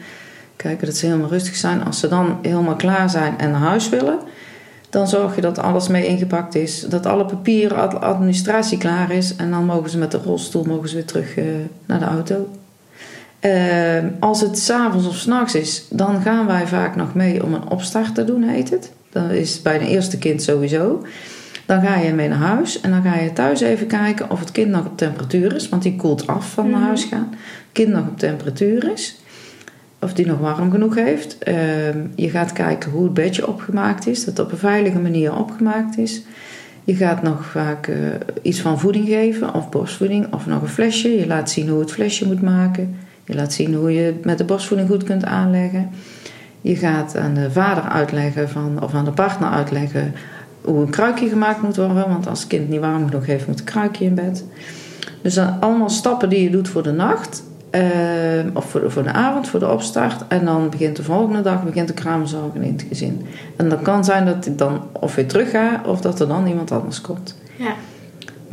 Kijken 0.57 0.87
dat 0.87 0.97
ze 0.97 1.07
helemaal 1.07 1.31
rustig 1.31 1.57
zijn. 1.57 1.85
Als 1.85 2.01
ze 2.01 2.09
dan 2.09 2.39
helemaal 2.43 2.77
klaar 2.77 3.11
zijn 3.11 3.39
en 3.39 3.51
naar 3.51 3.61
huis 3.61 3.89
willen, 3.89 4.19
dan 4.95 5.09
zorg 5.09 5.35
je 5.35 5.41
dat 5.41 5.59
alles 5.59 5.89
mee 5.89 6.07
ingepakt 6.07 6.55
is. 6.55 6.81
Dat 6.81 7.07
alle 7.07 7.25
papieren, 7.25 7.77
ad- 7.77 8.01
administratie 8.01 8.79
klaar 8.79 9.11
is. 9.11 9.37
En 9.37 9.51
dan 9.51 9.65
mogen 9.65 9.91
ze 9.91 9.99
met 9.99 10.11
de 10.11 10.21
rolstoel 10.25 10.65
mogen 10.65 10.89
ze 10.89 10.95
weer 10.95 11.05
terug 11.05 11.37
eh, 11.37 11.45
naar 11.87 11.99
de 11.99 12.05
auto. 12.05 12.49
Eh, 13.41 14.05
als 14.21 14.41
het 14.41 14.59
s'avonds 14.59 15.07
of 15.07 15.17
s'nachts 15.17 15.55
is, 15.55 15.85
dan 15.91 16.23
gaan 16.23 16.47
wij 16.47 16.67
vaak 16.67 16.97
nog 16.97 17.15
mee 17.15 17.45
om 17.45 17.55
een 17.55 17.69
opstart 17.69 18.15
te 18.15 18.25
doen, 18.25 18.43
heet 18.43 18.71
het. 18.71 18.93
Dat 19.11 19.31
is 19.31 19.63
bij 19.63 19.75
een 19.75 19.87
eerste 19.87 20.19
kind 20.19 20.43
sowieso. 20.43 21.07
Dan 21.67 21.83
ga 21.83 21.97
je 21.97 22.13
mee 22.13 22.29
naar 22.29 22.39
huis 22.39 22.81
en 22.81 22.91
dan 22.91 23.03
ga 23.03 23.15
je 23.15 23.33
thuis 23.33 23.61
even 23.61 23.87
kijken 23.87 24.31
of 24.31 24.41
het 24.41 24.53
kind 24.53 24.71
nog 24.71 24.87
op 24.87 24.97
temperatuur 24.97 25.55
is. 25.55 25.69
Want 25.69 25.83
die 25.83 25.97
koelt 25.97 26.27
af 26.27 26.51
van 26.51 26.71
naar 26.71 26.81
huis 26.81 27.05
gaan. 27.05 27.29
Het 27.31 27.73
kind 27.73 27.89
nog 27.89 28.07
op 28.09 28.19
temperatuur 28.19 28.93
is. 28.93 29.17
Of 30.05 30.13
die 30.13 30.27
nog 30.27 30.39
warm 30.39 30.71
genoeg 30.71 30.95
heeft. 30.95 31.39
Ehm, 31.39 31.99
je 32.15 32.31
gaat 32.31 32.53
kijken 32.53 32.91
hoe 32.91 33.05
het 33.05 33.15
bedje 33.15 33.49
opgemaakt 33.49 34.07
is. 34.07 34.25
Dat 34.25 34.37
het 34.37 34.47
op 34.47 34.53
een 34.53 34.59
veilige 34.59 34.99
manier 34.99 35.37
opgemaakt 35.37 35.99
is. 35.99 36.23
Je 36.85 36.95
gaat 36.95 37.23
nog 37.23 37.45
vaak 37.45 37.87
eh, 37.87 37.97
iets 38.43 38.61
van 38.61 38.79
voeding 38.79 39.09
geven. 39.09 39.55
Of 39.55 39.69
borstvoeding. 39.69 40.33
Of 40.33 40.47
nog 40.47 40.63
een 40.63 40.69
flesje. 40.69 41.09
Je 41.09 41.27
laat 41.27 41.51
zien 41.51 41.69
hoe 41.69 41.81
het 41.81 41.93
flesje 41.93 42.27
moet 42.27 42.43
maken. 42.43 42.97
Je 43.25 43.35
laat 43.35 43.53
zien 43.53 43.75
hoe 43.75 43.93
je 43.93 44.01
het 44.01 44.25
met 44.25 44.39
de 44.39 44.45
borstvoeding 44.45 44.89
goed 44.89 45.03
kunt 45.03 45.25
aanleggen. 45.25 45.91
Je 46.61 46.77
gaat 46.77 47.17
aan 47.17 47.35
de 47.35 47.51
vader 47.51 47.83
uitleggen 47.83 48.49
van, 48.49 48.83
of 48.83 48.95
aan 48.95 49.05
de 49.05 49.13
partner 49.13 49.49
uitleggen 49.49 50.15
hoe 50.61 50.83
een 50.83 50.91
kruikje 50.91 51.29
gemaakt 51.29 51.63
moet 51.63 51.77
worden. 51.77 52.09
Want 52.09 52.27
als 52.27 52.39
het 52.39 52.49
kind 52.49 52.69
niet 52.69 52.81
warm 52.81 53.07
genoeg 53.07 53.27
heeft, 53.27 53.47
moet 53.47 53.59
een 53.59 53.65
kruikje 53.65 54.05
in 54.05 54.15
bed. 54.15 54.45
Dus 55.23 55.35
dan 55.35 55.61
allemaal 55.61 55.91
stappen 55.91 56.29
die 56.29 56.43
je 56.43 56.51
doet 56.51 56.69
voor 56.69 56.83
de 56.83 56.93
nacht. 56.93 57.43
Eh, 57.75 58.47
of 58.53 58.65
voor 58.65 58.91
voor 58.91 59.03
de 59.03 59.13
avond, 59.13 59.49
voor 59.49 59.61
de 59.61 59.69
opstart. 59.69 60.25
En 60.29 60.45
dan 60.45 60.71
begint 60.71 60.97
de 60.97 61.03
volgende 61.03 61.41
dag 61.41 61.65
begint 61.65 61.89
de 61.89 61.95
kraamzorgen 61.95 62.63
in 62.63 62.73
het 62.73 62.85
gezin. 62.89 63.27
En 63.57 63.69
dan 63.69 63.83
kan 63.83 64.05
zijn 64.05 64.25
dat 64.25 64.47
ik 64.47 64.59
dan 64.59 64.83
of 64.93 65.15
weer 65.15 65.27
terug 65.27 65.51
ga 65.51 65.83
of 65.87 66.01
dat 66.01 66.21
er 66.21 66.29
dan 66.29 66.47
iemand 66.47 66.73
anders 66.73 67.01
komt. 67.01 67.37
ja. 67.57 67.75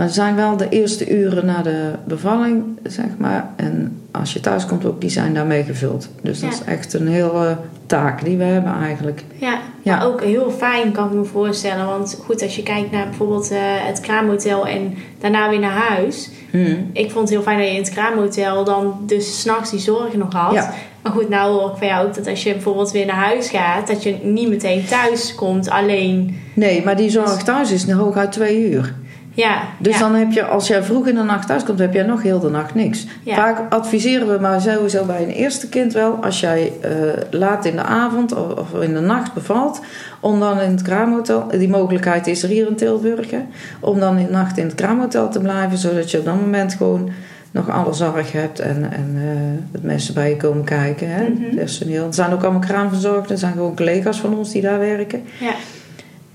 Maar 0.01 0.09
het 0.09 0.19
zijn 0.19 0.35
wel 0.35 0.57
de 0.57 0.69
eerste 0.69 1.09
uren 1.09 1.45
na 1.45 1.61
de 1.61 1.91
bevalling, 2.05 2.63
zeg 2.83 3.05
maar. 3.17 3.49
En 3.55 4.01
als 4.11 4.33
je 4.33 4.39
thuis 4.39 4.65
komt 4.65 4.85
ook, 4.85 5.01
die 5.01 5.09
zijn 5.09 5.33
daarmee 5.33 5.63
gevuld. 5.63 6.09
Dus 6.21 6.39
dat 6.39 6.51
is 6.51 6.63
echt 6.63 6.93
een 6.93 7.07
hele 7.07 7.57
taak 7.85 8.23
die 8.23 8.37
we 8.37 8.43
hebben 8.43 8.73
eigenlijk. 8.73 9.23
Ja, 9.35 9.59
Ja. 9.81 9.97
maar 9.97 10.05
ook 10.05 10.21
heel 10.21 10.51
fijn 10.51 10.91
kan 10.91 11.07
ik 11.07 11.13
me 11.13 11.23
voorstellen. 11.23 11.85
Want 11.85 12.19
goed, 12.25 12.41
als 12.41 12.55
je 12.55 12.63
kijkt 12.63 12.91
naar 12.91 13.05
bijvoorbeeld 13.05 13.51
eh, 13.51 13.57
het 13.61 13.99
kraamhotel 13.99 14.67
en 14.67 14.93
daarna 15.19 15.49
weer 15.49 15.59
naar 15.59 15.87
huis. 15.87 16.29
Hmm. 16.51 16.89
Ik 16.93 17.11
vond 17.11 17.19
het 17.23 17.29
heel 17.29 17.41
fijn 17.41 17.57
dat 17.57 17.67
je 17.67 17.73
in 17.73 17.81
het 17.81 17.89
kraamhotel 17.89 18.63
dan 18.63 19.03
dus 19.05 19.41
s'nachts 19.41 19.71
die 19.71 19.79
zorgen 19.79 20.19
nog 20.19 20.33
had. 20.33 20.53
Ja. 20.53 20.73
Maar 21.01 21.11
goed, 21.11 21.29
nou 21.29 21.51
hoor 21.59 21.71
ik 21.71 21.77
van 21.77 21.87
jou 21.87 22.07
ook 22.07 22.15
dat 22.15 22.27
als 22.27 22.43
je 22.43 22.51
bijvoorbeeld 22.51 22.91
weer 22.91 23.05
naar 23.05 23.15
huis 23.15 23.49
gaat, 23.49 23.87
dat 23.87 24.03
je 24.03 24.15
niet 24.23 24.49
meteen 24.49 24.85
thuis 24.85 25.35
komt 25.35 25.69
alleen. 25.69 26.39
Nee, 26.53 26.83
maar 26.85 26.97
die 26.97 27.09
zorg 27.09 27.43
thuis 27.43 27.71
is 27.71 27.91
hooguit 27.91 28.31
twee 28.31 28.69
uur. 28.71 28.95
Ja, 29.33 29.61
Dus 29.79 29.93
ja. 29.93 29.99
dan 29.99 30.15
heb 30.15 30.31
je, 30.31 30.43
als 30.45 30.67
jij 30.67 30.83
vroeg 30.83 31.07
in 31.07 31.15
de 31.15 31.23
nacht 31.23 31.47
thuis 31.47 31.63
komt, 31.63 31.79
heb 31.79 31.93
jij 31.93 32.03
nog 32.03 32.21
heel 32.21 32.39
de 32.39 32.49
nacht 32.49 32.75
niks. 32.75 33.05
Ja. 33.23 33.35
Vaak 33.35 33.73
adviseren 33.73 34.27
we 34.33 34.37
maar 34.41 34.61
sowieso 34.61 35.05
bij 35.05 35.23
een 35.23 35.29
eerste 35.29 35.69
kind 35.69 35.93
wel, 35.93 36.13
als 36.23 36.39
jij 36.39 36.71
eh, 36.81 36.91
laat 37.31 37.65
in 37.65 37.75
de 37.75 37.81
avond 37.83 38.35
of, 38.35 38.59
of 38.73 38.81
in 38.81 38.93
de 38.93 38.99
nacht 38.99 39.33
bevalt, 39.33 39.81
om 40.19 40.39
dan 40.39 40.59
in 40.59 40.71
het 40.71 40.81
kraamhotel, 40.81 41.47
die 41.57 41.69
mogelijkheid 41.69 42.27
is 42.27 42.43
er 42.43 42.49
hier 42.49 42.67
in 42.67 42.75
Tilburg, 42.75 43.31
hè, 43.31 43.39
om 43.79 43.99
dan 43.99 44.17
in 44.17 44.25
de 44.25 44.31
nacht 44.31 44.57
in 44.57 44.65
het 44.65 44.75
kraamhotel 44.75 45.29
te 45.29 45.39
blijven, 45.39 45.77
zodat 45.77 46.11
je 46.11 46.19
op 46.19 46.25
dat 46.25 46.35
moment 46.41 46.73
gewoon 46.73 47.09
nog 47.53 47.69
alle 47.69 47.93
zorg 47.93 48.31
hebt 48.31 48.59
en, 48.59 48.91
en 48.91 49.13
eh, 49.15 49.63
dat 49.71 49.81
mensen 49.81 50.13
bij 50.13 50.29
je 50.29 50.37
komen 50.37 50.63
kijken. 50.63 51.09
Hè, 51.09 51.23
Mhm. 51.29 51.55
personeel. 51.55 52.05
Er 52.07 52.13
zijn 52.13 52.33
ook 52.33 52.43
allemaal 52.43 52.61
kraamverzorgden, 52.61 53.31
er 53.31 53.37
zijn 53.37 53.53
gewoon 53.53 53.75
collega's 53.75 54.19
van 54.19 54.35
ons 54.37 54.51
die 54.51 54.61
daar 54.61 54.79
werken. 54.79 55.23
ja. 55.39 55.53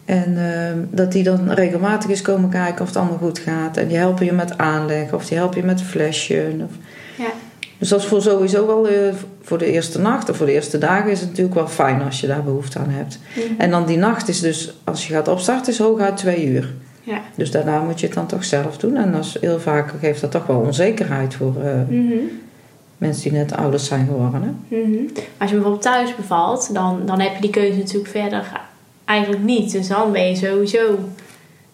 En 0.06 0.36
ehm, 0.36 0.78
dat 0.90 1.12
die 1.12 1.22
dan 1.22 1.50
regelmatig 1.50 2.10
eens 2.10 2.22
komen 2.22 2.50
kijken 2.50 2.80
of 2.80 2.86
het 2.86 2.96
allemaal 2.96 3.18
goed 3.18 3.38
gaat. 3.38 3.76
En 3.76 3.88
die 3.88 3.96
helpen 3.96 4.24
je 4.26 4.32
met 4.32 4.58
aanleg 4.58 5.12
of 5.12 5.26
die 5.26 5.36
helpen 5.38 5.60
je 5.60 5.66
met 5.66 5.82
flesje. 5.82 6.54
Of... 6.64 6.70
Ja. 7.16 7.30
Dus 7.78 7.88
dat 7.88 8.00
is 8.00 8.06
voor 8.06 8.22
sowieso 8.22 8.66
wel 8.66 8.88
eh, 8.88 8.94
voor 9.42 9.58
de 9.58 9.72
eerste 9.72 9.98
nacht 10.00 10.30
of 10.30 10.36
voor 10.36 10.46
de 10.46 10.52
eerste 10.52 10.78
dagen 10.78 11.10
is 11.10 11.20
het 11.20 11.28
natuurlijk 11.28 11.56
wel 11.56 11.68
fijn 11.68 12.02
als 12.02 12.20
je 12.20 12.26
daar 12.26 12.42
behoefte 12.42 12.78
aan 12.78 12.90
hebt. 12.90 13.18
Mhm. 13.34 13.60
En 13.60 13.70
dan 13.70 13.86
die 13.86 13.96
nacht 13.98 14.28
is 14.28 14.40
dus, 14.40 14.74
als 14.84 15.06
je 15.06 15.12
gaat 15.14 15.28
opstarten, 15.28 15.72
is 15.72 15.78
hooguit 15.78 16.16
twee 16.16 16.46
uur. 16.46 16.74
ja. 17.02 17.20
Dus 17.34 17.50
daarna 17.50 17.80
moet 17.80 18.00
je 18.00 18.06
het 18.06 18.14
dan 18.14 18.26
toch 18.26 18.44
zelf 18.44 18.76
doen. 18.78 18.96
En 18.96 19.12
dat 19.12 19.24
is, 19.24 19.36
heel 19.40 19.60
vaak 19.60 19.92
geeft 20.00 20.20
dat 20.20 20.30
toch 20.30 20.46
wel 20.46 20.56
onzekerheid 20.60 21.34
voor 21.34 21.54
eh, 21.64 21.72
Mhm. 21.88 22.14
mensen 22.98 23.22
die 23.22 23.32
net 23.38 23.56
ouders 23.56 23.86
zijn 23.86 24.06
geworden. 24.06 24.64
Mhm. 24.68 24.80
Als 25.38 25.50
je 25.50 25.54
bijvoorbeeld 25.54 25.82
thuis 25.82 26.16
bevalt, 26.16 26.74
dan, 26.74 27.02
dan 27.06 27.20
heb 27.20 27.34
je 27.34 27.40
die 27.40 27.50
keuze 27.50 27.78
natuurlijk 27.78 28.10
verder 28.10 28.44
eigenlijk 29.06 29.42
niet. 29.42 29.72
Dus 29.72 29.88
dan 29.88 30.12
ben 30.12 30.28
je 30.28 30.36
sowieso. 30.36 30.98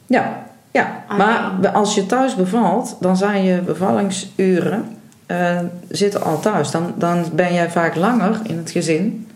Ja, 0.06 0.46
ja. 0.70 1.04
Alleen. 1.08 1.26
maar 1.26 1.68
als 1.68 1.94
je 1.94 2.06
thuis 2.06 2.34
bevalt, 2.34 2.96
dan 3.00 3.16
zijn 3.16 3.44
je 3.44 3.60
bevallingsuren 3.60 4.96
eh, 5.26 5.58
zitten 5.88 6.22
al 6.22 6.40
thuis. 6.40 6.70
Dan, 6.70 6.94
dan 6.96 7.24
ben 7.34 7.54
jij 7.54 7.70
vaak 7.70 7.94
langer 7.94 8.40
in 8.42 8.56
het 8.56 8.70
gezin 8.70 9.28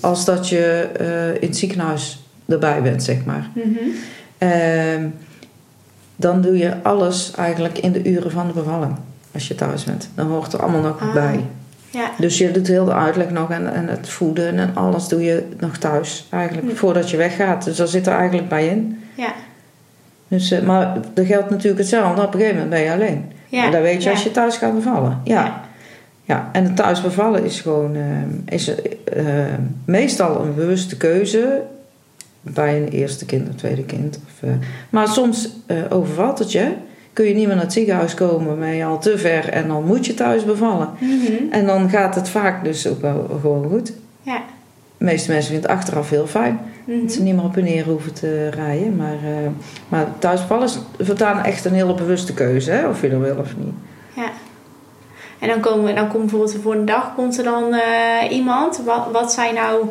als 0.00 0.24
dat 0.24 0.48
je 0.48 0.90
eh, 0.98 1.42
in 1.42 1.48
het 1.48 1.56
ziekenhuis 1.56 2.22
erbij 2.46 2.82
bent, 2.82 3.02
zeg 3.02 3.24
maar. 3.24 3.50
Mhm. 3.54 3.66
Ehm, 4.38 5.06
dan 6.16 6.40
doe 6.40 6.58
je 6.58 6.82
alles 6.82 7.32
eigenlijk 7.36 7.78
in 7.78 7.92
de 7.92 8.04
uren 8.10 8.30
van 8.30 8.46
de 8.46 8.52
bevalling. 8.52 8.96
Als 9.34 9.48
je 9.48 9.54
thuis 9.54 9.84
bent. 9.84 10.08
Dan 10.14 10.26
hoort 10.26 10.52
er 10.52 10.62
allemaal 10.62 10.80
nog 10.80 11.00
Ah. 11.00 11.12
bij. 11.12 11.44
Ja. 11.98 12.10
Dus 12.18 12.38
je 12.38 12.50
doet 12.50 12.66
heel 12.66 12.84
de 12.84 12.92
uitleg 12.94 13.30
nog 13.30 13.50
en, 13.50 13.74
en 13.74 13.88
het 13.88 14.08
voeden 14.08 14.58
en 14.58 14.70
alles 14.74 15.08
doe 15.08 15.22
je 15.22 15.48
nog 15.58 15.76
thuis. 15.76 16.26
Eigenlijk 16.30 16.68
Hm. 16.70 16.74
voordat 16.76 17.10
je 17.10 17.16
weggaat. 17.16 17.64
Dus 17.64 17.76
daar 17.76 17.86
zit 17.88 18.06
er 18.06 18.12
eigenlijk 18.12 18.48
bij 18.48 18.66
in. 18.66 19.02
Ja. 19.14 19.32
Dus, 20.28 20.50
eh, 20.50 20.62
maar 20.62 20.96
er 21.14 21.26
geldt 21.26 21.50
natuurlijk 21.50 21.78
hetzelfde. 21.78 22.22
Op 22.22 22.34
een 22.34 22.40
gegeven 22.40 22.62
moment 22.62 22.70
ben 22.70 22.80
je 22.84 22.92
alleen. 22.92 23.32
Ja. 23.48 23.64
En 23.64 23.70
dat 23.72 23.80
weet 23.82 24.02
je 24.02 24.08
Ja. 24.08 24.14
als 24.14 24.22
je 24.24 24.30
thuis 24.30 24.56
gaat 24.56 24.74
bevallen. 24.74 25.20
Ja. 25.24 25.44
Ja. 25.44 25.60
ja. 26.24 26.48
En 26.52 26.64
het 26.64 26.76
thuis 26.76 27.00
bevallen 27.00 27.44
is 27.44 27.60
gewoon 27.60 27.96
eh, 27.96 28.54
is, 28.54 28.74
eh, 29.04 29.24
meestal 29.84 30.40
een 30.44 30.54
bewuste 30.54 30.96
keuze. 30.96 31.62
Bij 32.40 32.76
een 32.76 32.88
eerste 32.88 33.24
kind 33.24 33.48
of 33.48 33.54
tweede 33.54 33.84
kind. 33.84 34.20
Of, 34.26 34.48
maar 34.90 35.08
soms 35.08 35.48
overvalt 35.90 36.38
het 36.38 36.52
je. 36.52 36.72
Kun 37.18 37.26
je 37.26 37.34
niet 37.34 37.46
meer 37.46 37.54
naar 37.54 37.64
het 37.64 37.72
ziekenhuis 37.72 38.14
komen, 38.14 38.58
ben 38.58 38.74
je 38.74 38.84
al 38.84 38.98
te 38.98 39.18
ver 39.18 39.48
en 39.48 39.68
dan 39.68 39.84
moet 39.84 40.06
je 40.06 40.14
thuis 40.14 40.44
bevallen. 40.44 40.88
Mhm. 40.98 41.32
En 41.50 41.66
dan 41.66 41.90
gaat 41.90 42.14
het 42.14 42.28
vaak 42.28 42.64
dus 42.64 42.86
ook 42.86 43.00
wel 43.00 43.38
gewoon 43.40 43.68
goed. 43.70 43.92
Ja. 44.22 44.42
De 44.98 45.04
meeste 45.04 45.30
mensen 45.30 45.50
vinden 45.50 45.70
het 45.70 45.78
achteraf 45.78 46.10
heel 46.10 46.26
fijn. 46.26 46.60
Mhm. 46.84 47.00
Dat 47.00 47.12
ze 47.12 47.22
niet 47.22 47.34
meer 47.34 47.44
op 47.44 47.56
en 47.56 47.64
neer 47.64 47.84
hoeven 47.84 48.14
te 48.14 48.48
rijden. 48.48 48.96
Maar, 48.96 49.12
eh 49.12 49.50
maar 49.88 50.06
thuisbevallen 50.18 50.64
is 50.64 50.78
voortaan 50.98 51.44
echt 51.44 51.64
een 51.64 51.72
hele 51.72 51.94
bewuste 51.94 52.34
keuze. 52.34 52.70
Hè? 52.70 52.88
Of 52.88 53.02
je 53.02 53.10
dat 53.10 53.20
wil 53.20 53.36
of 53.36 53.56
niet. 53.56 53.74
Ja. 54.16 54.30
En 55.38 55.48
dan, 55.48 55.60
komen, 55.60 55.94
dan 55.94 56.08
komt 56.08 56.22
bijvoorbeeld 56.22 56.52
de 56.52 56.60
volgende 56.60 56.92
dag 56.92 57.14
komt 57.14 57.38
er 57.38 57.44
dan 57.44 57.74
eh, 57.74 58.30
iemand. 58.30 58.82
Wat, 58.84 59.08
wat 59.12 59.32
zijn 59.32 59.54
nou 59.54 59.86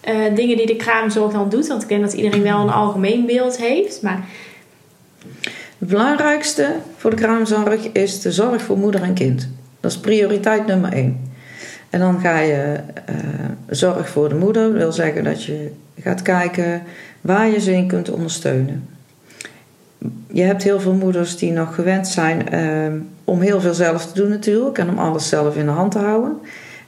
eh, 0.00 0.34
dingen 0.34 0.56
die 0.56 0.66
de 0.66 0.76
kraamzorg 0.76 1.32
dan 1.32 1.48
doet? 1.48 1.68
Want 1.68 1.82
ik 1.82 1.88
denk 1.88 2.02
dat 2.02 2.12
iedereen 2.12 2.42
wel 2.42 2.60
een 2.60 2.72
algemeen 2.72 3.26
beeld 3.26 3.56
heeft. 3.56 4.02
Maar 4.02 4.24
Het 5.78 5.88
belangrijkste 5.88 6.76
voor 6.96 7.10
de 7.10 7.16
kraamzorg 7.16 7.88
is 7.92 8.20
de 8.20 8.32
zorg 8.32 8.62
voor 8.62 8.78
moeder 8.78 9.02
en 9.02 9.14
kind. 9.14 9.48
Dat 9.80 9.90
is 9.90 9.98
prioriteit 9.98 10.66
nummer 10.66 10.92
één. 10.92 11.32
En 11.90 12.00
dan 12.00 12.20
ga 12.20 12.38
je 12.38 12.76
eh, 13.04 13.14
zorg 13.68 14.08
voor 14.08 14.28
de 14.28 14.34
moeder. 14.34 14.62
Dat 14.62 14.72
wil 14.72 14.92
zeggen 14.92 15.24
dat 15.24 15.44
je 15.44 15.70
gaat 16.00 16.22
kijken 16.22 16.82
waar 17.20 17.48
je 17.48 17.60
ze 17.60 17.72
in 17.72 17.86
kunt 17.86 18.10
ondersteunen. 18.10 18.88
Je 20.26 20.42
hebt 20.42 20.62
heel 20.62 20.80
veel 20.80 20.92
moeders 20.92 21.36
die 21.36 21.52
nog 21.52 21.74
gewend 21.74 22.08
zijn 22.08 22.48
eh, 22.48 22.92
om 23.24 23.40
heel 23.40 23.60
veel 23.60 23.74
zelf 23.74 24.06
te 24.06 24.20
doen 24.20 24.28
natuurlijk. 24.28 24.78
En 24.78 24.88
om 24.88 24.98
alles 24.98 25.28
zelf 25.28 25.56
in 25.56 25.66
de 25.66 25.70
hand 25.70 25.92
te 25.92 25.98
houden. 25.98 26.38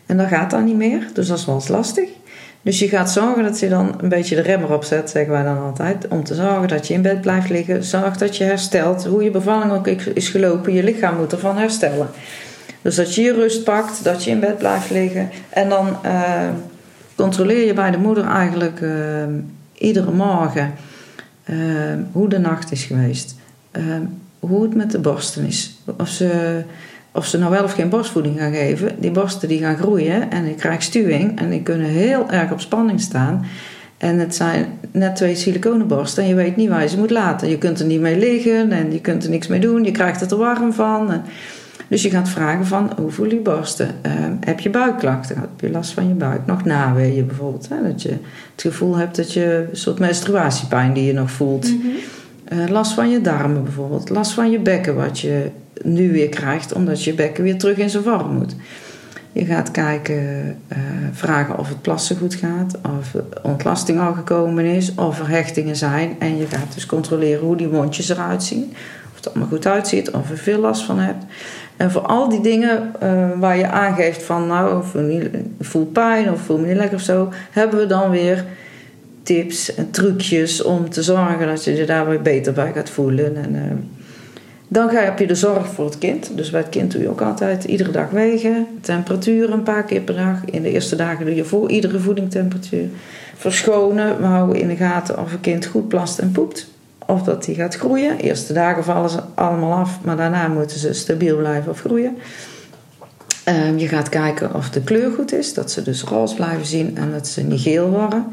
En 0.06 0.16
dat 0.16 0.28
gaat 0.28 0.50
dan 0.50 0.64
niet 0.64 0.76
meer. 0.76 1.08
Dus 1.12 1.28
dat 1.28 1.38
is 1.38 1.46
wel 1.46 1.54
eens 1.54 1.68
lastig. 1.68 2.08
Dus 2.66 2.78
je 2.78 2.88
gaat 2.88 3.10
zorgen 3.10 3.42
dat 3.42 3.60
je 3.60 3.68
dan 3.68 3.94
een 4.00 4.08
beetje 4.08 4.34
de 4.34 4.42
remmer 4.42 4.72
opzet, 4.72 5.10
zeggen 5.10 5.32
wij 5.32 5.42
dan 5.42 5.58
altijd. 5.58 6.08
Om 6.08 6.24
te 6.24 6.34
zorgen 6.34 6.68
dat 6.68 6.88
je 6.88 6.94
in 6.94 7.02
bed 7.02 7.20
blijft 7.20 7.50
liggen. 7.50 7.84
Zorg 7.84 8.16
dat 8.16 8.36
je 8.36 8.44
herstelt. 8.44 9.04
Hoe 9.04 9.24
je 9.24 9.30
bevalling 9.30 9.72
ook 9.72 9.86
is 9.86 10.28
gelopen, 10.28 10.72
je 10.72 10.82
lichaam 10.82 11.16
moet 11.16 11.32
ervan 11.32 11.56
herstellen. 11.56 12.08
Dus 12.82 12.94
dat 12.94 13.14
je 13.14 13.22
je 13.22 13.32
rust 13.32 13.64
pakt, 13.64 14.04
dat 14.04 14.24
je 14.24 14.30
in 14.30 14.40
bed 14.40 14.58
blijft 14.58 14.90
liggen. 14.90 15.30
En 15.48 15.68
dan 15.68 15.96
eh, 16.02 16.48
controleer 17.14 17.66
je 17.66 17.74
bij 17.74 17.90
de 17.90 17.98
moeder 17.98 18.24
eigenlijk 18.24 18.80
eh, 18.80 18.90
iedere 19.72 20.10
morgen 20.10 20.72
eh, 21.44 21.56
hoe 22.12 22.28
de 22.28 22.38
nacht 22.38 22.72
is 22.72 22.84
geweest. 22.84 23.34
Hoe 24.38 24.62
het 24.62 24.74
met 24.74 24.90
de 24.90 24.98
borsten 24.98 25.46
is. 25.46 25.78
Of 25.98 26.08
ze, 26.08 26.62
of 27.16 27.26
ze 27.26 27.38
nou 27.38 27.50
wel 27.50 27.64
of 27.64 27.72
geen 27.72 27.88
borstvoeding 27.88 28.38
gaan 28.38 28.52
geven. 28.52 28.90
Die 28.98 29.10
borsten 29.10 29.48
die 29.48 29.58
gaan 29.58 29.76
groeien 29.76 30.30
en 30.30 30.44
ik 30.44 30.56
krijg 30.56 30.82
stuwing. 30.82 31.38
En 31.38 31.50
die 31.50 31.62
kunnen 31.62 31.86
heel 31.86 32.30
erg 32.30 32.52
op 32.52 32.60
spanning 32.60 33.00
staan. 33.00 33.44
En 33.98 34.18
het 34.18 34.34
zijn 34.34 34.66
net 34.90 35.16
twee 35.16 35.34
siliconenborsten 35.34 36.22
en 36.22 36.28
je 36.28 36.34
weet 36.34 36.56
niet 36.56 36.68
waar 36.68 36.82
je 36.82 36.88
ze 36.88 36.98
moet 36.98 37.10
laten. 37.10 37.48
Je 37.48 37.58
kunt 37.58 37.80
er 37.80 37.86
niet 37.86 38.00
mee 38.00 38.18
liggen 38.18 38.72
en 38.72 38.92
je 38.92 39.00
kunt 39.00 39.24
er 39.24 39.30
niks 39.30 39.46
mee 39.46 39.60
doen. 39.60 39.84
Je 39.84 39.90
krijgt 39.90 40.20
het 40.20 40.30
er 40.30 40.38
warm 40.38 40.72
van. 40.72 41.12
En 41.12 41.22
dus 41.88 42.02
je 42.02 42.10
gaat 42.10 42.28
vragen 42.28 42.66
van, 42.66 42.92
hoe 43.00 43.10
voelen 43.10 43.34
je 43.34 43.42
borsten? 43.42 43.88
Eh, 44.02 44.12
heb 44.40 44.60
je 44.60 44.70
buikklachten? 44.70 45.36
Heb 45.36 45.60
je 45.60 45.70
last 45.70 45.92
van 45.92 46.08
je 46.08 46.14
buik? 46.14 46.46
Nog 46.46 46.64
naweeën 46.64 47.26
bijvoorbeeld. 47.26 47.68
Hè? 47.68 47.90
Dat 47.90 48.02
je 48.02 48.08
het 48.52 48.62
gevoel 48.62 48.96
hebt 48.96 49.16
dat 49.16 49.32
je 49.32 49.66
een 49.70 49.76
soort 49.76 49.98
menstruatiepijn 49.98 50.92
die 50.92 51.04
je 51.04 51.12
nog 51.12 51.30
voelt. 51.30 51.72
Eh, 52.44 52.58
last 52.68 52.92
van 52.92 53.10
je 53.10 53.20
darmen 53.20 53.62
bijvoorbeeld. 53.62 54.08
Last 54.08 54.32
van 54.32 54.50
je 54.50 54.58
bekken 54.58 54.94
wat 54.94 55.20
je 55.20 55.50
nu 55.82 56.12
weer 56.12 56.28
krijgt. 56.28 56.72
Omdat 56.72 57.04
je 57.04 57.14
bekken 57.14 57.44
weer 57.44 57.58
terug 57.58 57.76
in 57.76 57.90
zijn 57.90 58.02
vorm 58.02 58.34
moet. 58.34 58.56
Je 59.32 59.44
gaat 59.44 59.70
kijken, 59.70 60.56
eh, 60.68 60.78
vragen 61.12 61.58
of 61.58 61.68
het 61.68 61.82
plassen 61.82 62.16
goed 62.16 62.34
gaat. 62.34 62.78
Of 62.98 63.22
ontlasting 63.42 64.00
al 64.00 64.12
gekomen 64.12 64.64
is. 64.64 64.94
Of 64.94 65.18
er 65.18 65.28
hechtingen 65.28 65.76
zijn. 65.76 66.16
En 66.18 66.36
je 66.36 66.46
gaat 66.46 66.74
dus 66.74 66.86
controleren 66.86 67.44
hoe 67.44 67.56
die 67.56 67.68
wondjes 67.68 68.08
eruit 68.08 68.42
zien. 68.42 68.72
Of 69.10 69.16
het 69.16 69.28
allemaal 69.28 69.48
goed 69.48 69.66
uitziet. 69.66 70.10
Of 70.10 70.28
je 70.28 70.36
veel 70.36 70.60
last 70.60 70.82
van 70.82 70.98
hebt. 70.98 71.24
En 71.76 71.90
voor 71.90 72.02
al 72.02 72.28
die 72.28 72.40
dingen 72.40 72.92
uh, 73.02 73.28
waar 73.38 73.56
je 73.56 73.66
aangeeft 73.66 74.22
van 74.22 74.46
nou, 74.46 74.84
voel 75.60 75.86
pijn 75.86 76.30
of 76.30 76.40
voel 76.40 76.58
me 76.58 76.66
niet 76.66 76.76
lekker 76.76 76.96
of 76.96 77.02
zo, 77.02 77.32
hebben 77.50 77.78
we 77.78 77.86
dan 77.86 78.10
weer 78.10 78.44
tips 79.22 79.74
en 79.74 79.90
trucjes 79.90 80.62
om 80.62 80.90
te 80.90 81.02
zorgen 81.02 81.46
dat 81.46 81.64
je 81.64 81.74
je 81.74 81.84
daar 81.84 82.08
weer 82.08 82.22
beter 82.22 82.52
bij 82.52 82.72
gaat 82.72 82.90
voelen. 82.90 83.36
En, 83.36 83.54
uh, 83.54 83.62
dan 84.68 84.90
ga 84.90 85.00
je, 85.00 85.04
heb 85.04 85.18
je 85.18 85.26
de 85.26 85.34
zorg 85.34 85.66
voor 85.66 85.84
het 85.84 85.98
kind. 85.98 86.30
Dus 86.36 86.50
bij 86.50 86.60
het 86.60 86.68
kind 86.68 86.92
doe 86.92 87.02
je 87.02 87.08
ook 87.08 87.20
altijd 87.20 87.64
iedere 87.64 87.90
dag 87.90 88.10
wegen. 88.10 88.66
Temperatuur 88.80 89.52
een 89.52 89.62
paar 89.62 89.84
keer 89.84 90.00
per 90.00 90.14
dag. 90.14 90.44
In 90.44 90.62
de 90.62 90.70
eerste 90.70 90.96
dagen 90.96 91.26
doe 91.26 91.34
je 91.34 91.44
voor 91.44 91.70
iedere 91.70 92.00
voeding 92.00 92.30
temperatuur. 92.30 92.88
Verschonen. 93.36 94.18
We 94.20 94.24
houden 94.24 94.60
in 94.60 94.68
de 94.68 94.76
gaten 94.76 95.18
of 95.18 95.32
een 95.32 95.40
kind 95.40 95.66
goed 95.66 95.88
plast 95.88 96.18
en 96.18 96.32
poept. 96.32 96.68
Of 97.06 97.22
dat 97.22 97.44
die 97.44 97.54
gaat 97.54 97.76
groeien. 97.76 98.18
Eerste 98.18 98.52
dagen 98.52 98.84
vallen 98.84 99.10
ze 99.10 99.20
allemaal 99.34 99.72
af, 99.72 99.98
maar 100.02 100.16
daarna 100.16 100.48
moeten 100.48 100.78
ze 100.78 100.92
stabiel 100.92 101.36
blijven 101.36 101.70
of 101.70 101.80
groeien. 101.80 102.16
Um, 103.48 103.78
je 103.78 103.88
gaat 103.88 104.08
kijken 104.08 104.54
of 104.54 104.70
de 104.70 104.80
kleur 104.80 105.10
goed 105.10 105.32
is, 105.32 105.54
dat 105.54 105.70
ze 105.70 105.82
dus 105.82 106.02
roze 106.02 106.34
blijven 106.34 106.66
zien 106.66 106.96
en 106.96 107.10
dat 107.10 107.28
ze 107.28 107.42
niet 107.42 107.60
geel 107.60 107.90
worden. 107.90 108.26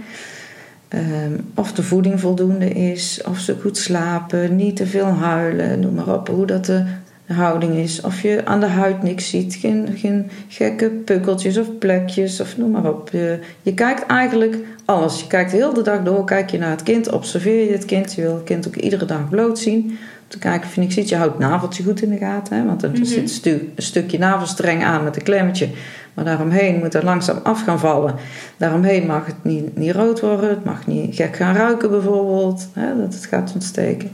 Um, 0.96 1.46
of 1.56 1.74
de 1.74 1.84
voeding 1.84 2.20
voldoende 2.20 2.70
is, 2.70 3.22
of 3.28 3.40
ze 3.40 3.56
goed 3.62 3.78
slapen, 3.78 4.56
niet 4.56 4.76
te 4.76 4.86
veel 4.86 5.06
huilen, 5.06 5.80
noem 5.80 5.94
maar 5.94 6.14
op, 6.14 6.28
hoe 6.28 6.46
dat 6.46 6.66
de 6.66 6.84
houding 7.26 7.76
is. 7.76 8.02
Of 8.02 8.22
je 8.22 8.46
aan 8.46 8.60
de 8.60 8.66
huid 8.66 9.04
niks 9.04 9.30
ziet, 9.30 9.56
geen, 9.56 9.88
geen 9.96 10.30
gekke 10.48 10.90
pukkeltjes 10.90 11.58
of 11.58 11.78
plekjes, 11.78 12.40
of 12.40 12.58
noem 12.58 12.72
maar 12.72 12.90
op. 12.90 13.10
Je, 13.12 13.40
je 13.62 13.74
kijkt 13.74 14.06
eigenlijk 14.06 14.58
alles. 14.86 15.20
Je 15.20 15.28
kijkt 15.28 15.52
heel 15.52 15.74
de 15.74 15.82
dag 15.82 16.04
door, 16.04 16.26
kijk 16.26 16.50
je 16.50 16.58
naar 16.58 16.70
het 16.70 16.84
kind, 16.84 17.12
observeer 17.12 17.66
je 17.66 17.72
het 17.72 17.86
kind. 17.86 18.14
Je 18.14 18.22
wil 18.22 18.36
het 18.36 18.44
kind 18.44 18.68
ook 18.68 18.76
iedere 18.76 19.06
dag 19.06 19.30
bloot 19.30 19.60
zien. 19.60 19.98
Te 20.34 20.40
kijken 20.40 20.68
of 20.68 20.76
je 20.76 20.82
niks 20.82 20.94
ziet. 20.94 21.10
Je 21.10 21.16
houdt 21.16 21.38
het 21.38 21.42
naveltje 21.42 21.84
goed 21.84 22.02
in 22.02 22.10
de 22.10 22.18
gaten, 22.18 22.58
hè? 22.58 22.66
want 22.66 22.84
er 22.84 22.90
mm-hmm. 22.90 23.06
zit 23.06 23.18
een, 23.18 23.30
stu- 23.30 23.72
een 23.76 23.84
stukje 23.84 24.18
navelstreng 24.18 24.84
aan 24.84 25.04
met 25.04 25.16
een 25.16 25.24
klemmetje. 25.24 25.70
Maar 26.14 26.26
daaromheen 26.26 26.80
moet 26.80 26.92
dat 26.92 27.04
langzaam 27.04 27.40
af 27.44 27.64
gaan 27.64 27.80
vallen. 27.80 28.16
Daaromheen 28.58 29.06
mag 29.06 29.26
het 29.26 29.44
niet, 29.44 29.78
niet 29.78 29.92
rood 29.92 30.20
worden, 30.20 30.50
het 30.50 30.64
mag 30.64 30.88
niet 30.88 31.16
gek 31.16 31.36
gaan 31.36 31.56
ruiken 31.56 31.90
bijvoorbeeld, 31.90 32.68
hè? 32.74 32.98
dat 32.98 33.14
het 33.14 33.26
gaat 33.26 33.52
ontsteken. 33.54 34.12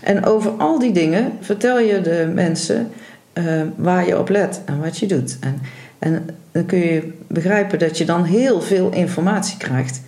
En 0.00 0.24
over 0.24 0.50
al 0.50 0.78
die 0.78 0.92
dingen 0.92 1.32
vertel 1.40 1.78
je 1.78 2.00
de 2.00 2.30
mensen 2.34 2.88
uh, 3.34 3.62
waar 3.76 4.06
je 4.06 4.18
op 4.18 4.28
let 4.28 4.60
en 4.64 4.80
wat 4.80 4.98
je 4.98 5.06
doet. 5.06 5.36
En, 5.40 5.60
en 5.98 6.26
dan 6.52 6.66
kun 6.66 6.78
je 6.78 7.12
begrijpen 7.26 7.78
dat 7.78 7.98
je 7.98 8.04
dan 8.04 8.24
heel 8.24 8.60
veel 8.60 8.90
informatie 8.90 9.56
krijgt 9.56 10.00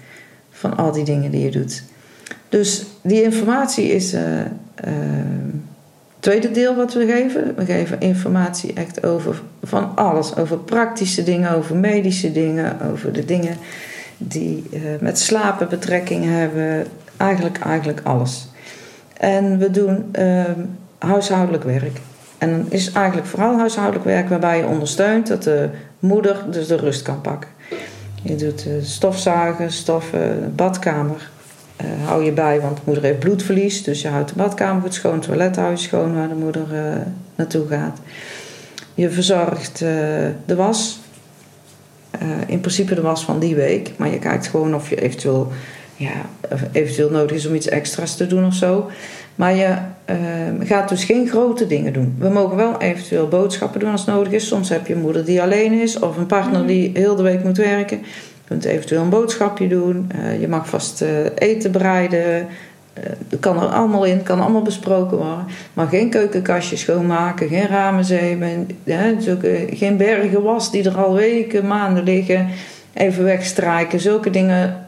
van 0.50 0.76
al 0.76 0.92
die 0.92 1.04
dingen 1.04 1.30
die 1.30 1.44
je 1.44 1.50
doet. 1.50 1.82
Dus 2.48 2.84
die 3.02 3.22
informatie 3.22 3.92
is 3.92 4.12
het 4.12 4.22
uh, 4.22 4.40
tweede 6.18 6.50
deel 6.50 6.74
wat 6.74 6.94
we 6.94 7.06
geven. 7.06 7.54
We 7.56 7.64
geven 7.64 8.00
informatie 8.00 8.72
echt 8.72 9.06
over 9.06 9.42
van 9.62 9.96
alles. 9.96 10.36
Over 10.36 10.58
praktische 10.58 11.22
dingen, 11.22 11.50
over 11.50 11.76
medische 11.76 12.32
dingen, 12.32 12.80
over 12.90 13.12
de 13.12 13.24
dingen 13.24 13.56
die 14.18 14.64
uh, 14.70 14.80
met 15.00 15.18
slapen 15.18 15.68
betrekking 15.68 16.24
hebben. 16.24 16.86
Eigenlijk, 17.16 17.58
eigenlijk 17.58 18.00
alles. 18.02 18.48
En 19.16 19.58
we 19.58 19.70
doen 19.70 20.14
uh, 20.18 20.44
huishoudelijk 20.98 21.64
werk. 21.64 22.00
En 22.38 22.50
dan 22.50 22.66
is 22.68 22.92
eigenlijk 22.92 23.26
vooral 23.26 23.58
huishoudelijk 23.58 24.04
werk 24.04 24.28
waarbij 24.28 24.58
je 24.58 24.66
ondersteunt 24.66 25.26
dat 25.26 25.42
de 25.42 25.68
moeder 25.98 26.44
dus 26.50 26.66
de 26.66 26.76
rust 26.76 27.02
kan 27.02 27.20
pakken. 27.20 27.50
Je 28.22 28.36
doet 28.36 28.66
uh, 28.66 28.72
stofzuigen, 28.82 29.72
stoffen, 29.72 30.52
badkamer. 30.56 31.30
Uh, 31.84 32.08
hou 32.08 32.24
je 32.24 32.32
bij, 32.32 32.60
want 32.60 32.76
de 32.76 32.82
moeder 32.84 33.04
heeft 33.04 33.18
bloedverlies. 33.18 33.82
Dus 33.82 34.02
je 34.02 34.08
houdt 34.08 34.28
de 34.28 34.34
badkamer 34.34 34.82
goed 34.82 34.94
schoon, 34.94 35.14
het 35.14 35.22
toilet 35.22 35.56
hou 35.56 35.70
je 35.70 35.76
schoon 35.76 36.14
waar 36.14 36.28
de 36.28 36.34
moeder 36.34 36.66
uh, 36.72 36.80
naartoe 37.34 37.66
gaat. 37.66 37.98
Je 38.94 39.10
verzorgt 39.10 39.78
de 40.46 40.54
was. 40.56 41.00
in 42.46 42.60
principe 42.60 42.94
de 42.94 43.00
was 43.00 43.24
van 43.24 43.38
die 43.38 43.54
week. 43.54 43.92
Maar 43.96 44.08
je 44.10 44.18
kijkt 44.18 44.46
gewoon 44.46 44.74
of 44.74 44.90
je 44.90 45.00
eventueel 45.00 45.52
ja, 45.96 46.12
eventueel 46.72 47.10
nodig 47.10 47.36
is 47.36 47.46
om 47.46 47.54
iets 47.54 47.68
extra's 47.68 48.16
te 48.16 48.26
doen 48.26 48.46
of 48.46 48.54
zo. 48.54 48.90
Maar 49.34 49.54
je 49.54 49.76
uh, 50.10 50.66
gaat 50.68 50.88
dus 50.88 51.04
geen 51.04 51.28
grote 51.28 51.66
dingen 51.66 51.92
doen. 51.92 52.16
We 52.18 52.28
mogen 52.28 52.56
wel 52.56 52.80
eventueel 52.80 53.28
boodschappen 53.28 53.80
doen 53.80 53.90
als 53.90 54.04
nodig 54.04 54.32
is. 54.32 54.46
Soms 54.46 54.68
heb 54.68 54.86
je 54.86 54.94
een 54.94 55.00
moeder 55.00 55.24
die 55.24 55.42
alleen 55.42 55.72
is 55.72 55.98
of 55.98 56.16
een 56.16 56.26
partner 56.26 56.58
Mhm. 56.58 56.66
die 56.66 56.90
heel 56.94 57.16
de 57.16 57.22
week 57.22 57.44
moet 57.44 57.56
werken. 57.56 58.00
Je 58.42 58.48
kunt 58.48 58.64
eventueel 58.64 59.02
een 59.02 59.08
boodschapje 59.08 59.68
doen. 59.68 60.10
Uh, 60.16 60.40
je 60.40 60.48
mag 60.48 60.68
vast 60.68 61.02
uh, 61.02 61.08
eten 61.34 61.72
bereiden. 61.72 62.46
Dat 63.28 63.40
kan 63.40 63.62
er 63.62 63.68
allemaal 63.68 64.04
in, 64.04 64.22
kan 64.22 64.40
allemaal 64.40 64.62
besproken 64.62 65.16
worden. 65.16 65.46
Maar 65.72 65.88
geen 65.88 66.10
keukenkastje 66.10 66.76
schoonmaken, 66.76 67.48
geen 67.48 67.66
ramen 67.66 68.04
zeemen, 68.04 68.68
hè, 68.84 69.20
zulke, 69.20 69.66
geen 69.70 69.96
bergen 69.96 70.42
was 70.42 70.70
die 70.70 70.84
er 70.84 70.96
al 70.96 71.14
weken, 71.14 71.66
maanden 71.66 72.04
liggen. 72.04 72.48
Even 72.92 73.24
wegstrijken, 73.24 74.00
zulke 74.00 74.30
dingen, 74.30 74.86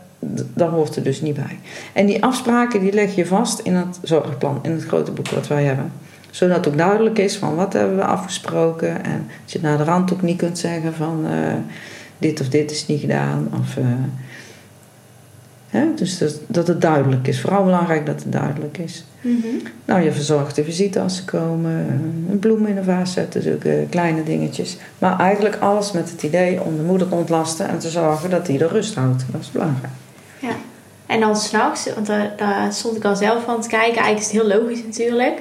daar 0.55 0.69
hoort 0.69 0.97
er 0.97 1.03
dus 1.03 1.21
niet 1.21 1.35
bij. 1.35 1.59
En 1.93 2.07
die 2.07 2.25
afspraken 2.25 2.81
die 2.81 2.93
leg 2.93 3.15
je 3.15 3.27
vast 3.27 3.59
in 3.59 3.75
het 3.75 3.99
zorgplan, 4.03 4.59
in 4.63 4.71
het 4.71 4.85
grote 4.85 5.11
boek 5.11 5.29
wat 5.29 5.49
wij 5.49 5.65
hebben. 5.65 5.93
Zodat 6.31 6.69
ook 6.69 6.79
duidelijk 6.79 7.19
is 7.19 7.37
van 7.37 7.55
wat 7.55 7.73
hebben 7.73 7.97
we 7.97 8.05
afgesproken. 8.05 9.05
En 9.05 9.27
dat 9.43 9.53
je 9.53 9.59
naar 9.63 9.79
de 9.79 9.85
rand 9.85 10.13
ook 10.13 10.23
niet 10.23 10.37
kunt 10.37 10.59
zeggen 10.59 10.95
van 10.95 11.25
uh, 11.25 11.31
dit 12.25 12.41
of 12.41 12.49
dit 12.49 12.71
is 12.71 12.87
niet 12.87 13.01
gedaan. 13.01 13.49
Of, 13.61 13.77
uh, 13.77 13.85
hè, 15.69 15.95
dus 15.95 16.19
dat, 16.19 16.41
dat 16.47 16.67
het 16.67 16.81
duidelijk 16.81 17.27
is. 17.27 17.41
Vooral 17.41 17.65
belangrijk 17.65 18.07
dat 18.07 18.23
het 18.23 18.33
duidelijk 18.33 18.79
is. 18.79 19.05
Mm 19.21 19.41
-hmm. 19.43 19.61
Nou, 19.85 20.03
je 20.03 20.13
verzorgt 20.13 20.57
de 20.57 20.65
visite 20.65 21.01
als 21.01 21.17
ze 21.17 21.25
komen. 21.25 21.73
Een 22.31 22.39
bloem 22.39 22.67
in 22.67 22.77
een 22.77 22.85
vaas 22.85 23.13
zetten, 23.13 23.43
zulke 23.43 23.87
kleine 23.91 24.23
dingetjes. 24.23 24.77
Maar 24.99 25.19
eigenlijk 25.19 25.57
alles 25.57 25.93
met 25.93 26.11
het 26.11 26.23
idee 26.23 26.63
om 26.63 26.77
de 26.77 26.83
moeder 26.83 27.09
te 27.09 27.15
ontlasten 27.15 27.69
en 27.69 27.79
te 27.79 27.89
zorgen 27.89 28.31
dat 28.31 28.47
die 28.47 28.59
er 28.59 28.73
rust 28.73 28.95
houdt. 28.95 29.25
Dat 29.33 29.41
is 29.41 29.51
belangrijk. 29.51 29.93
Ja. 30.39 30.57
En 31.07 31.21
dan 31.21 31.37
s'nachts, 31.37 31.95
want 31.95 32.07
daar, 32.07 32.33
daar, 32.37 32.73
stond 32.73 32.97
ik 32.97 33.05
al 33.05 33.17
zelf 33.17 33.45
van 33.45 33.61
te 33.61 33.69
kijken. 33.69 34.03
Eigenlijk 34.03 34.19
is 34.19 34.33
het 34.33 34.43
heel 34.43 34.61
logisch 34.61 34.83
natuurlijk. 34.85 35.41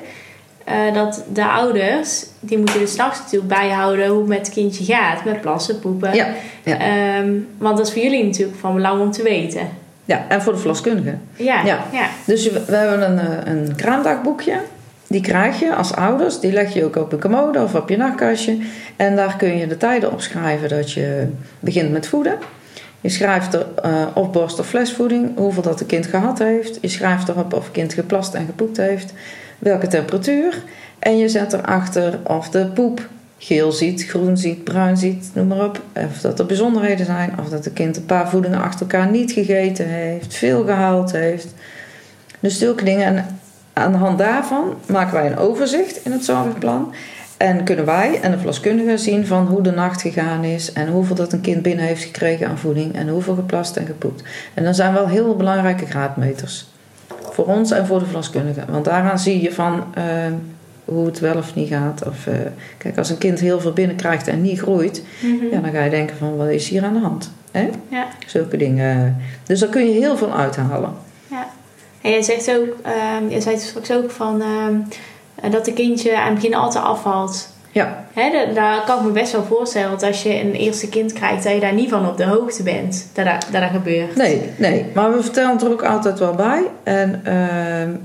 Uh, 0.67 0.93
dat 0.93 1.23
de 1.33 1.45
ouders, 1.45 2.25
die 2.39 2.57
moeten 2.57 2.79
dus 2.79 2.91
s'nachts 2.91 3.19
natuurlijk 3.19 3.53
bijhouden 3.53 4.07
hoe 4.07 4.19
het 4.19 4.27
met 4.27 4.37
het 4.37 4.49
kindje 4.49 4.83
gaat. 4.83 5.25
Met 5.25 5.41
plassen, 5.41 5.79
poepen. 5.79 6.15
Ja, 6.15 6.27
ja. 6.63 7.17
Um, 7.19 7.47
want 7.57 7.77
dat 7.77 7.87
is 7.87 7.93
voor 7.93 8.01
jullie 8.01 8.23
natuurlijk 8.23 8.57
van 8.59 8.73
belang 8.73 9.01
om 9.01 9.11
te 9.11 9.23
weten. 9.23 9.67
Ja, 10.05 10.25
en 10.27 10.41
voor 10.41 10.53
de 10.53 10.59
verloskundige. 10.59 11.15
Ja, 11.35 11.65
ja. 11.65 11.83
ja. 11.91 12.07
Dus 12.25 12.51
we 12.51 12.75
hebben 12.75 13.11
een, 13.11 13.49
een 13.49 13.75
kraamdagboekje. 13.75 14.59
Die 15.07 15.21
krijg 15.21 15.59
je 15.59 15.75
als 15.75 15.95
ouders. 15.95 16.39
Die 16.39 16.51
leg 16.51 16.73
je 16.73 16.85
ook 16.85 16.95
op 16.95 17.13
een 17.13 17.19
commode 17.19 17.63
of 17.63 17.75
op 17.75 17.89
je 17.89 17.97
nachtkastje. 17.97 18.57
En 18.95 19.15
daar 19.15 19.35
kun 19.35 19.57
je 19.57 19.67
de 19.67 19.77
tijden 19.77 20.11
op 20.11 20.21
schrijven 20.21 20.69
dat 20.69 20.91
je 20.91 21.27
begint 21.59 21.91
met 21.91 22.07
voeden. 22.07 22.37
Je 23.01 23.09
schrijft 23.09 23.53
er 23.53 23.65
uh, 23.85 23.91
of 24.13 24.31
borst- 24.31 24.59
of 24.59 24.67
flesvoeding, 24.67 25.37
hoeveel 25.37 25.61
dat 25.61 25.79
het 25.79 25.87
kind 25.87 26.05
gehad 26.05 26.39
heeft. 26.39 26.77
Je 26.81 26.87
schrijft 26.87 27.29
erop 27.29 27.53
of 27.53 27.63
het 27.63 27.73
kind 27.73 27.93
geplast 27.93 28.33
en 28.33 28.45
gepoept 28.45 28.77
heeft. 28.77 29.13
Welke 29.63 29.87
temperatuur. 29.87 30.63
En 30.99 31.17
je 31.17 31.29
zet 31.29 31.53
erachter 31.53 32.19
of 32.23 32.49
de 32.49 32.65
poep 32.65 33.07
geel 33.37 33.71
ziet, 33.71 34.05
groen 34.05 34.37
ziet, 34.37 34.63
bruin 34.63 34.97
ziet, 34.97 35.31
noem 35.33 35.47
maar 35.47 35.65
op. 35.65 35.81
Of 35.93 36.21
dat 36.21 36.39
er 36.39 36.45
bijzonderheden 36.45 37.05
zijn. 37.05 37.33
Of 37.39 37.49
dat 37.49 37.65
het 37.65 37.73
kind 37.73 37.97
een 37.97 38.05
paar 38.05 38.29
voedingen 38.29 38.61
achter 38.61 38.79
elkaar 38.79 39.09
niet 39.09 39.31
gegeten 39.31 39.87
heeft. 39.87 40.33
Veel 40.33 40.65
gehaald 40.65 41.11
heeft. 41.11 41.53
Dus 42.39 42.57
zulke 42.57 42.83
dingen. 42.83 43.05
En 43.05 43.39
aan 43.73 43.91
de 43.91 43.97
hand 43.97 44.17
daarvan 44.17 44.73
maken 44.85 45.13
wij 45.13 45.25
een 45.25 45.37
overzicht 45.37 46.05
in 46.05 46.11
het 46.11 46.25
zorgplan. 46.25 46.93
En 47.37 47.63
kunnen 47.63 47.85
wij 47.85 48.19
en 48.21 48.31
de 48.31 48.37
verloskundige 48.37 48.97
zien 48.97 49.27
van 49.27 49.47
hoe 49.47 49.61
de 49.61 49.71
nacht 49.71 50.01
gegaan 50.01 50.43
is. 50.43 50.73
En 50.73 50.87
hoeveel 50.87 51.15
dat 51.15 51.33
een 51.33 51.41
kind 51.41 51.61
binnen 51.61 51.85
heeft 51.85 52.03
gekregen 52.03 52.47
aan 52.47 52.57
voeding. 52.57 52.95
En 52.95 53.07
hoeveel 53.07 53.35
geplast 53.35 53.77
en 53.77 53.85
gepoept. 53.85 54.23
En 54.53 54.63
dan 54.63 54.75
zijn 54.75 54.93
wel 54.93 55.07
heel 55.07 55.35
belangrijke 55.35 55.85
graadmeters. 55.85 56.72
Voor 57.33 57.45
ons 57.45 57.71
en 57.71 57.85
voor 57.85 57.99
de 57.99 58.05
verloskundige. 58.05 58.61
Want 58.69 58.85
daaraan 58.85 59.19
zie 59.19 59.41
je 59.41 59.51
van... 59.51 59.83
Uh, 59.97 60.03
hoe 60.85 61.05
het 61.05 61.19
wel 61.19 61.37
of 61.37 61.55
niet 61.55 61.67
gaat. 61.67 62.07
Of, 62.07 62.25
uh, 62.25 62.33
kijk, 62.77 62.97
als 62.97 63.09
een 63.09 63.17
kind 63.17 63.39
heel 63.39 63.59
veel 63.59 63.73
binnenkrijgt 63.73 64.27
en 64.27 64.41
niet 64.41 64.59
groeit, 64.59 65.03
mm 65.21 65.39
-hmm. 65.39 65.49
ja, 65.51 65.59
dan 65.59 65.71
ga 65.71 65.83
je 65.83 65.89
denken 65.89 66.17
van 66.17 66.37
wat 66.37 66.47
is 66.47 66.69
hier 66.69 66.83
aan 66.83 66.93
de 66.93 66.99
hand? 66.99 67.31
Hè? 67.51 67.69
Ja. 67.87 68.07
Zulke 68.27 68.57
dingen. 68.57 69.17
Dus 69.43 69.59
daar 69.59 69.69
kun 69.69 69.85
je 69.85 69.99
heel 69.99 70.17
veel 70.17 70.33
uithalen. 70.33 70.93
Ja. 71.27 71.47
En 72.01 72.11
je 72.11 72.23
zegt 72.23 72.49
ook, 72.49 72.77
um, 73.21 73.29
je 73.29 73.41
zei 73.41 73.57
straks 73.57 73.91
ook 73.91 74.11
van 74.11 74.41
um, 74.41 74.87
dat 75.51 75.67
een 75.67 75.73
kindje 75.73 76.17
aan 76.17 76.25
het 76.25 76.35
begin 76.35 76.55
altijd 76.55 76.83
afvalt. 76.83 77.52
Ja. 77.73 78.05
Hè, 78.13 78.53
daar 78.53 78.83
kan 78.85 78.97
ik 78.97 79.03
me 79.05 79.11
best 79.11 79.31
wel 79.31 79.43
voorstellen 79.43 79.89
dat 79.89 80.03
als 80.03 80.23
je 80.23 80.39
een 80.39 80.53
eerste 80.53 80.89
kind 80.89 81.13
krijgt, 81.13 81.43
dat 81.43 81.53
je 81.53 81.59
daar 81.59 81.73
niet 81.73 81.89
van 81.89 82.07
op 82.07 82.17
de 82.17 82.25
hoogte 82.25 82.63
bent 82.63 83.07
dat 83.13 83.25
dat, 83.25 83.47
dat, 83.51 83.61
dat 83.61 83.69
gebeurt. 83.71 84.15
Nee, 84.15 84.41
nee, 84.55 84.85
maar 84.93 85.13
we 85.13 85.23
vertellen 85.23 85.51
het 85.51 85.61
er 85.61 85.71
ook 85.71 85.83
altijd 85.83 86.19
wel 86.19 86.33
bij. 86.33 86.63
En 86.83 87.09
uh, 87.09 87.33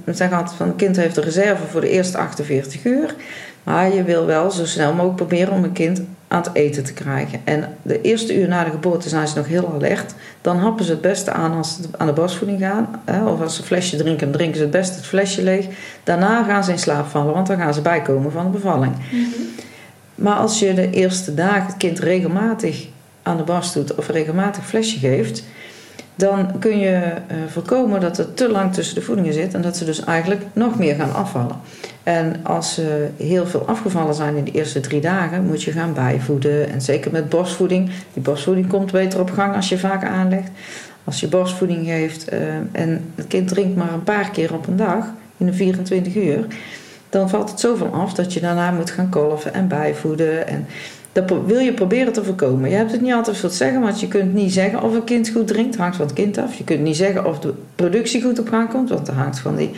we 0.04 0.12
zeggen 0.12 0.36
altijd 0.36 0.56
van 0.56 0.68
een 0.68 0.76
kind 0.76 0.96
heeft 0.96 1.16
een 1.16 1.22
reserve 1.22 1.66
voor 1.66 1.80
de 1.80 1.90
eerste 1.90 2.18
48 2.18 2.84
uur. 2.84 3.14
Maar 3.62 3.94
je 3.94 4.02
wil 4.02 4.26
wel 4.26 4.50
zo 4.50 4.66
snel 4.66 4.92
mogelijk 4.92 5.16
proberen 5.16 5.52
om 5.52 5.64
een 5.64 5.72
kind 5.72 6.02
aan 6.28 6.42
het 6.42 6.50
eten 6.52 6.84
te 6.84 6.92
krijgen. 6.92 7.40
En 7.44 7.76
de 7.82 8.00
eerste 8.00 8.40
uur 8.40 8.48
na 8.48 8.64
de 8.64 8.70
geboorte 8.70 9.08
zijn 9.08 9.28
ze 9.28 9.36
nog 9.36 9.46
heel 9.46 9.72
alert. 9.74 10.14
Dan 10.40 10.58
happen 10.58 10.84
ze 10.84 10.90
het 10.90 11.00
beste 11.00 11.30
aan 11.30 11.56
als 11.56 11.74
ze 11.74 11.82
aan 11.96 12.06
de 12.06 12.12
borstvoeding 12.12 12.60
gaan. 12.60 13.00
Hè, 13.04 13.24
of 13.24 13.40
als 13.40 13.54
ze 13.54 13.60
een 13.60 13.66
flesje 13.66 13.96
drinken, 13.96 14.26
dan 14.26 14.36
drinken 14.36 14.56
ze 14.56 14.62
het 14.62 14.72
beste 14.72 14.94
het 14.94 15.06
flesje 15.06 15.42
leeg. 15.42 15.66
Daarna 16.04 16.42
gaan 16.42 16.64
ze 16.64 16.70
in 16.70 16.78
slaap 16.78 17.06
vallen, 17.06 17.34
want 17.34 17.46
dan 17.46 17.56
gaan 17.56 17.74
ze 17.74 17.80
bijkomen 17.80 18.32
van 18.32 18.44
de 18.44 18.50
bevalling. 18.50 18.92
Mm 18.92 19.02
-hmm. 19.10 19.46
Maar 20.14 20.36
als 20.36 20.58
je 20.58 20.74
de 20.74 20.90
eerste 20.90 21.34
dagen 21.34 21.66
het 21.66 21.76
kind 21.76 21.98
regelmatig 21.98 22.86
aan 23.22 23.36
de 23.36 23.42
borst 23.42 23.74
doet 23.74 23.94
of 23.94 24.08
regelmatig 24.08 24.66
flesje 24.66 24.98
geeft, 24.98 25.44
dan 26.18 26.58
kun 26.58 26.78
je 26.78 26.96
uh, 26.96 27.36
voorkomen 27.48 28.00
dat 28.00 28.18
er 28.18 28.34
te 28.34 28.50
lang 28.50 28.74
tussen 28.74 28.94
de 28.94 29.02
voedingen 29.02 29.32
zit 29.32 29.54
en 29.54 29.62
dat 29.62 29.76
ze 29.76 29.84
dus 29.84 30.04
eigenlijk 30.04 30.42
nog 30.52 30.78
meer 30.78 30.94
gaan 30.94 31.14
afvallen. 31.14 31.56
En 32.02 32.36
als 32.42 32.74
ze 32.74 33.08
heel 33.16 33.46
veel 33.46 33.66
afgevallen 33.66 34.14
zijn 34.14 34.36
in 34.36 34.44
de 34.44 34.50
eerste 34.50 34.80
drie 34.80 35.00
dagen, 35.00 35.44
moet 35.44 35.62
je 35.62 35.72
gaan 35.72 35.92
bijvoeden. 35.92 36.70
En 36.70 36.80
zeker 36.80 37.10
met 37.10 37.28
borstvoeding. 37.28 37.90
Die 38.12 38.22
borstvoeding 38.22 38.68
komt 38.68 38.92
beter 38.92 39.20
op 39.20 39.30
gang 39.30 39.54
als 39.54 39.68
je 39.68 39.78
vaak 39.78 40.04
aanlegt. 40.04 40.50
Als 41.04 41.20
je 41.20 41.28
borstvoeding 41.28 41.86
geeft 41.86 42.32
uh, 42.32 42.38
en 42.72 43.12
het 43.14 43.26
kind 43.26 43.48
drinkt 43.48 43.76
maar 43.76 43.92
een 43.92 44.02
paar 44.02 44.30
keer 44.30 44.54
op 44.54 44.66
een 44.66 44.76
dag, 44.76 45.04
in 45.36 45.46
de 45.46 45.52
24 45.52 46.14
uur, 46.14 46.46
dan 47.08 47.28
valt 47.28 47.50
het 47.50 47.60
zoveel 47.60 47.90
af 47.92 48.14
dat 48.14 48.32
je 48.32 48.40
daarna 48.40 48.70
moet 48.70 48.90
gaan 48.90 49.08
kolven 49.08 49.54
en 49.54 49.68
bijvoeden. 49.68 50.46
En 50.46 50.66
dat 51.26 51.46
wil 51.46 51.58
je 51.58 51.72
proberen 51.72 52.12
te 52.12 52.24
voorkomen. 52.24 52.70
Je 52.70 52.76
hebt 52.76 52.92
het 52.92 53.00
niet 53.00 53.12
altijd 53.12 53.36
veel 53.36 53.48
te 53.48 53.54
zeggen, 53.54 53.80
want 53.80 54.00
je 54.00 54.08
kunt 54.08 54.34
niet 54.34 54.52
zeggen 54.52 54.82
of 54.82 54.94
een 54.94 55.04
kind 55.04 55.28
goed 55.28 55.46
drinkt, 55.46 55.76
hangt 55.76 55.96
van 55.96 56.06
het 56.06 56.14
kind 56.14 56.38
af. 56.38 56.54
Je 56.54 56.64
kunt 56.64 56.80
niet 56.80 56.96
zeggen 56.96 57.26
of 57.26 57.38
de 57.38 57.54
productie 57.74 58.22
goed 58.22 58.38
op 58.38 58.48
gang 58.48 58.70
komt, 58.70 58.88
want 58.88 59.06
dat 59.06 59.14
hangt 59.14 59.38
van 59.38 59.56
die 59.56 59.70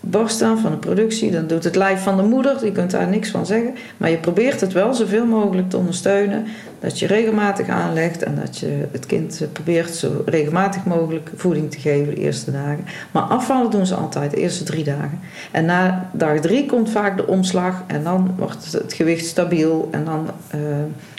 borst 0.00 0.38
van 0.38 0.70
de 0.70 0.76
productie. 0.76 1.30
Dan 1.30 1.46
doet 1.46 1.64
het 1.64 1.76
lijf 1.76 2.02
van 2.02 2.16
de 2.16 2.22
moeder, 2.22 2.64
je 2.64 2.72
kunt 2.72 2.90
daar 2.90 3.08
niks 3.08 3.30
van 3.30 3.46
zeggen. 3.46 3.74
Maar 3.96 4.10
je 4.10 4.16
probeert 4.16 4.60
het 4.60 4.72
wel 4.72 4.94
zoveel 4.94 5.26
mogelijk 5.26 5.70
te 5.70 5.76
ondersteunen. 5.76 6.44
Dat 6.82 6.98
je 6.98 7.06
regelmatig 7.06 7.68
aanlegt 7.68 8.22
en 8.22 8.34
dat 8.34 8.58
je 8.58 8.86
het 8.92 9.06
kind 9.06 9.40
probeert 9.52 9.94
zo 9.94 10.22
regelmatig 10.26 10.84
mogelijk 10.84 11.30
voeding 11.36 11.70
te 11.70 11.80
geven 11.80 12.14
de 12.14 12.20
eerste 12.20 12.50
dagen. 12.50 12.84
Maar 13.10 13.22
afvallen 13.22 13.70
doen 13.70 13.86
ze 13.86 13.94
altijd 13.94 14.30
de 14.30 14.36
eerste 14.36 14.64
drie 14.64 14.84
dagen. 14.84 15.20
En 15.50 15.64
na 15.64 16.10
dag 16.12 16.38
drie 16.40 16.66
komt 16.66 16.90
vaak 16.90 17.16
de 17.16 17.26
omslag 17.26 17.82
en 17.86 18.02
dan 18.02 18.34
wordt 18.36 18.72
het 18.72 18.92
gewicht 18.92 19.26
stabiel 19.26 19.88
en 19.90 20.04
dan, 20.04 20.30
uh, 20.54 20.60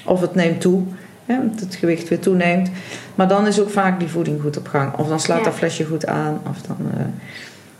of 0.05 0.21
het 0.21 0.35
neemt 0.35 0.61
toe. 0.61 0.81
Dat 1.25 1.59
het 1.59 1.75
gewicht 1.75 2.09
weer 2.09 2.19
toeneemt. 2.19 2.69
Maar 3.15 3.27
dan 3.27 3.47
is 3.47 3.59
ook 3.61 3.69
vaak 3.69 3.99
die 3.99 4.07
voeding 4.07 4.41
goed 4.41 4.57
op 4.57 4.67
gang. 4.67 4.97
Of 4.97 5.07
dan 5.07 5.19
slaat 5.19 5.37
Ja. 5.37 5.43
dat 5.43 5.53
flesje 5.53 5.85
goed 5.85 6.05
aan. 6.05 6.41
Of 6.49 6.61
dan 6.61 6.77
uh, 6.97 7.01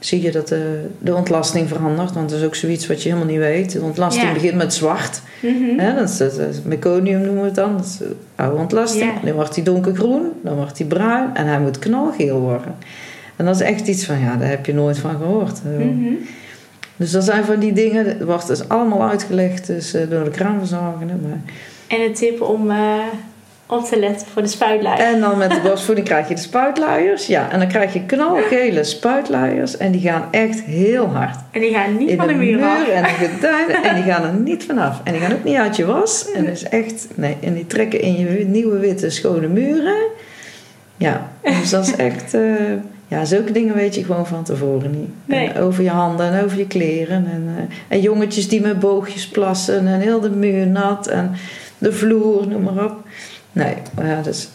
zie 0.06 0.22
je 0.22 0.32
dat 0.32 0.48
de, 0.48 0.86
de 1.00 1.16
ontlasting 1.16 1.68
verandert. 1.68 2.14
Want 2.14 2.30
dat 2.30 2.40
is 2.40 2.46
ook 2.46 2.56
zoiets 2.56 2.88
wat 2.88 3.04
je 3.04 3.10
helemaal 3.10 3.32
niet 3.32 3.40
weet. 3.40 3.72
De 3.72 3.82
ontlasting 3.82 4.28
Ja. 4.28 4.34
begint 4.34 4.56
met 4.56 4.74
zwart. 4.74 5.22
Mhm. 5.42 5.96
Dat, 5.96 6.10
is, 6.10 6.18
dat 6.18 6.38
is 6.38 6.62
meconium 6.66 7.22
noemen 7.22 7.40
we 7.42 7.46
het 7.46 7.56
dan. 7.56 7.78
Dat 7.78 7.86
is 7.86 7.98
de 7.98 8.16
oude 8.36 8.58
ontlasting. 8.62 9.12
Ja. 9.14 9.26
Dan 9.26 9.34
wordt 9.34 9.56
hij 9.56 9.64
donkergroen. 9.64 10.32
Dan 10.44 10.56
wordt 10.56 10.78
hij 10.78 10.88
bruin. 10.88 11.30
En 11.36 11.46
hij 11.48 11.60
moet 11.60 11.80
knalgeel 11.80 12.40
worden. 12.40 12.76
En 13.36 13.46
dat 13.46 13.56
is 13.56 13.62
echt 13.62 13.88
iets 13.88 14.06
van, 14.06 14.20
ja, 14.20 14.36
daar 14.36 14.50
heb 14.50 14.66
je 14.66 14.74
nooit 14.74 14.98
van 14.98 15.16
gehoord. 15.18 15.62
Uh, 15.68 15.86
Mhm. 15.86 16.14
Dus 16.96 17.12
dat 17.12 17.24
zijn 17.24 17.44
van 17.44 17.60
die 17.60 17.74
dingen. 17.74 18.04
Dat 18.20 18.28
wordt 18.28 18.48
dus 18.48 18.70
allemaal 18.70 19.10
uitgelegd 19.10 19.68
dus, 19.68 19.96
uh, 19.96 20.02
door 20.10 20.24
de 20.24 20.30
kraamverzorgende. 20.30 21.14
Maar... 21.28 21.40
En 21.88 22.02
een 22.02 22.14
tip 22.14 22.42
om 22.42 22.70
uh, 22.72 22.76
op 23.66 23.86
te 23.86 24.00
letten 24.00 24.28
voor 24.28 24.42
de 24.42 24.48
spuitlui. 24.48 25.00
En 25.00 25.20
dan 25.20 25.38
met 25.38 25.52
de 25.52 25.60
borstvoeding 25.64 26.08
krijg 26.08 26.28
je 26.28 26.36
de 26.36 26.42
spuitluiers. 26.42 27.28
Ja, 27.28 27.52
en 27.52 27.60
dan 27.60 27.68
krijg 27.68 27.94
je 27.94 28.06
knalgele 28.06 28.84
spuitluiers. 28.84 29.78
En 29.78 29.92
die 29.92 30.02
gaan 30.02 30.28
echt 30.32 30.62
heel 30.62 31.06
hard. 31.06 31.36
En 31.52 31.62
die 31.62 31.74
gaan 31.74 31.98
niet 31.98 32.10
In 32.10 32.18
van 32.18 32.28
de 32.28 32.34
muur 32.34 32.64
af. 32.64 32.88
en 32.88 33.04
de 33.04 33.10
gordijnen. 33.10 33.84
en 33.90 33.96
die 33.96 34.04
gaan 34.04 34.24
er 34.24 34.34
niet 34.34 34.64
vanaf. 34.64 35.02
En 35.04 35.12
die 35.12 35.22
gaan 35.22 35.34
ook 35.34 35.44
niet 35.44 35.56
uit 35.56 35.76
je 35.76 35.86
was. 35.86 36.32
En 36.32 36.48
is 36.48 36.64
echt... 36.64 37.08
Nee, 37.16 37.38
en 37.42 37.54
die 37.54 37.68
trekken 37.68 38.02
in 38.02 38.18
je 38.18 38.46
nieuwe 38.46 38.80
witte 38.80 39.10
schone 39.10 39.48
muren. 39.48 40.06
Ja, 40.98 41.30
dus 41.44 41.70
dat 41.70 41.88
is 41.88 41.96
echt... 42.10 42.34
Uh, 42.34 42.52
ja, 43.08 43.26
zulke 43.26 43.52
dingen 43.52 43.76
weet 43.76 43.96
je 43.96 44.04
gewoon 44.04 44.28
van 44.28 44.44
tevoren 44.44 44.92
niet. 44.92 45.10
Nee. 45.26 45.50
En 45.50 45.62
over 45.62 45.84
je 45.84 45.90
handen 45.90 46.34
en 46.34 46.44
over 46.44 46.58
je 46.58 46.68
kleren. 46.68 47.28
En, 47.32 47.44
uh, 47.58 47.64
en 47.88 48.02
jongetjes 48.02 48.50
die 48.50 48.62
met 48.62 48.80
boogjes 48.80 49.28
plassen. 49.28 49.88
En 49.88 50.00
heel 50.00 50.20
de 50.20 50.30
muur 50.30 50.68
nat. 50.68 51.08
En 51.08 51.32
de 51.78 51.92
vloer, 51.92 52.48
noem 52.48 52.64
maar 52.64 52.86
op. 52.86 52.96
Nee, 53.54 53.76
maar 53.96 54.08
ja, 54.08 54.16
dat, 54.16 54.34
is 54.34 54.50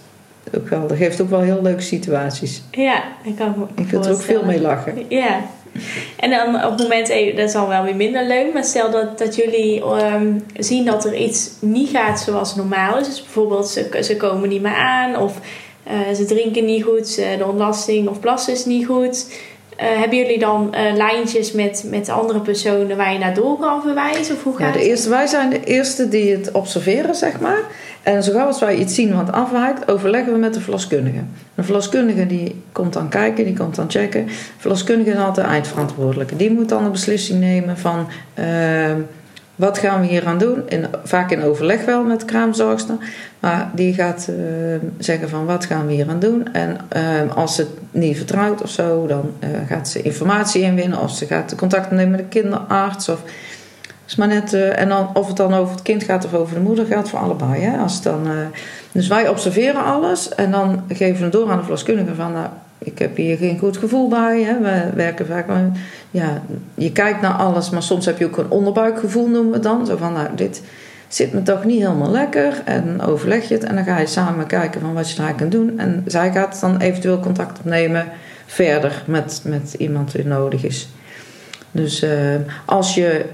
ook 0.56 0.68
wel, 0.68 0.86
dat 0.86 0.96
geeft 0.96 1.20
ook 1.20 1.30
wel 1.30 1.40
heel 1.40 1.62
leuke 1.62 1.82
situaties. 1.82 2.62
Ja, 2.70 3.02
ik 3.24 3.36
kan 3.36 3.54
me 3.56 3.82
Je 3.82 3.88
kunt 3.88 4.06
er 4.06 4.12
ook 4.12 4.22
veel 4.22 4.44
mee 4.44 4.60
lachen. 4.60 5.04
Ja, 5.08 5.40
En 6.16 6.30
dan 6.30 6.64
op 6.64 6.70
het 6.70 6.82
moment, 6.82 7.08
eh, 7.08 7.36
dat 7.36 7.48
is 7.48 7.54
al 7.54 7.68
wel 7.68 7.82
weer 7.82 7.96
minder 7.96 8.26
leuk, 8.26 8.52
maar 8.52 8.64
stel 8.64 8.90
dat, 8.90 9.18
dat 9.18 9.36
jullie 9.36 9.84
ehm, 9.84 10.38
zien 10.56 10.84
dat 10.84 11.04
er 11.04 11.14
iets 11.14 11.50
niet 11.60 11.88
gaat 11.88 12.20
zoals 12.20 12.54
normaal 12.54 12.98
is. 12.98 13.06
Dus 13.06 13.22
bijvoorbeeld 13.22 13.68
ze, 13.68 13.98
ze 14.02 14.16
komen 14.16 14.48
niet 14.48 14.62
meer 14.62 14.76
aan 14.76 15.16
of 15.16 15.40
eh, 15.84 16.14
ze 16.14 16.24
drinken 16.24 16.64
niet 16.64 16.84
goed, 16.84 17.16
de 17.16 17.46
ontlasting 17.46 18.08
of 18.08 18.20
plassen 18.20 18.52
is 18.52 18.64
niet 18.64 18.86
goed. 18.86 19.26
Uh, 19.80 19.84
hebben 19.98 20.18
jullie 20.18 20.38
dan 20.38 20.74
uh, 20.74 20.94
lijntjes 20.94 21.52
met, 21.52 21.84
met 21.86 22.08
andere 22.08 22.40
personen 22.40 22.96
waar 22.96 23.12
je 23.12 23.18
naar 23.18 23.34
door 23.34 23.58
kan 23.58 23.82
verwijzen? 23.82 24.34
Of 24.34 24.42
hoe 24.42 24.56
gaat 24.56 24.74
ja, 24.74 24.80
de 24.80 24.88
eerste, 24.88 25.08
wij 25.08 25.26
zijn 25.26 25.50
de 25.50 25.64
eerste 25.64 26.08
die 26.08 26.32
het 26.32 26.52
observeren, 26.52 27.14
zeg 27.14 27.40
maar. 27.40 27.60
En 28.14 28.22
zo 28.22 28.32
gauw 28.32 28.46
als 28.46 28.60
wij 28.60 28.76
iets 28.76 28.94
zien 28.94 29.14
wat 29.14 29.32
afwijkt, 29.32 29.90
overleggen 29.90 30.32
we 30.32 30.38
met 30.38 30.54
de 30.54 30.60
verloskundige. 30.60 31.18
Een 31.54 31.64
verloskundige 31.64 32.26
die 32.26 32.62
komt 32.72 32.92
dan 32.92 33.08
kijken, 33.08 33.44
die 33.44 33.56
komt 33.56 33.74
dan 33.74 33.90
checken. 33.90 34.26
De 34.26 34.32
verloskundige 34.56 35.10
is 35.10 35.16
altijd 35.16 35.46
eindverantwoordelijke. 35.46 36.36
Die 36.36 36.52
moet 36.52 36.68
dan 36.68 36.84
een 36.84 36.92
beslissing 36.92 37.40
nemen 37.40 37.78
van... 37.78 38.08
Uh, 38.38 38.44
wat 39.54 39.78
gaan 39.78 40.00
we 40.00 40.06
hier 40.06 40.26
aan 40.26 40.38
doen? 40.38 40.62
In, 40.68 40.86
vaak 41.04 41.30
in 41.30 41.42
overleg 41.42 41.84
wel 41.84 42.02
met 42.02 42.20
de 42.20 42.26
kraamzorgster. 42.26 42.94
Maar 43.40 43.70
die 43.74 43.94
gaat 43.94 44.28
uh, 44.30 44.36
zeggen 44.98 45.28
van 45.28 45.44
wat 45.44 45.64
gaan 45.64 45.86
we 45.86 45.92
hier 45.92 46.08
aan 46.08 46.20
doen? 46.20 46.52
En 46.52 46.76
uh, 46.96 47.36
als 47.36 47.54
ze 47.54 47.60
het 47.60 47.70
niet 47.90 48.16
vertrouwt 48.16 48.62
of 48.62 48.70
zo, 48.70 49.06
dan 49.06 49.30
uh, 49.40 49.48
gaat 49.66 49.88
ze 49.88 50.02
informatie 50.02 50.62
inwinnen. 50.62 51.00
Of 51.00 51.10
ze 51.10 51.26
gaat 51.26 51.54
contact 51.54 51.90
nemen 51.90 52.10
met 52.10 52.18
de 52.20 52.40
kinderarts. 52.40 53.08
Of, 53.08 53.22
is 54.08 54.16
maar 54.16 54.28
net, 54.28 54.52
en 54.52 54.88
dan, 54.88 55.10
of 55.14 55.26
het 55.26 55.36
dan 55.36 55.54
over 55.54 55.74
het 55.74 55.82
kind 55.82 56.02
gaat 56.02 56.24
of 56.24 56.34
over 56.34 56.54
de 56.54 56.60
moeder, 56.60 56.86
gaat 56.86 57.08
voor 57.08 57.18
allebei. 57.18 57.62
Hè? 57.62 57.78
Als 57.78 58.02
dan, 58.02 58.28
dus 58.92 59.08
wij 59.08 59.28
observeren 59.28 59.84
alles 59.84 60.34
en 60.34 60.50
dan 60.50 60.82
geven 60.88 61.24
we 61.24 61.30
door 61.30 61.50
aan 61.50 61.56
de 61.56 61.62
verloskundige 61.62 62.14
van... 62.14 62.32
Nou, 62.32 62.48
ik 62.78 62.98
heb 62.98 63.16
hier 63.16 63.36
geen 63.36 63.58
goed 63.58 63.76
gevoel 63.76 64.08
bij. 64.08 64.42
Hè. 64.42 64.58
We 64.58 64.90
werken 64.94 65.26
vaak. 65.26 65.46
Ja, 66.10 66.42
je 66.74 66.92
kijkt 66.92 67.20
naar 67.20 67.32
alles, 67.32 67.70
maar 67.70 67.82
soms 67.82 68.06
heb 68.06 68.18
je 68.18 68.26
ook 68.26 68.36
een 68.36 68.50
onderbuikgevoel, 68.50 69.28
noemen 69.28 69.52
we 69.52 69.58
dan. 69.58 69.86
Zo 69.86 69.96
van, 69.96 70.12
nou, 70.12 70.28
dit 70.34 70.62
zit 71.08 71.32
me 71.32 71.42
toch 71.42 71.64
niet 71.64 71.80
helemaal 71.80 72.10
lekker. 72.10 72.62
En 72.64 73.00
overleg 73.00 73.48
je 73.48 73.54
het 73.54 73.64
en 73.64 73.74
dan 73.74 73.84
ga 73.84 73.98
je 73.98 74.06
samen 74.06 74.46
kijken 74.46 74.80
van 74.80 74.94
wat 74.94 75.10
je 75.10 75.16
daar 75.16 75.34
kan 75.34 75.48
doen. 75.48 75.78
En 75.78 76.02
zij 76.06 76.32
gaat 76.32 76.60
dan 76.60 76.80
eventueel 76.80 77.20
contact 77.20 77.58
opnemen 77.58 78.08
verder 78.46 79.02
met, 79.06 79.40
met 79.44 79.74
iemand 79.78 80.12
die 80.12 80.26
nodig 80.26 80.64
is. 80.64 80.88
Dus 81.70 82.02
uh, 82.02 82.10
als 82.64 82.94
je 82.94 83.24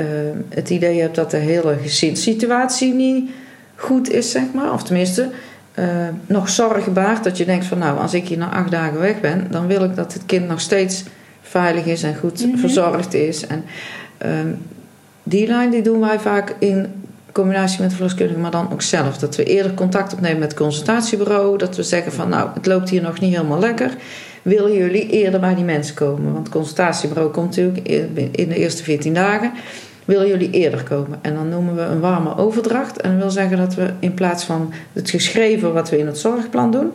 uh, 0.00 0.06
het 0.48 0.70
idee 0.70 1.00
hebt 1.00 1.14
dat 1.14 1.30
de 1.30 1.36
hele 1.36 1.76
gezinssituatie 1.82 2.94
niet 2.94 3.30
goed 3.74 4.10
is, 4.10 4.30
zeg 4.30 4.42
maar, 4.54 4.72
of 4.72 4.82
tenminste 4.82 5.28
uh, 5.74 5.84
nog 6.26 6.48
zorgen 6.48 6.92
baart. 6.92 7.24
Dat 7.24 7.36
je 7.36 7.44
denkt 7.44 7.64
van 7.64 7.78
nou, 7.78 7.98
als 7.98 8.14
ik 8.14 8.28
hier 8.28 8.38
na 8.38 8.50
acht 8.50 8.70
dagen 8.70 9.00
weg 9.00 9.20
ben, 9.20 9.46
dan 9.50 9.66
wil 9.66 9.84
ik 9.84 9.96
dat 9.96 10.12
het 10.12 10.22
kind 10.26 10.48
nog 10.48 10.60
steeds 10.60 11.04
veilig 11.42 11.84
is 11.84 12.02
en 12.02 12.16
goed 12.16 12.44
mm 12.44 12.50
-hmm. 12.50 12.58
verzorgd 12.58 13.14
is. 13.14 13.46
En 13.46 13.64
uh, 14.24 14.30
die 15.22 15.46
lijn 15.46 15.70
die 15.70 15.82
doen 15.82 16.00
wij 16.00 16.20
vaak 16.20 16.54
in 16.58 16.86
combinatie 17.32 17.82
met 17.82 17.92
verloskundige, 17.92 18.38
maar 18.38 18.50
dan 18.50 18.72
ook 18.72 18.82
zelf. 18.82 19.18
Dat 19.18 19.36
we 19.36 19.44
eerder 19.44 19.74
contact 19.74 20.12
opnemen 20.12 20.38
met 20.38 20.50
het 20.50 20.60
consultatiebureau. 20.60 21.58
Dat 21.58 21.76
we 21.76 21.82
zeggen 21.82 22.12
van 22.12 22.28
nou, 22.28 22.48
het 22.54 22.66
loopt 22.66 22.90
hier 22.90 23.02
nog 23.02 23.20
niet 23.20 23.34
helemaal 23.34 23.58
lekker. 23.58 23.96
Willen 24.42 24.72
jullie 24.72 25.10
eerder 25.10 25.40
bij 25.40 25.54
die 25.54 25.64
mensen 25.64 25.94
komen? 25.94 26.32
Want 26.32 26.46
het 26.46 26.54
consultatiebureau 26.54 27.30
komt 27.30 27.46
natuurlijk 27.46 27.88
in 28.32 28.48
de 28.48 28.56
eerste 28.56 28.82
14 28.82 29.14
dagen 29.14 29.52
willen 30.04 30.28
jullie 30.28 30.50
eerder 30.50 30.82
komen? 30.82 31.18
En 31.22 31.34
dan 31.34 31.48
noemen 31.48 31.74
we 31.74 31.82
een 31.82 32.00
warme 32.00 32.36
overdracht. 32.36 33.00
En 33.00 33.10
dat 33.10 33.20
wil 33.20 33.30
zeggen 33.30 33.56
dat 33.56 33.74
we 33.74 33.90
in 33.98 34.14
plaats 34.14 34.44
van 34.44 34.72
het 34.92 35.10
geschreven 35.10 35.72
wat 35.72 35.90
we 35.90 35.98
in 35.98 36.06
het 36.06 36.18
zorgplan 36.18 36.70
doen, 36.70 36.92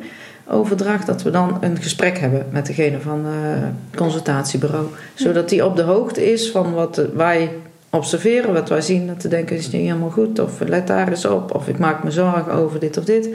overdracht, 0.47 1.05
dat 1.05 1.23
we 1.23 1.29
dan 1.29 1.57
een 1.61 1.77
gesprek 1.81 2.17
hebben 2.17 2.45
met 2.49 2.65
degene 2.65 2.99
van 2.99 3.25
het 3.25 3.95
consultatiebureau. 3.95 4.87
Zodat 5.13 5.49
die 5.49 5.65
op 5.65 5.75
de 5.75 5.81
hoogte 5.81 6.31
is 6.31 6.51
van 6.51 6.73
wat 6.73 7.01
wij 7.13 7.49
observeren, 7.89 8.53
wat 8.53 8.69
wij 8.69 8.81
zien, 8.81 9.07
dat 9.07 9.19
te 9.19 9.27
denken 9.27 9.55
is 9.55 9.71
niet 9.71 9.81
helemaal 9.81 10.09
goed, 10.09 10.39
of 10.39 10.59
let 10.59 10.87
daar 10.87 11.07
eens 11.07 11.25
op, 11.25 11.55
of 11.55 11.67
ik 11.67 11.77
maak 11.77 12.03
me 12.03 12.11
zorgen 12.11 12.51
over 12.51 12.79
dit 12.79 12.97
of 12.97 13.03
dit. 13.03 13.29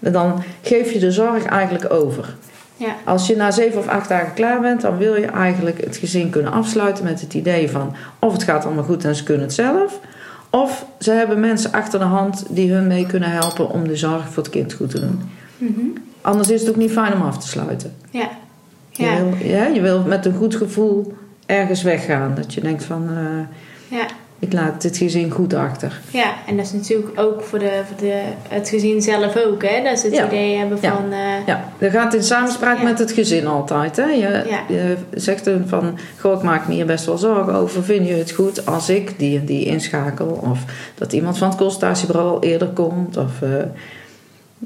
En 0.00 0.12
dan 0.12 0.42
geef 0.62 0.92
je 0.92 0.98
de 0.98 1.12
zorg 1.12 1.44
eigenlijk 1.44 1.92
over. 1.92 2.34
Ja. 2.76 2.96
Als 3.04 3.26
je 3.26 3.36
na 3.36 3.50
zeven 3.50 3.78
of 3.78 3.88
acht 3.88 4.08
dagen 4.08 4.34
klaar 4.34 4.60
bent, 4.60 4.80
dan 4.80 4.96
wil 4.96 5.14
je 5.14 5.26
eigenlijk 5.26 5.84
het 5.84 5.96
gezin 5.96 6.30
kunnen 6.30 6.52
afsluiten 6.52 7.04
met 7.04 7.20
het 7.20 7.34
idee 7.34 7.70
van 7.70 7.94
of 8.18 8.32
het 8.32 8.42
gaat 8.42 8.64
allemaal 8.64 8.84
goed 8.84 9.04
en 9.04 9.14
ze 9.14 9.22
kunnen 9.22 9.42
het 9.42 9.54
zelf, 9.54 10.00
of 10.50 10.86
ze 10.98 11.10
hebben 11.10 11.40
mensen 11.40 11.72
achter 11.72 11.98
de 11.98 12.04
hand 12.04 12.44
die 12.48 12.72
hun 12.72 12.86
mee 12.86 13.06
kunnen 13.06 13.30
helpen 13.30 13.70
om 13.70 13.88
de 13.88 13.96
zorg 13.96 14.28
voor 14.28 14.42
het 14.42 14.52
kind 14.52 14.72
goed 14.72 14.90
te 14.90 15.00
doen. 15.00 15.30
Mm 15.58 15.92
Anders 16.20 16.50
is 16.50 16.60
het 16.60 16.70
ook 16.70 16.76
niet 16.76 16.92
fijn 16.92 17.12
om 17.12 17.22
af 17.22 17.38
te 17.38 17.48
sluiten. 17.48 17.94
Ja. 18.10 18.28
Ja. 18.90 19.12
Je, 19.12 19.22
wil, 19.22 19.48
ja, 19.48 19.66
je 19.66 19.80
wil 19.80 20.02
met 20.02 20.26
een 20.26 20.34
goed 20.34 20.56
gevoel 20.56 21.14
ergens 21.46 21.82
weggaan. 21.82 22.34
Dat 22.34 22.54
je 22.54 22.60
denkt 22.60 22.84
van. 22.84 23.08
Uh, 23.10 23.98
ja 23.98 24.06
ik 24.38 24.52
laat 24.52 24.82
het 24.82 24.96
gezin 24.96 25.30
goed 25.30 25.54
achter. 25.54 26.00
Ja, 26.10 26.34
en 26.46 26.56
dat 26.56 26.66
is 26.66 26.72
natuurlijk 26.72 27.20
ook 27.20 27.42
voor, 27.42 27.58
de, 27.58 27.80
voor 27.86 27.96
de, 27.96 28.22
het 28.48 28.68
gezin 28.68 29.02
zelf 29.02 29.36
ook, 29.36 29.62
hè? 29.62 29.82
Dat 29.82 29.98
ze 29.98 30.06
het 30.06 30.26
idee 30.26 30.56
hebben 30.56 30.78
van... 30.78 31.10
Ja, 31.10 31.38
uh, 31.38 31.46
ja. 31.46 31.64
dat 31.78 31.90
gaat 31.90 32.14
in 32.14 32.22
samenspraak 32.22 32.82
met 32.82 32.98
het 32.98 33.12
gezin 33.12 33.46
altijd, 33.46 33.96
hè? 33.96 34.04
Je, 34.04 34.42
je 34.68 34.96
zegt 35.14 35.44
dan 35.44 35.64
van, 35.66 35.98
goh, 36.20 36.36
ik 36.36 36.42
maak 36.42 36.68
me 36.68 36.74
hier 36.74 36.86
best 36.86 37.06
wel 37.06 37.18
zorgen 37.18 37.54
over. 37.54 37.84
Vind 37.84 38.08
je 38.08 38.14
het 38.14 38.30
goed 38.30 38.66
als 38.66 38.88
ik 38.88 39.18
die 39.18 39.38
en 39.38 39.44
die 39.44 39.64
inschakel? 39.64 40.40
Of 40.50 40.64
dat 40.94 41.12
iemand 41.12 41.38
van 41.38 41.48
het 41.48 41.58
consultatiebureau 41.58 42.30
al 42.30 42.42
eerder 42.42 42.68
komt? 42.68 43.16
Of, 43.16 43.40
uh, 43.42 43.50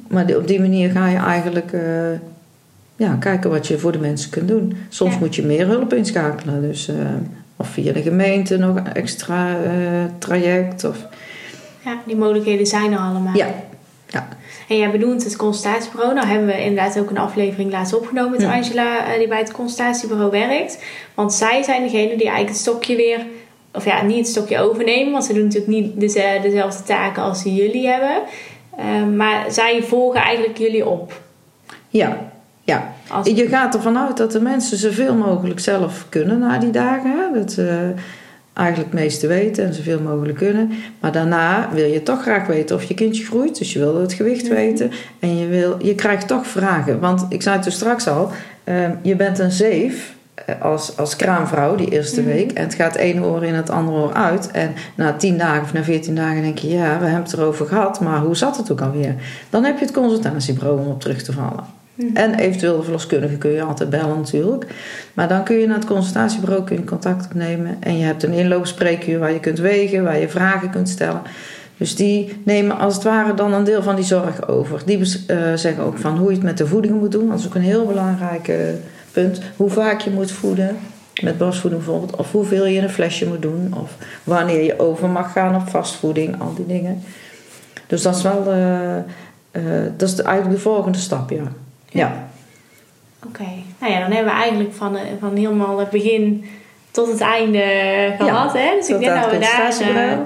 maar 0.08 0.36
op 0.36 0.46
die 0.46 0.60
manier 0.60 0.90
ga 0.90 1.08
je 1.08 1.18
eigenlijk... 1.18 1.72
Uh, 1.72 1.82
ja, 2.96 3.16
kijken 3.20 3.50
wat 3.50 3.66
je 3.66 3.78
voor 3.78 3.92
de 3.92 3.98
mensen 3.98 4.30
kunt 4.30 4.48
doen. 4.48 4.76
Soms 4.88 5.18
moet 5.18 5.34
je 5.34 5.42
meer 5.42 5.66
hulp 5.66 5.94
inschakelen, 5.94 6.62
dus... 6.62 6.90
Of 7.60 7.68
via 7.68 7.92
de 7.92 8.02
gemeente 8.02 8.56
nog 8.56 8.76
een 8.76 8.92
extra 8.92 9.56
uh, 9.58 10.04
traject. 10.18 10.84
Of... 10.84 10.96
Ja, 11.84 11.98
die 12.06 12.16
mogelijkheden 12.16 12.66
zijn 12.66 12.92
er 12.92 12.98
allemaal. 12.98 13.36
Ja. 13.36 13.46
ja. 14.08 14.28
En 14.68 14.76
jij 14.76 14.90
bedoelt 14.90 15.24
het 15.24 15.36
consultatiebureau. 15.36 16.14
Nou 16.14 16.26
hebben 16.26 16.46
we 16.46 16.64
inderdaad 16.64 16.98
ook 16.98 17.10
een 17.10 17.18
aflevering 17.18 17.70
laatst 17.70 17.94
opgenomen 17.94 18.30
met 18.30 18.44
Angela, 18.44 19.08
uh, 19.08 19.18
die 19.18 19.28
bij 19.28 19.38
het 19.38 19.52
consultatiebureau 19.52 20.30
werkt. 20.30 20.84
Want 21.14 21.32
zij 21.32 21.62
zijn 21.62 21.82
degene 21.82 22.08
die 22.08 22.28
eigenlijk 22.28 22.48
het 22.48 22.56
stokje 22.56 22.96
weer, 22.96 23.26
of 23.74 23.84
ja, 23.84 24.02
niet 24.02 24.18
het 24.18 24.28
stokje 24.28 24.58
overnemen, 24.58 25.12
want 25.12 25.24
ze 25.24 25.32
doen 25.32 25.44
natuurlijk 25.44 25.72
niet 25.72 26.00
dezelfde 26.42 26.82
taken 26.82 27.22
als 27.22 27.42
jullie 27.42 27.86
hebben. 27.86 28.22
Uh, 28.78 29.16
maar 29.16 29.52
zij 29.52 29.82
volgen 29.82 30.20
eigenlijk 30.20 30.58
jullie 30.58 30.86
op. 30.86 31.20
Ja, 31.88 32.30
ja, 32.62 32.94
je 33.22 33.46
gaat 33.48 33.74
ervan 33.74 33.98
uit 33.98 34.16
dat 34.16 34.32
de 34.32 34.40
mensen 34.40 34.78
zoveel 34.78 35.14
mogelijk 35.14 35.60
zelf 35.60 36.06
kunnen 36.08 36.38
na 36.38 36.58
die 36.58 36.70
dagen. 36.70 37.34
Dat 37.34 37.52
ze 37.52 37.92
eigenlijk 38.52 38.92
het 38.92 39.00
meeste 39.00 39.26
weten 39.26 39.64
en 39.64 39.74
zoveel 39.74 40.00
mogelijk 40.00 40.38
kunnen. 40.38 40.70
Maar 41.00 41.12
daarna 41.12 41.68
wil 41.72 41.86
je 41.86 42.02
toch 42.02 42.22
graag 42.22 42.46
weten 42.46 42.76
of 42.76 42.84
je 42.84 42.94
kindje 42.94 43.24
groeit. 43.24 43.58
Dus 43.58 43.72
je 43.72 43.78
wil 43.78 44.00
het 44.00 44.12
gewicht 44.12 44.48
weten. 44.48 44.90
En 45.18 45.38
je, 45.38 45.46
wil, 45.46 45.76
je 45.82 45.94
krijgt 45.94 46.28
toch 46.28 46.46
vragen. 46.46 47.00
Want 47.00 47.26
ik 47.28 47.42
zei 47.42 47.56
het 47.56 47.66
er 47.66 47.72
straks 47.72 48.08
al. 48.08 48.30
Ehm, 48.64 48.90
je 49.02 49.16
bent 49.16 49.38
een 49.38 49.50
zeef 49.50 50.14
eh, 50.34 50.62
als, 50.62 50.96
als 50.96 51.16
kraamvrouw 51.16 51.74
die 51.74 51.90
eerste 51.90 52.20
mhm. 52.20 52.30
week. 52.30 52.52
En 52.52 52.62
het 52.62 52.74
gaat 52.74 52.96
één 52.96 53.24
oor 53.24 53.44
in 53.44 53.54
het 53.54 53.70
andere 53.70 53.98
oor 53.98 54.12
uit. 54.12 54.50
En 54.50 54.74
na 54.94 55.12
tien 55.12 55.38
dagen 55.38 55.62
of 55.62 55.72
na 55.72 55.82
veertien 55.82 56.14
dagen 56.14 56.42
denk 56.42 56.58
je... 56.58 56.68
ja, 56.68 56.98
we 56.98 57.04
hebben 57.04 57.22
het 57.22 57.32
erover 57.32 57.66
gehad, 57.66 58.00
maar 58.00 58.18
hoe 58.18 58.36
zat 58.36 58.56
het 58.56 58.72
ook 58.72 58.80
alweer? 58.80 59.14
Dan 59.50 59.64
heb 59.64 59.78
je 59.78 59.84
het 59.84 59.94
consultatiebureau 59.94 60.80
om 60.80 60.86
op 60.86 61.00
terug 61.00 61.22
te 61.22 61.32
vallen. 61.32 61.79
En 62.14 62.34
eventueel 62.34 62.76
de 62.76 62.82
verloskundige 62.82 63.36
kun 63.36 63.50
je 63.50 63.62
altijd 63.62 63.90
bellen 63.90 64.16
natuurlijk. 64.16 64.66
Maar 65.14 65.28
dan 65.28 65.44
kun 65.44 65.56
je 65.56 65.66
naar 65.66 65.76
het 65.76 65.86
consultatiebureau 65.86 66.64
kun 66.64 66.76
je 66.76 66.84
contact 66.84 67.24
opnemen. 67.24 67.76
En 67.80 67.98
je 67.98 68.04
hebt 68.04 68.22
een 68.22 68.32
inloopspreekuur 68.32 69.18
waar 69.18 69.32
je 69.32 69.40
kunt 69.40 69.58
wegen, 69.58 70.04
waar 70.04 70.18
je 70.18 70.28
vragen 70.28 70.70
kunt 70.70 70.88
stellen. 70.88 71.22
Dus 71.76 71.96
die 71.96 72.40
nemen 72.42 72.78
als 72.78 72.94
het 72.94 73.02
ware 73.02 73.34
dan 73.34 73.52
een 73.52 73.64
deel 73.64 73.82
van 73.82 73.96
die 73.96 74.04
zorg 74.04 74.48
over. 74.48 74.82
Die 74.84 74.98
uh, 74.98 75.06
zeggen 75.54 75.84
ook 75.84 75.98
van 75.98 76.16
hoe 76.18 76.28
je 76.28 76.34
het 76.34 76.44
met 76.44 76.58
de 76.58 76.66
voeding 76.66 77.00
moet 77.00 77.12
doen. 77.12 77.28
Dat 77.28 77.38
is 77.38 77.46
ook 77.46 77.54
een 77.54 77.60
heel 77.60 77.86
belangrijk 77.86 78.48
uh, 78.48 78.56
punt. 79.12 79.40
Hoe 79.56 79.70
vaak 79.70 80.00
je 80.00 80.10
moet 80.10 80.30
voeden. 80.30 80.76
Met 81.22 81.38
borstvoeding 81.38 81.84
bijvoorbeeld. 81.84 82.16
Of 82.16 82.32
hoeveel 82.32 82.66
je 82.66 82.76
in 82.76 82.82
een 82.82 82.90
flesje 82.90 83.26
moet 83.26 83.42
doen. 83.42 83.74
Of 83.82 83.96
wanneer 84.24 84.64
je 84.64 84.78
over 84.78 85.08
mag 85.08 85.32
gaan 85.32 85.54
op 85.54 85.68
vastvoeding. 85.68 86.40
Al 86.40 86.54
die 86.54 86.66
dingen. 86.66 87.02
Dus 87.86 88.02
dat 88.02 88.16
is 88.16 88.22
wel... 88.22 88.44
Uh, 89.52 89.62
dat 89.96 90.08
is 90.08 90.20
eigenlijk 90.20 90.56
de 90.56 90.62
volgende 90.62 90.98
stap, 90.98 91.30
ja. 91.30 91.42
Ja. 91.90 92.28
Oké. 93.26 93.48
Nou 93.78 93.92
ja, 93.92 94.00
dan 94.00 94.10
hebben 94.10 94.32
we 94.32 94.40
eigenlijk 94.40 94.74
van, 94.74 94.96
eh, 94.96 95.02
van 95.20 95.36
helemaal 95.36 95.78
het 95.78 95.90
begin 95.90 96.44
tot 96.90 97.08
het 97.08 97.20
einde 97.20 97.64
gehad. 98.18 98.52
hè? 98.52 98.74
Dus 98.76 98.88
ik 98.88 98.98
denk 98.98 99.22
dat 99.22 99.30
we 99.30 99.38
daar 99.38 99.80
uh, 99.80 100.18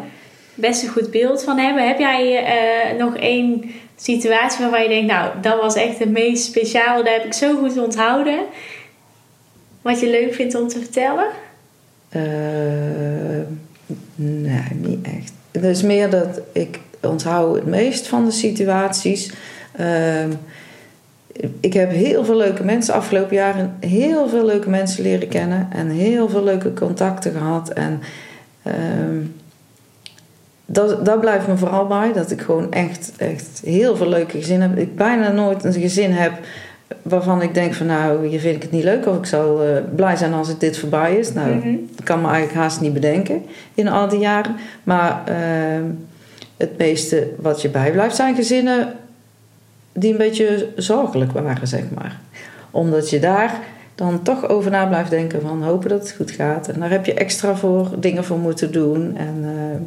best 0.55 0.83
een 0.83 0.89
goed 0.89 1.11
beeld 1.11 1.45
van 1.45 1.59
hebben. 1.59 1.87
Heb 1.87 1.99
jij 1.99 2.43
uh, 2.93 2.99
nog 2.99 3.17
één 3.17 3.71
situatie 3.97 4.61
waarvan 4.61 4.83
je 4.83 4.89
denkt... 4.89 5.13
nou, 5.13 5.31
dat 5.41 5.61
was 5.61 5.75
echt 5.75 5.99
het 5.99 6.11
meest 6.11 6.45
speciale. 6.45 7.05
Dat 7.05 7.13
heb 7.13 7.25
ik 7.25 7.33
zo 7.33 7.57
goed 7.59 7.79
onthouden. 7.79 8.39
Wat 9.83 10.01
je 10.01 10.11
leuk 10.11 10.35
vindt 10.35 10.55
om 10.55 10.69
te 10.69 10.79
vertellen? 10.79 11.27
nee, 14.15 14.63
niet 14.73 15.07
echt. 15.07 15.33
Het 15.53 15.65
is 15.65 15.83
meer 15.83 16.11
dat 16.11 16.41
ik 16.53 16.81
onthoud 17.01 17.55
het 17.55 17.67
meest 17.67 18.07
van 18.07 18.25
de 18.25 18.31
situaties... 18.31 19.33
Ehm, 19.77 20.31
ik 21.61 21.73
heb 21.73 21.91
heel 21.91 22.25
veel 22.25 22.37
leuke 22.37 22.65
mensen 22.65 22.95
afgelopen 22.95 23.37
jaren, 23.37 23.75
heel 23.81 24.29
veel 24.29 24.45
leuke 24.45 24.71
mensen 24.71 25.03
leren 25.03 25.29
kennen 25.29 25.69
en 25.73 25.89
heel 25.89 26.29
veel 26.29 26.45
leuke 26.45 26.73
contacten 26.73 27.33
gehad. 27.33 27.69
En 27.69 28.01
ehm, 28.63 29.21
dat, 30.67 31.05
dat 31.05 31.21
blijft 31.21 31.47
me 31.47 31.57
vooral 31.57 31.87
bij, 31.87 32.13
dat 32.13 32.31
ik 32.31 32.41
gewoon 32.41 32.73
echt, 32.73 33.13
echt 33.17 33.61
heel 33.65 33.97
veel 33.97 34.09
leuke 34.09 34.39
gezinnen 34.39 34.69
heb. 34.71 34.79
Ik 34.79 34.97
bijna 34.97 35.31
nooit 35.31 35.65
een 35.65 35.73
gezin 35.73 36.13
heb 36.13 36.33
waarvan 37.03 37.43
ik 37.43 37.55
denk 37.55 37.75
van 37.75 37.87
nou, 37.87 38.29
je 38.29 38.39
vind 38.41 38.57
ik 38.57 38.63
het 38.63 38.71
niet 38.71 38.85
leuk 38.85 39.07
of 39.07 39.17
ik 39.17 39.27
zou 39.27 39.67
uh, 39.69 39.77
blij 39.97 40.17
zijn 40.17 40.33
als 40.33 40.49
het 40.49 40.61
dit 40.61 40.79
voorbij 40.79 41.17
is. 41.17 41.33
Nou, 41.33 41.55
Mhm. 41.55 41.77
dat 41.97 42.05
kan 42.05 42.21
me 42.21 42.27
eigenlijk 42.27 42.57
haast 42.59 42.81
niet 42.81 42.93
bedenken 42.93 43.43
in 43.75 43.89
al 43.89 44.09
die 44.09 44.19
jaren. 44.19 44.57
Maar 44.85 45.23
ehm, 45.25 45.85
het 46.57 46.79
meeste 46.79 47.29
wat 47.39 47.63
je 47.63 47.69
bijblijft 47.69 48.17
zijn 48.17 48.35
gezinnen 48.35 48.93
die 49.95 50.11
een 50.11 50.19
beetje 50.19 50.69
zorgelijk 50.77 51.33
waren, 51.33 51.69
zeg 51.69 51.85
maar. 51.95 52.21
Omdat 52.71 53.11
je 53.11 53.19
daar 53.19 53.61
dan 53.95 54.23
toch 54.23 54.49
over 54.49 54.71
na 54.71 54.87
blijft 54.87 55.11
denken 55.11 55.41
van 55.41 55.63
hopen 55.63 55.89
dat 55.89 56.01
het 56.01 56.13
goed 56.17 56.31
gaat. 56.31 56.69
En 56.69 56.81
daar 56.81 56.91
heb 56.91 57.07
je 57.07 57.15
extra 57.15 57.57
voor 57.57 57.91
dingen 57.99 58.25
voor 58.25 58.39
moeten 58.39 58.73
doen. 58.73 59.17
En 59.17 59.35
ehm, 59.43 59.83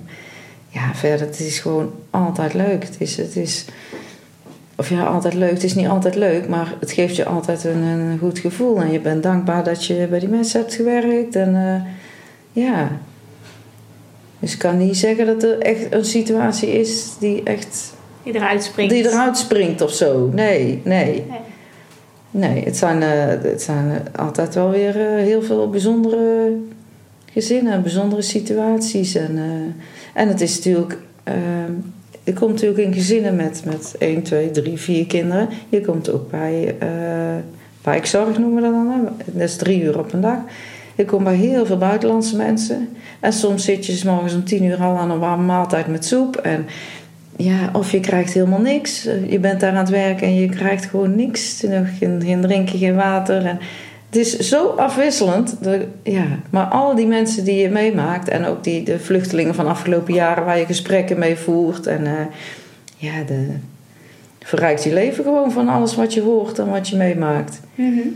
ja, 0.70 0.94
verder, 0.94 1.28
het 1.28 1.40
is 1.40 1.60
gewoon 1.60 1.92
altijd 2.10 2.54
leuk. 2.54 2.84
Het 2.84 2.96
is, 2.98 3.18
het 3.18 3.36
is, 3.36 3.66
of 4.76 4.90
ja, 4.90 5.04
altijd 5.04 5.34
leuk. 5.34 5.52
Het 5.52 5.64
is 5.64 5.76
niet 5.76 5.88
altijd 5.88 6.16
leuk, 6.16 6.48
maar 6.48 6.74
het 6.80 6.92
geeft 6.92 7.16
je 7.16 7.26
altijd 7.26 7.64
een, 7.64 7.82
een 7.82 8.18
goed 8.20 8.40
gevoel. 8.40 8.82
En 8.82 8.92
je 8.92 9.00
bent 9.00 9.24
dankbaar 9.24 9.64
dat 9.64 9.86
je 9.86 10.08
bij 10.10 10.20
die 10.20 10.30
mensen 10.30 10.60
hebt 10.60 10.74
gewerkt. 10.74 11.36
En 11.36 11.56
eh, 11.56 11.92
ja. 12.64 12.92
Dus 14.40 14.54
ik 14.54 14.60
kan 14.60 14.78
niet 14.78 14.98
zeggen 14.98 15.26
dat 15.26 15.44
er 15.44 15.60
echt 15.60 15.94
een 15.94 16.06
situatie 16.06 16.80
is 16.80 17.18
die 17.20 17.44
echt 17.44 17.94
Die 18.32 18.36
eruit 18.36 18.64
springt. 18.64 18.94
die 18.94 19.08
eruit 19.08 19.38
springt 19.38 19.82
of 19.82 19.92
zo. 19.92 20.30
Nee, 20.34 20.82
nee. 20.84 21.06
Nee. 21.06 21.24
Nee, 22.32 22.64
het 22.64 22.78
zijn, 22.78 23.04
eh, 23.04 23.50
het 23.52 23.62
zijn 23.62 23.92
eh, 23.92 24.24
altijd 24.24 24.56
wel 24.56 24.70
weer 24.70 25.02
eh, 25.02 25.24
heel 25.24 25.42
veel 25.42 25.70
bijzondere 25.70 26.52
gezinnen, 27.32 27.82
bijzondere 27.82 28.22
situaties. 28.22 29.16
En, 29.16 29.40
en 30.14 30.28
het 30.28 30.42
is 30.42 30.56
natuurlijk. 30.56 30.98
je 32.24 32.34
komt 32.34 32.52
natuurlijk 32.52 32.80
in 32.80 32.94
gezinnen 32.94 33.36
met, 33.36 33.62
met 33.66 33.96
1, 34.00 34.24
2, 34.24 34.52
3, 34.52 34.78
4 34.78 35.06
kinderen. 35.06 35.50
Je 35.70 35.82
komt 35.82 36.12
ook 36.12 36.32
bij 36.32 36.76
wijkzorg, 37.84 38.38
noemen 38.38 38.56
we 38.56 38.62
dat 38.62 38.72
dan. 38.72 38.92
hè. 38.92 39.32
Dat 39.32 39.50
is 39.50 39.56
drie 39.56 39.82
uur 39.82 40.00
op 40.00 40.14
een 40.14 40.22
dag. 40.22 40.40
Je 40.96 41.06
komt 41.06 41.24
bij 41.24 41.36
heel 41.36 41.66
veel 41.66 41.78
buitenlandse 41.78 42.36
mensen. 42.36 42.90
En 43.20 43.34
soms 43.34 43.66
zit 43.66 43.86
je 43.86 43.96
's 43.96 44.04
morgens 44.04 44.34
om 44.34 44.44
tien 44.44 44.64
uur 44.64 44.78
al 44.78 44.98
aan 44.98 45.12
een 45.12 45.20
warme 45.20 45.44
maaltijd 45.46 45.88
met 45.88 46.06
soep. 46.06 46.36
En 46.36 46.66
ja, 47.38 47.70
of 47.74 47.92
je 47.92 48.00
krijgt 48.00 48.34
helemaal 48.34 48.62
niks. 48.62 49.04
Je 49.28 49.40
bent 49.40 49.60
daar 49.60 49.72
aan 49.72 49.78
het 49.78 49.90
werken 49.90 50.28
en 50.28 50.36
je 50.36 50.50
krijgt 50.50 50.86
gewoon 50.86 51.16
niks. 51.16 51.64
Geen, 52.00 52.22
geen 52.22 52.42
drinken, 52.42 52.80
geen 52.80 52.96
water. 52.96 53.46
En 53.46 53.60
het 54.06 54.16
is 54.16 54.38
zo 54.38 54.68
afwisselend. 54.68 55.58
Ja. 56.04 56.26
Maar 56.50 56.66
al 56.66 56.96
die 56.96 57.08
mensen 57.08 57.44
die 57.44 57.62
je 57.62 57.70
meemaakt... 57.70 58.30
en 58.30 58.46
ook 58.46 58.64
die, 58.64 58.84
de 58.84 59.00
vluchtelingen 59.00 59.56
van 59.56 59.68
afgelopen 59.68 60.14
jaren... 60.14 60.46
waar 60.46 60.60
je 60.60 60.66
gesprekken 60.66 61.20
mee 61.20 61.36
voert... 61.36 61.88
en 61.88 62.06
eh, 62.06 62.26
ja, 62.98 63.24
de, 63.28 63.48
verrijkt 64.48 64.84
je 64.84 64.94
leven 64.94 65.24
gewoon 65.24 65.52
van 65.52 65.68
alles 65.68 65.96
wat 65.96 66.14
je 66.14 66.22
hoort 66.22 66.60
en 66.60 66.70
wat 66.70 66.88
je 66.90 66.96
meemaakt. 66.98 67.60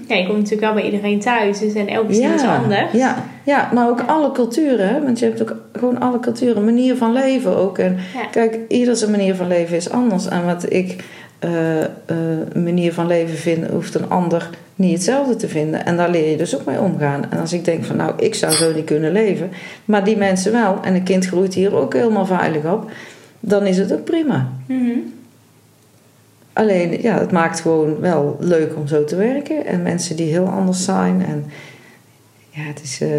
Ja, 0.07 0.15
je 0.15 0.25
komt 0.25 0.37
natuurlijk 0.37 0.61
wel 0.61 0.73
bij 0.73 0.83
iedereen 0.83 1.19
thuis. 1.19 1.59
Dus 1.59 1.73
en 1.73 1.87
elk 1.87 2.07
gezin 2.07 2.33
is 2.33 2.41
anders. 2.41 2.91
Ja, 2.91 3.23
ja, 3.43 3.69
maar 3.73 3.89
ook 3.89 4.01
alle 4.07 4.31
culturen. 4.31 4.87
Hè? 4.87 5.01
Want 5.03 5.19
je 5.19 5.25
hebt 5.25 5.41
ook 5.41 5.55
gewoon 5.73 5.99
alle 5.99 6.19
culturen. 6.19 6.65
Manier 6.65 6.95
van 6.95 7.13
leven 7.13 7.57
ook. 7.57 7.77
En 7.77 7.97
Ja. 8.13 8.25
kijk, 8.31 8.59
ieder 8.67 8.95
zijn 8.95 9.11
manier 9.11 9.35
van 9.35 9.47
leven 9.47 9.75
is 9.75 9.89
anders. 9.89 10.27
En 10.27 10.45
wat 10.45 10.73
ik 10.73 11.03
een 11.39 12.63
manier 12.63 12.93
van 12.93 13.07
leven 13.07 13.37
vind, 13.37 13.67
hoeft 13.69 13.95
een 13.95 14.09
ander 14.09 14.49
niet 14.75 14.93
hetzelfde 14.93 15.35
te 15.35 15.47
vinden. 15.47 15.85
En 15.85 15.97
daar 15.97 16.09
leer 16.09 16.29
je 16.29 16.37
dus 16.37 16.55
ook 16.59 16.65
mee 16.65 16.79
omgaan. 16.79 17.25
En 17.29 17.39
als 17.39 17.53
ik 17.53 17.65
denk 17.65 17.83
van 17.83 17.95
nou, 17.95 18.13
ik 18.17 18.35
zou 18.35 18.51
zo 18.51 18.73
niet 18.73 18.85
kunnen 18.85 19.11
leven. 19.11 19.49
Maar 19.85 20.03
die 20.03 20.17
mensen 20.17 20.51
wel. 20.51 20.77
En 20.83 20.95
een 20.95 21.03
kind 21.03 21.25
groeit 21.25 21.53
hier 21.53 21.75
ook 21.75 21.93
helemaal 21.93 22.25
veilig 22.25 22.65
op. 22.65 22.91
Dan 23.39 23.65
is 23.65 23.77
het 23.77 23.93
ook 23.93 24.03
prima. 24.03 24.47
Mhm. 24.65 24.97
Alleen, 26.53 27.01
ja, 27.01 27.19
het 27.19 27.31
maakt 27.31 27.59
gewoon 27.59 27.99
wel 27.99 28.37
leuk 28.39 28.75
om 28.75 28.87
zo 28.87 29.03
te 29.03 29.15
werken. 29.15 29.65
En 29.65 29.81
mensen 29.81 30.15
die 30.15 30.31
heel 30.31 30.45
anders 30.47 30.83
zijn. 30.83 31.25
En 31.27 31.45
ja, 32.49 32.61
het 32.61 32.81
is, 32.83 33.01
eh, 33.01 33.09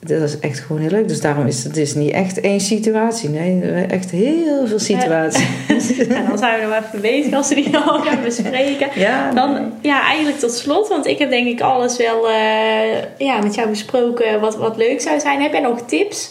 dat 0.00 0.22
is 0.22 0.38
echt 0.38 0.58
gewoon 0.58 0.82
heel 0.82 0.90
leuk. 0.90 1.08
Dus 1.08 1.20
daarom 1.20 1.46
is 1.46 1.64
het, 1.64 1.76
is 1.76 1.94
niet 1.94 2.10
echt 2.10 2.40
één 2.40 2.60
situatie. 2.60 3.28
Nee, 3.28 3.62
echt 3.84 4.10
heel 4.10 4.66
veel 4.66 4.78
situaties. 4.78 5.48
En 6.08 6.26
dan 6.26 6.38
zijn 6.38 6.60
we 6.60 6.66
nog 6.66 6.84
even 6.84 7.00
bezig 7.00 7.32
als 7.32 7.48
we 7.48 7.54
die 7.54 7.76
al 7.76 8.00
gaan 8.00 8.22
bespreken. 8.30 8.88
Ja, 8.94 9.32
Dan, 9.32 9.72
ja, 9.82 10.02
eigenlijk 10.02 10.38
tot 10.38 10.52
slot, 10.52 10.88
want 10.88 11.06
ik 11.06 11.18
heb 11.18 11.30
denk 11.30 11.46
ik 11.46 11.60
alles 11.60 11.96
wel 11.96 12.28
eh, 12.28 13.02
ja, 13.18 13.40
met 13.42 13.54
jou 13.54 13.68
besproken 13.68 14.40
wat, 14.40 14.56
wat 14.56 14.76
leuk 14.76 15.00
zou 15.00 15.20
zijn. 15.20 15.42
Heb 15.42 15.52
jij 15.52 15.60
nog 15.60 15.80
tips 15.86 16.30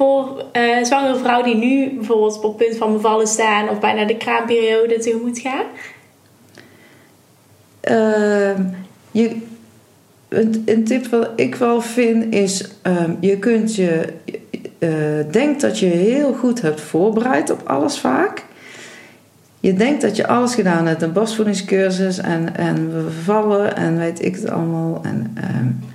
voor 0.00 0.44
eh 0.52 0.84
zwangere 0.84 1.16
vrouwen 1.16 1.46
die 1.46 1.68
nu 1.68 1.94
bijvoorbeeld 1.94 2.36
op 2.36 2.42
het 2.42 2.66
punt 2.66 2.76
van 2.76 2.92
bevallen 2.92 3.26
staan 3.26 3.68
of 3.68 3.80
bijna 3.80 4.04
de 4.04 4.16
kraamperiode 4.16 4.98
tegemoet 4.98 5.38
gaan? 5.38 5.64
Ehm, 7.80 8.62
je, 9.10 9.36
een, 10.64 10.84
tip 10.84 11.06
wat 11.06 11.30
ik 11.36 11.54
wel 11.54 11.80
vind 11.80 12.34
is: 12.34 12.68
ehm, 12.82 13.14
je 13.20 13.38
kunt 13.38 13.74
je. 13.74 14.12
eh 14.78 14.88
denkt 15.30 15.60
dat 15.60 15.78
je 15.78 15.86
heel 15.86 16.32
goed 16.32 16.62
hebt 16.62 16.80
voorbereid 16.80 17.50
op 17.50 17.60
alles 17.64 17.98
vaak. 17.98 18.44
Je 19.60 19.74
denkt 19.74 20.02
dat 20.02 20.16
je 20.16 20.26
alles 20.26 20.54
gedaan 20.54 20.86
hebt, 20.86 21.02
een 21.02 21.12
borstvoedingscursus 21.12 22.18
en, 22.18 22.56
en 22.56 22.92
we 22.92 23.10
vallen 23.10 23.76
en 23.76 23.98
weet 23.98 24.24
ik 24.24 24.34
het 24.34 24.50
allemaal. 24.50 25.00
En, 25.02 25.32
ehm, 25.34 25.89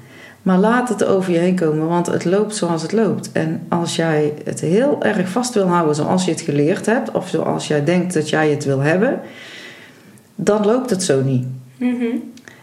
maar 0.46 0.58
laat 0.58 0.90
het 0.90 1.06
over 1.06 1.32
je 1.32 1.38
heen 1.38 1.56
komen, 1.56 1.88
want 1.88 2.08
het 2.08 2.26
loopt 2.26 2.56
zoals 2.56 2.82
het 2.82 2.92
loopt. 2.92 3.32
En 3.32 3.66
als 3.70 3.96
jij 3.96 4.34
het 4.44 4.60
heel 4.60 5.04
erg 5.04 5.30
vast 5.30 5.54
wil 5.54 5.68
houden 5.68 5.96
zoals 5.96 6.26
je 6.26 6.32
het 6.32 6.42
geleerd 6.42 6.86
hebt, 6.86 7.12
of 7.12 7.28
zoals 7.30 7.68
jij 7.68 7.84
denkt 7.84 8.14
dat 8.14 8.30
jij 8.30 8.50
het 8.50 8.66
wil 8.66 8.80
hebben, 8.80 9.20
dan 10.36 10.66
loopt 10.66 10.90
het 10.90 11.04
zo 11.04 11.22
niet. 11.22 11.46
Mhm. 11.78 12.06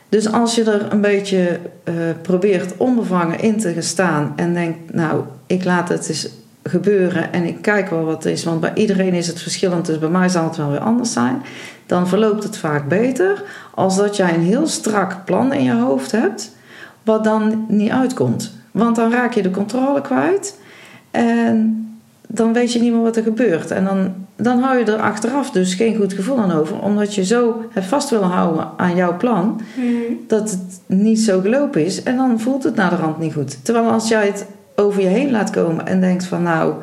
Dus 0.09 0.33
als 0.33 0.55
je 0.55 0.71
er 0.71 0.93
een 0.93 1.01
beetje 1.01 1.59
eh, 1.85 1.95
probeert 2.23 2.77
onbevangen 2.77 3.41
in 3.41 3.59
te 3.59 3.75
staan 3.79 4.33
en 4.37 4.55
denkt, 4.55 4.95
nou, 4.95 5.23
ik 5.47 5.65
laat 5.65 5.89
het 5.89 6.09
eens 6.09 6.29
gebeuren 6.63 7.33
en 7.33 7.45
ik 7.45 7.63
kijk 7.63 7.91
wel 7.91 8.05
wat 8.05 8.25
het 8.25 8.33
is, 8.33 8.45
want 8.45 8.61
bij 8.61 8.75
iedereen 8.75 9.15
is 9.15 9.27
het 9.27 9.43
verschillend, 9.43 9.87
dus 9.87 9.99
bij 9.99 10.09
mij 10.09 10.29
zal 10.29 10.45
het 10.45 10.57
wel 10.57 10.71
weer 10.71 10.81
anders 10.81 11.13
zijn, 11.13 11.43
dan 11.87 12.09
verloopt 12.09 12.43
het 12.43 12.57
vaak 12.57 12.89
beter 12.89 13.43
als 13.75 13.97
dat 13.97 14.17
jij 14.17 14.35
een 14.35 14.45
heel 14.45 14.67
strak 14.67 15.25
plan 15.25 15.53
in 15.53 15.65
je 15.65 15.75
hoofd 15.75 16.13
hebt, 16.13 16.53
wat 17.05 17.25
dan 17.25 17.65
niet 17.69 17.91
uitkomt. 17.91 18.53
Want 18.71 18.97
dan 18.97 19.11
raak 19.13 19.33
je 19.33 19.43
de 19.43 19.51
controle 19.51 20.01
kwijt 20.01 20.59
en 21.11 21.77
dan 22.27 22.53
weet 22.53 22.73
je 22.73 22.81
niet 22.81 22.93
meer 22.93 23.03
wat 23.03 23.17
er 23.17 23.23
gebeurt. 23.23 23.71
En 23.71 23.85
dan, 23.85 24.13
dan 24.37 24.59
hou 24.59 24.79
je 24.79 24.85
er 24.85 25.01
achteraf 25.01 25.51
dus 25.51 25.75
geen 25.75 25.97
goed 25.97 26.13
gevoel 26.13 26.39
aan 26.39 26.53
over, 26.53 26.81
omdat 26.83 27.15
je 27.15 27.25
zo 27.25 27.65
hebt 27.71 27.87
vast 27.87 28.11
willen 28.11 28.29
houden 28.29 28.69
aan 28.77 28.97
jouw 28.97 29.17
plan 29.17 29.61
Mhm. 29.77 29.87
dat 30.27 30.51
het 30.51 30.81
niet 30.87 31.21
zo 31.21 31.41
gelopen 31.41 31.85
is. 31.85 32.03
En 32.03 32.17
dan 32.17 32.41
voelt 32.41 32.63
het 32.65 32.75
naar 32.75 32.91
de 32.91 32.97
rand 32.97 33.19
niet 33.19 33.33
goed. 33.33 33.65
Terwijl 33.65 33.91
als 33.91 34.09
jij 34.09 34.27
het 34.27 34.47
over 34.77 35.03
je 35.03 35.09
heen 35.09 35.31
laat 35.31 35.51
komen 35.51 35.87
en 35.87 36.01
denkt 36.01 36.25
van 36.25 36.43
nou, 36.43 36.75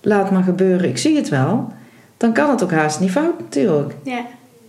laat 0.00 0.30
maar 0.30 0.42
gebeuren, 0.42 0.88
ik 0.88 0.98
zie 0.98 1.16
het 1.16 1.28
wel. 1.28 1.72
Dan 2.16 2.32
kan 2.32 2.50
het 2.50 2.62
ook 2.62 2.72
haast 2.72 3.00
niet 3.00 3.10
fout 3.10 3.38
natuurlijk. 3.38 3.94
Ja. 4.02 4.20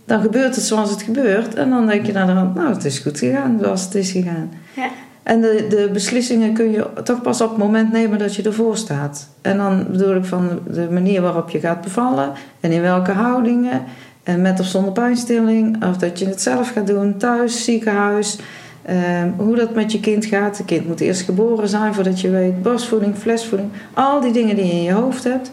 Dan 0.04 0.20
gebeurt 0.20 0.54
het 0.54 0.64
zoals 0.64 0.90
het 0.90 1.02
gebeurt. 1.02 1.54
En 1.54 1.70
dan 1.70 1.86
denk 1.86 2.06
je 2.06 2.12
naar 2.12 2.26
de 2.26 2.32
rand, 2.32 2.54
nou 2.54 2.74
het 2.74 2.84
is 2.84 2.98
goed 2.98 3.18
gegaan 3.18 3.58
zoals 3.62 3.84
het 3.84 3.94
is 3.94 4.10
gegaan. 4.10 4.50
Ja. 4.76 4.88
En 5.24 5.40
de, 5.40 5.66
de 5.68 5.90
beslissingen 5.92 6.52
kun 6.52 6.70
je 6.70 6.86
toch 7.04 7.22
pas 7.22 7.40
op 7.40 7.48
het 7.48 7.58
moment 7.58 7.92
nemen 7.92 8.18
dat 8.18 8.34
je 8.34 8.42
ervoor 8.42 8.76
staat. 8.76 9.28
En 9.42 9.56
dan 9.56 9.86
bedoel 9.90 10.14
ik 10.14 10.24
van 10.24 10.60
de 10.70 10.88
manier 10.90 11.20
waarop 11.20 11.50
je 11.50 11.60
gaat 11.60 11.80
bevallen 11.80 12.32
en 12.60 12.72
in 12.72 12.82
welke 12.82 13.12
houdingen. 13.12 13.82
En 14.22 14.42
met 14.42 14.60
of 14.60 14.66
zonder 14.66 14.92
pijnstilling. 14.92 15.84
Of 15.84 15.96
dat 15.96 16.18
je 16.18 16.26
het 16.26 16.42
zelf 16.42 16.70
gaat 16.72 16.86
doen, 16.86 17.16
thuis, 17.16 17.64
ziekenhuis. 17.64 18.38
Ehm, 18.82 19.28
hoe 19.36 19.56
dat 19.56 19.74
met 19.74 19.92
je 19.92 20.00
kind 20.00 20.24
gaat. 20.24 20.58
Het 20.58 20.66
kind 20.66 20.86
moet 20.86 21.00
eerst 21.00 21.22
geboren 21.22 21.68
zijn 21.68 21.94
voordat 21.94 22.20
je 22.20 22.30
weet. 22.30 22.62
Borstvoeding, 22.62 23.16
flesvoeding. 23.16 23.70
Al 23.94 24.20
die 24.20 24.32
dingen 24.32 24.56
die 24.56 24.66
je 24.66 24.72
in 24.72 24.82
je 24.82 24.92
hoofd 24.92 25.24
hebt. 25.24 25.50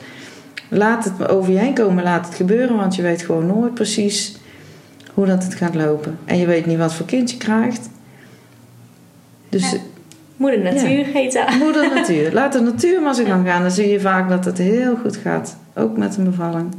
Laat 0.70 1.04
het 1.04 1.30
over 1.30 1.52
je 1.52 1.60
heen 1.60 1.74
komen, 1.74 2.04
laat 2.04 2.26
het 2.26 2.36
gebeuren. 2.36 2.76
Want 2.76 2.96
je 2.96 3.02
weet 3.02 3.22
gewoon 3.22 3.46
nooit 3.46 3.74
precies 3.74 4.40
hoe 5.22 5.30
dat 5.30 5.44
het 5.44 5.56
gaat 5.56 5.76
lopen. 5.76 6.18
En 6.26 6.38
je 6.38 6.46
weet 6.46 6.66
niet 6.66 6.78
wat 6.78 6.94
voor 6.94 7.06
kind 7.06 7.32
je 7.32 7.38
krijgt. 7.38 7.90
Dus 9.50 9.72
Ja. 9.72 9.78
Moeder 10.36 10.60
natuur 10.60 11.06
heet 11.06 11.34
dat. 11.34 11.50
Moeder 11.50 11.94
natuur. 11.94 12.34
Laat 12.40 12.54
de 12.54 12.60
natuur 12.62 13.02
maar 13.02 13.16
zijn 13.16 13.28
gang 13.28 13.48
gaan. 13.48 13.62
Dan 13.62 13.72
zie 13.72 13.90
je 13.90 14.00
vaak 14.00 14.30
dat 14.30 14.46
het 14.46 14.58
heel 14.58 14.96
goed 14.96 15.18
gaat. 15.18 15.58
Ook 15.76 15.98
met 15.98 16.18
een 16.18 16.24
bevalling. 16.24 16.76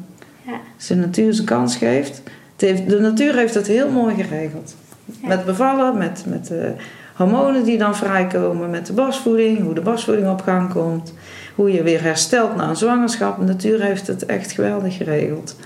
Ja. 0.47 0.53
Als 0.76 0.86
de 0.86 0.95
natuur 0.95 1.34
zijn 1.34 1.47
kans 1.47 1.76
geeft. 1.76 2.22
Het 2.53 2.61
heeft 2.61 2.88
de 2.88 3.01
natuur 3.01 3.34
heeft 3.34 3.55
dat 3.55 3.66
heel 3.66 3.90
mooi 3.90 4.14
geregeld. 4.14 4.76
Ja. 5.05 5.28
Met 5.28 5.45
bevallen, 5.45 5.99
met, 5.99 6.24
met 6.26 6.47
de 6.47 6.72
hormonen 7.14 7.64
die 7.64 7.78
dan 7.78 7.97
vrijkomen. 7.97 8.70
Met 8.70 8.86
de 8.86 8.93
borstvoeding. 8.93 9.62
Hoe 9.62 9.74
de 9.74 9.80
borstvoeding 9.80 10.28
op 10.28 10.40
gang 10.40 10.72
komt. 10.72 11.14
Hoe 11.55 11.72
je 11.72 11.82
weer 11.82 12.03
herstelt 12.03 12.57
na 12.57 12.68
een 12.68 12.76
zwangerschap. 12.76 13.38
De 13.38 13.45
natuur 13.45 13.82
heeft 13.82 14.07
het 14.07 14.26
echt 14.26 14.53
geweldig 14.53 14.97
geregeld. 14.97 15.57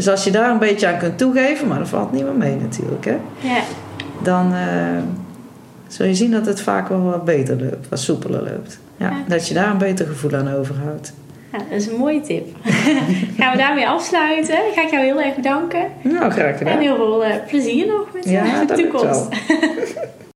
Dus 0.00 0.08
als 0.08 0.24
je 0.24 0.30
daar 0.30 0.50
een 0.50 0.58
beetje 0.58 0.86
aan 0.86 0.98
kunt 0.98 1.18
toegeven, 1.18 1.68
maar 1.68 1.78
dat 1.78 1.88
valt 1.88 2.12
niet 2.12 2.22
meer 2.24 2.34
mee 2.34 2.56
natuurlijk, 2.56 3.04
hè? 3.04 3.16
Ja. 3.38 3.60
dan 4.22 4.54
eh, 4.54 5.02
zul 5.86 6.06
je 6.06 6.14
zien 6.14 6.30
dat 6.30 6.46
het 6.46 6.60
vaak 6.60 6.88
wel 6.88 7.02
wat 7.02 7.24
beter 7.24 7.60
loopt, 7.62 7.88
wat 7.88 7.98
soepeler 7.98 8.42
loopt. 8.42 8.78
Ja, 8.96 9.06
Ja. 9.08 9.16
Dat 9.28 9.48
je 9.48 9.54
daar 9.54 9.70
een 9.70 9.78
beter 9.78 10.06
gevoel 10.06 10.34
aan 10.34 10.54
overhoudt. 10.54 11.12
Ja, 11.52 11.58
dat 11.58 11.66
is 11.80 11.86
een 11.86 11.96
mooie 11.96 12.20
tip. 12.20 12.46
Gaan 13.38 13.52
we 13.52 13.56
daarmee 13.58 13.88
afsluiten. 13.88 14.56
Ga 14.74 14.82
ik 14.82 14.90
jou 14.90 15.04
heel 15.04 15.20
erg 15.20 15.34
bedanken. 15.34 15.86
Nou, 16.02 16.30
graag 16.30 16.50
En 16.52 16.58
gedaan. 16.58 16.78
heel 16.78 16.96
veel 16.96 17.24
eh, 17.24 17.34
plezier 17.46 17.86
nog 17.86 18.06
met 18.14 18.24
Ja, 18.28 18.60
de 18.60 18.66
dat 18.66 18.76
lukt 18.78 18.90
toekomst. 18.90 19.28
wel. 19.28 19.58